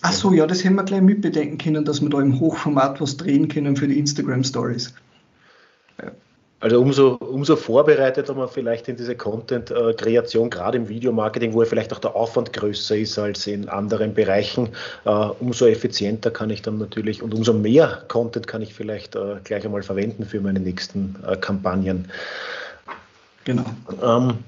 Ach 0.01 0.13
so, 0.13 0.31
ja, 0.31 0.47
das 0.47 0.63
hätten 0.63 0.75
wir 0.75 0.83
gleich 0.83 1.01
mitbedenken 1.01 1.57
können, 1.57 1.83
dass 1.83 2.01
wir 2.01 2.09
da 2.09 2.21
im 2.21 2.39
Hochformat 2.39 3.01
was 3.01 3.17
drehen 3.17 3.49
können 3.49 3.75
für 3.75 3.87
die 3.87 3.99
Instagram 3.99 4.43
Stories. 4.43 4.93
Ja. 6.01 6.11
Also 6.61 6.81
umso, 6.81 7.15
umso 7.15 7.55
vorbereiteter 7.55 8.33
man 8.33 8.49
vielleicht 8.49 8.89
in 8.89 8.97
diese 8.97 9.15
Content-Kreation, 9.15 10.49
gerade 10.49 10.77
im 10.77 10.89
Videomarketing, 10.89 11.53
wo 11.53 11.63
ja 11.63 11.69
vielleicht 11.69 11.93
auch 11.93 11.99
der 11.99 12.15
Aufwand 12.15 12.51
größer 12.51 12.97
ist 12.97 13.17
als 13.17 13.47
in 13.47 13.69
anderen 13.69 14.13
Bereichen, 14.13 14.69
äh, 15.05 15.09
umso 15.09 15.67
effizienter 15.67 16.31
kann 16.31 16.49
ich 16.49 16.61
dann 16.61 16.77
natürlich 16.77 17.23
und 17.23 17.33
umso 17.33 17.53
mehr 17.53 18.03
Content 18.09 18.47
kann 18.47 18.61
ich 18.61 18.73
vielleicht 18.73 19.15
äh, 19.15 19.35
gleich 19.45 19.63
einmal 19.63 19.83
verwenden 19.83 20.25
für 20.25 20.41
meine 20.41 20.59
nächsten 20.59 21.15
äh, 21.25 21.37
Kampagnen. 21.37 22.11
Genau. 23.45 23.65
Ähm, 24.03 24.39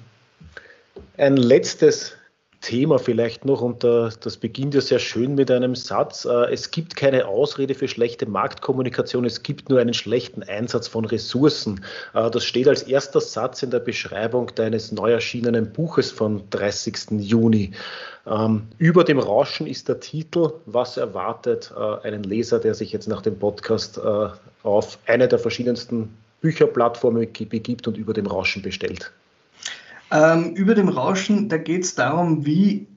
ein 1.17 1.37
letztes 1.37 2.13
Thema 2.61 2.99
vielleicht 2.99 3.43
noch, 3.43 3.61
und 3.61 3.83
das 3.83 4.37
beginnt 4.37 4.75
ja 4.75 4.81
sehr 4.81 4.99
schön 4.99 5.35
mit 5.35 5.49
einem 5.49 5.75
Satz, 5.75 6.25
äh, 6.25 6.51
es 6.51 6.71
gibt 6.71 6.95
keine 6.95 7.27
Ausrede 7.27 7.73
für 7.73 7.87
schlechte 7.87 8.27
Marktkommunikation, 8.27 9.25
es 9.25 9.43
gibt 9.43 9.69
nur 9.69 9.79
einen 9.79 9.93
schlechten 9.93 10.43
Einsatz 10.43 10.87
von 10.87 11.05
Ressourcen. 11.05 11.83
Äh, 12.13 12.29
das 12.29 12.45
steht 12.45 12.67
als 12.67 12.83
erster 12.83 13.19
Satz 13.19 13.63
in 13.63 13.71
der 13.71 13.79
Beschreibung 13.79 14.51
deines 14.55 14.91
neu 14.91 15.11
erschienenen 15.11 15.73
Buches 15.73 16.11
vom 16.11 16.49
30. 16.51 17.19
Juni. 17.19 17.71
Ähm, 18.27 18.67
über 18.77 19.03
dem 19.03 19.17
Rauschen 19.17 19.65
ist 19.65 19.89
der 19.89 19.99
Titel, 19.99 20.53
was 20.67 20.97
erwartet 20.97 21.73
äh, 21.75 22.07
einen 22.07 22.23
Leser, 22.23 22.59
der 22.59 22.75
sich 22.75 22.91
jetzt 22.91 23.07
nach 23.07 23.21
dem 23.21 23.37
Podcast 23.37 23.99
auf 24.63 24.99
eine 25.07 25.27
der 25.27 25.39
verschiedensten 25.39 26.15
Bücherplattformen 26.41 27.27
begibt 27.49 27.87
und 27.87 27.97
über 27.97 28.13
dem 28.13 28.27
Rauschen 28.27 28.61
bestellt. 28.61 29.11
Ähm, 30.11 30.53
über 30.55 30.75
dem 30.75 30.89
Rauschen, 30.89 31.49
da 31.49 31.57
geht 31.57 31.83
es 31.83 31.95
darum, 31.95 32.45
wie 32.45 32.87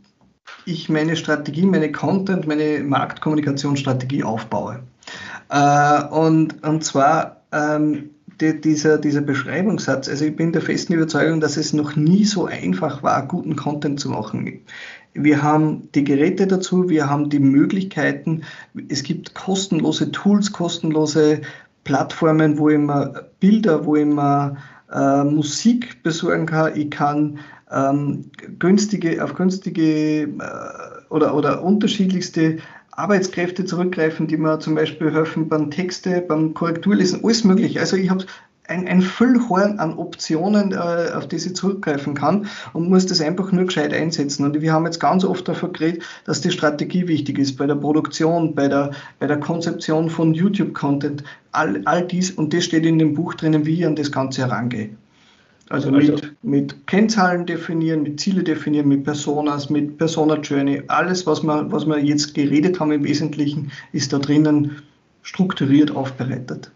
ich 0.67 0.89
meine 0.89 1.17
Strategie, 1.17 1.67
meine 1.67 1.93
Content, 1.93 2.47
meine 2.47 2.81
Marktkommunikationsstrategie 2.81 4.25
aufbaue. 4.25 4.81
Äh, 5.49 6.05
und, 6.05 6.65
und 6.65 6.85
zwar 6.85 7.43
ähm, 7.53 8.11
die, 8.41 8.61
dieser, 8.61 8.99
dieser 8.99 9.21
Beschreibungssatz, 9.21 10.09
also 10.09 10.25
ich 10.25 10.35
bin 10.35 10.53
der 10.53 10.63
festen 10.63 10.95
Überzeugung, 10.95 11.41
dass 11.41 11.57
es 11.57 11.73
noch 11.73 11.97
nie 11.97 12.25
so 12.25 12.47
einfach 12.47 13.03
war, 13.03 13.27
guten 13.27 13.57
Content 13.57 14.01
zu 14.01 14.11
machen. 14.11 14.61
Wir 15.13 15.43
haben 15.43 15.89
die 15.93 16.03
Geräte 16.03 16.49
dazu, 16.49 16.89
wir 16.89 17.09
haben 17.09 17.31
die 17.31 17.39
Möglichkeiten, 17.39 18.43
es 18.89 19.05
gibt 19.05 19.35
kostenlose 19.35 20.11
Tools, 20.11 20.51
kostenlose 20.51 21.43
Plattformen, 21.85 22.59
wo 22.59 22.71
ich 22.71 22.79
mir 22.79 23.31
Bilder, 23.39 23.87
wo 23.87 23.95
ich 23.95 24.07
mir 24.07 24.57
äh, 24.95 25.25
Musik 25.25 26.03
besorgen 26.03 26.47
kann, 26.47 26.77
ich 26.77 26.91
kann 26.91 27.39
ähm, 27.71 28.31
günstige, 28.59 29.23
auf 29.23 29.35
günstige 29.35 30.23
äh, 30.23 30.29
oder, 31.11 31.35
oder 31.35 31.63
unterschiedlichste 31.63 32.59
Arbeitskräfte 32.93 33.65
zurückgreifen, 33.65 34.29
die 34.29 34.37
mir 34.37 34.61
zum 34.61 34.77
Beispiel 34.77 35.13
helfen 35.13 35.49
beim 35.49 35.71
Texte, 35.71 36.21
beim 36.21 36.55
Korrekturlesen, 36.55 37.25
alles 37.25 37.45
möglich. 37.45 37.81
Also 37.81 37.97
ich 37.97 38.09
habe 38.09 38.25
ein, 38.69 38.89
ein 38.89 39.03
Füllhorn 39.03 39.79
an 39.79 39.99
Optionen, 39.99 40.73
äh, 40.73 41.13
auf 41.15 41.29
die 41.29 41.37
ich 41.37 41.55
zurückgreifen 41.55 42.15
kann 42.15 42.47
und 42.73 42.89
muss 42.89 43.07
das 43.07 43.21
einfach 43.21 43.53
nur 43.53 43.67
gescheit 43.67 43.93
einsetzen. 43.93 44.45
Und 44.45 44.61
wir 44.61 44.73
haben 44.73 44.87
jetzt 44.87 45.01
ganz 45.01 45.25
oft 45.25 45.47
davon 45.47 45.73
geredet, 45.73 46.03
dass 46.25 46.41
die 46.41 46.51
Strategie 46.51 47.07
wichtig 47.07 47.39
ist 47.39 47.57
bei 47.57 47.67
der 47.67 47.75
Produktion, 47.75 48.55
bei 48.55 48.69
der, 48.69 48.93
bei 49.19 49.27
der 49.27 49.39
Konzeption 49.39 50.09
von 50.09 50.33
YouTube-Content, 50.35 51.25
all, 51.53 51.83
all 51.85 52.07
dies 52.07 52.31
und 52.31 52.55
das 52.55 52.65
steht 52.65 52.87
in 52.87 52.99
dem 52.99 53.15
Buch 53.15 53.35
drinnen, 53.35 53.67
wie 53.67 53.81
ich 53.81 53.87
an 53.87 53.97
das 53.97 54.11
Ganze 54.11 54.43
herangehe. 54.43 54.91
Also, 55.71 55.91
also 55.91 56.13
mit, 56.13 56.35
mit 56.43 56.87
Kennzahlen 56.87 57.47
definieren, 57.47 58.03
mit 58.03 58.21
Ziele 58.21 58.43
definieren, 58.43 58.89
mit 58.89 59.05
Personas, 59.05 59.71
mit 59.71 59.97
Persona 59.97 60.37
Journey, 60.37 60.83
alles, 60.89 61.27
was 61.27 61.43
wir, 61.43 61.71
was 61.73 61.87
wir 61.87 61.99
jetzt 61.99 62.35
geredet 62.35 62.81
haben 62.81 62.93
im 62.93 63.05
Wesentlichen, 63.05 63.71
ist 63.93 64.13
da 64.13 64.19
drinnen 64.19 64.83
strukturiert 65.23 65.91
aufbereitet. 65.91 66.71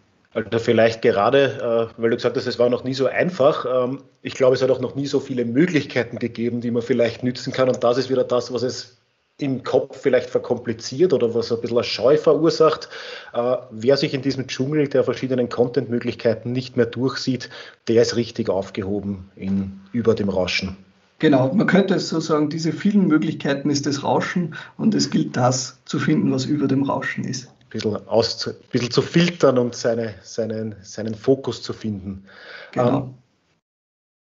Also 0.45 0.59
vielleicht 0.59 1.03
gerade, 1.03 1.91
äh, 1.97 2.01
weil 2.01 2.11
du 2.11 2.17
gesagt 2.17 2.37
hast, 2.37 2.47
es 2.47 2.59
war 2.59 2.69
noch 2.69 2.85
nie 2.85 2.95
so 2.95 3.07
einfach. 3.07 3.67
Ähm, 3.67 4.03
ich 4.23 4.35
glaube, 4.35 4.55
es 4.55 4.63
hat 4.63 4.71
auch 4.71 4.81
noch 4.81 4.95
nie 4.95 5.07
so 5.07 5.21
viele 5.21 5.45
Möglichkeiten 5.45 6.19
gegeben, 6.19 6.61
die 6.61 6.71
man 6.71 6.83
vielleicht 6.83 7.23
nützen 7.23 7.53
kann. 7.53 7.69
Und 7.69 7.83
das 7.83 7.99
ist 7.99 8.11
wieder 8.11 8.25
das, 8.25 8.53
was 8.53 8.63
es 8.63 8.99
im 9.41 9.63
Kopf 9.63 10.01
vielleicht 10.01 10.31
verkompliziert 10.31 11.13
oder 11.13 11.35
was 11.35 11.53
ein 11.53 11.61
bisschen 11.61 11.83
Scheu 11.85 12.17
verursacht. 12.17 12.89
Äh, 13.33 13.57
wer 13.71 13.97
sich 13.97 14.15
in 14.15 14.23
diesem 14.23 14.47
Dschungel 14.47 14.89
der 14.89 15.05
verschiedenen 15.05 15.49
Content-Möglichkeiten 15.49 16.53
nicht 16.53 16.77
mehr 16.77 16.87
durchsieht, 16.87 17.51
der 17.87 18.03
ist 18.03 18.17
richtig 18.17 18.49
aufgehoben 18.49 19.31
in, 19.37 19.81
über 19.93 20.15
dem 20.15 20.29
Rauschen. 20.29 20.77
Genau, 21.21 21.53
man 21.53 21.67
könnte 21.67 21.95
es 21.95 22.09
so 22.11 22.21
sagen, 22.21 22.49
diese 22.49 22.73
vielen 22.73 23.09
Möglichkeiten 23.09 23.71
ist 23.71 23.87
das 23.87 24.05
Rauschen 24.05 24.55
und 24.77 24.95
es 24.95 25.11
gilt 25.11 25.37
das 25.37 25.81
zu 25.85 25.99
finden, 25.99 26.31
was 26.31 26.45
über 26.45 26.69
dem 26.69 26.85
Rauschen 26.85 27.25
ist. 27.25 27.49
Ein 27.69 27.71
bisschen, 27.71 28.09
aus, 28.09 28.55
bisschen 28.73 28.91
zu 28.91 29.03
filtern 29.03 29.59
und 29.59 29.75
seine, 29.75 30.15
seinen, 30.23 30.75
seinen 30.81 31.15
Fokus 31.15 31.63
zu 31.63 31.75
finden. 31.75 32.25
Genau. 32.73 32.99
Ähm, 32.99 33.15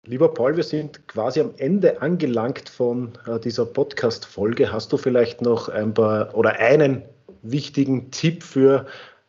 Lieber 0.06 0.32
Paul, 0.32 0.56
wir 0.56 0.64
sind 0.64 1.06
quasi 1.08 1.40
am 1.40 1.52
Ende 1.56 2.02
angelangt 2.02 2.68
von 2.68 3.12
äh, 3.26 3.38
dieser 3.40 3.64
Podcast-Folge. 3.64 4.70
Hast 4.70 4.92
du 4.92 4.98
vielleicht 4.98 5.40
noch 5.40 5.70
ein 5.70 5.94
paar 5.94 6.34
oder 6.34 6.58
einen 6.58 7.02
wichtigen 7.42 8.10
Tipp 8.10 8.42
für, 8.42 8.86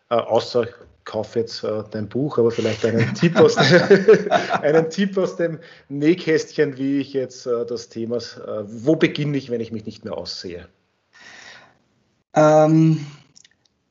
äh, 0.09 0.15
außer 0.15 0.67
kauf 1.05 1.35
jetzt 1.35 1.63
äh, 1.63 1.83
dein 1.91 2.09
Buch, 2.09 2.37
aber 2.37 2.51
vielleicht 2.51 2.83
einen 2.85 3.13
Tipp 3.13 3.37
aus, 3.37 3.55
dem, 3.55 4.31
einen 4.61 4.89
Tipp 4.89 5.17
aus 5.17 5.37
dem 5.37 5.59
Nähkästchen, 5.87 6.77
wie 6.77 6.99
ich 6.99 7.13
jetzt 7.13 7.45
äh, 7.45 7.65
das 7.65 7.89
Thema, 7.89 8.17
äh, 8.17 8.63
wo 8.65 8.95
beginne 8.95 9.37
ich, 9.37 9.49
wenn 9.49 9.61
ich 9.61 9.71
mich 9.71 9.85
nicht 9.85 10.03
mehr 10.03 10.17
aussehe? 10.17 10.67
Ähm, 12.33 13.05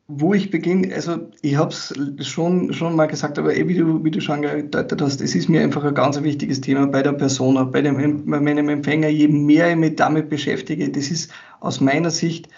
wo 0.06 0.34
ich 0.34 0.50
beginne, 0.50 0.94
also 0.94 1.30
ich 1.40 1.56
habe 1.56 1.72
es 1.72 1.94
schon, 2.26 2.72
schon 2.74 2.94
mal 2.94 3.06
gesagt, 3.06 3.38
aber 3.38 3.56
eh, 3.56 3.66
wie, 3.66 3.74
du, 3.74 4.04
wie 4.04 4.10
du 4.10 4.20
schon 4.20 4.42
gedeutet 4.42 5.00
hast, 5.00 5.20
es 5.22 5.34
ist 5.34 5.48
mir 5.48 5.62
einfach 5.62 5.82
ein 5.82 5.94
ganz 5.94 6.22
wichtiges 6.22 6.60
Thema 6.60 6.86
bei 6.86 7.02
der 7.02 7.12
Persona, 7.12 7.64
bei, 7.64 7.80
dem, 7.80 8.26
bei 8.26 8.40
meinem 8.40 8.68
Empfänger. 8.68 9.08
Je 9.08 9.28
mehr 9.28 9.70
ich 9.70 9.76
mich 9.76 9.96
damit 9.96 10.28
beschäftige, 10.28 10.90
das 10.90 11.10
ist 11.10 11.32
aus 11.60 11.80
meiner 11.80 12.10
Sicht 12.10 12.48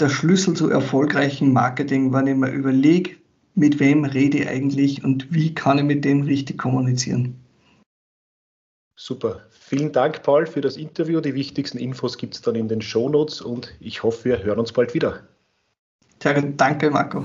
der 0.00 0.10
Schlüssel 0.10 0.54
zu 0.54 0.68
erfolgreichem 0.68 1.52
Marketing, 1.52 2.12
wenn 2.12 2.26
ich 2.26 2.36
mir 2.36 2.50
überlege, 2.50 3.12
mit 3.54 3.80
wem 3.80 4.04
rede 4.04 4.38
ich 4.38 4.48
eigentlich 4.48 5.04
und 5.04 5.32
wie 5.32 5.54
kann 5.54 5.78
ich 5.78 5.84
mit 5.84 6.04
dem 6.04 6.22
richtig 6.22 6.58
kommunizieren. 6.58 7.38
Super. 8.96 9.46
Vielen 9.50 9.92
Dank, 9.92 10.22
Paul, 10.22 10.46
für 10.46 10.60
das 10.60 10.76
Interview. 10.76 11.20
Die 11.20 11.34
wichtigsten 11.34 11.78
Infos 11.78 12.18
gibt 12.18 12.34
es 12.34 12.42
dann 12.42 12.54
in 12.54 12.68
den 12.68 12.82
Shownotes 12.82 13.40
und 13.40 13.74
ich 13.80 14.02
hoffe, 14.02 14.26
wir 14.26 14.42
hören 14.42 14.58
uns 14.58 14.72
bald 14.72 14.92
wieder. 14.92 15.22
Danke, 16.56 16.90
Marco. 16.90 17.24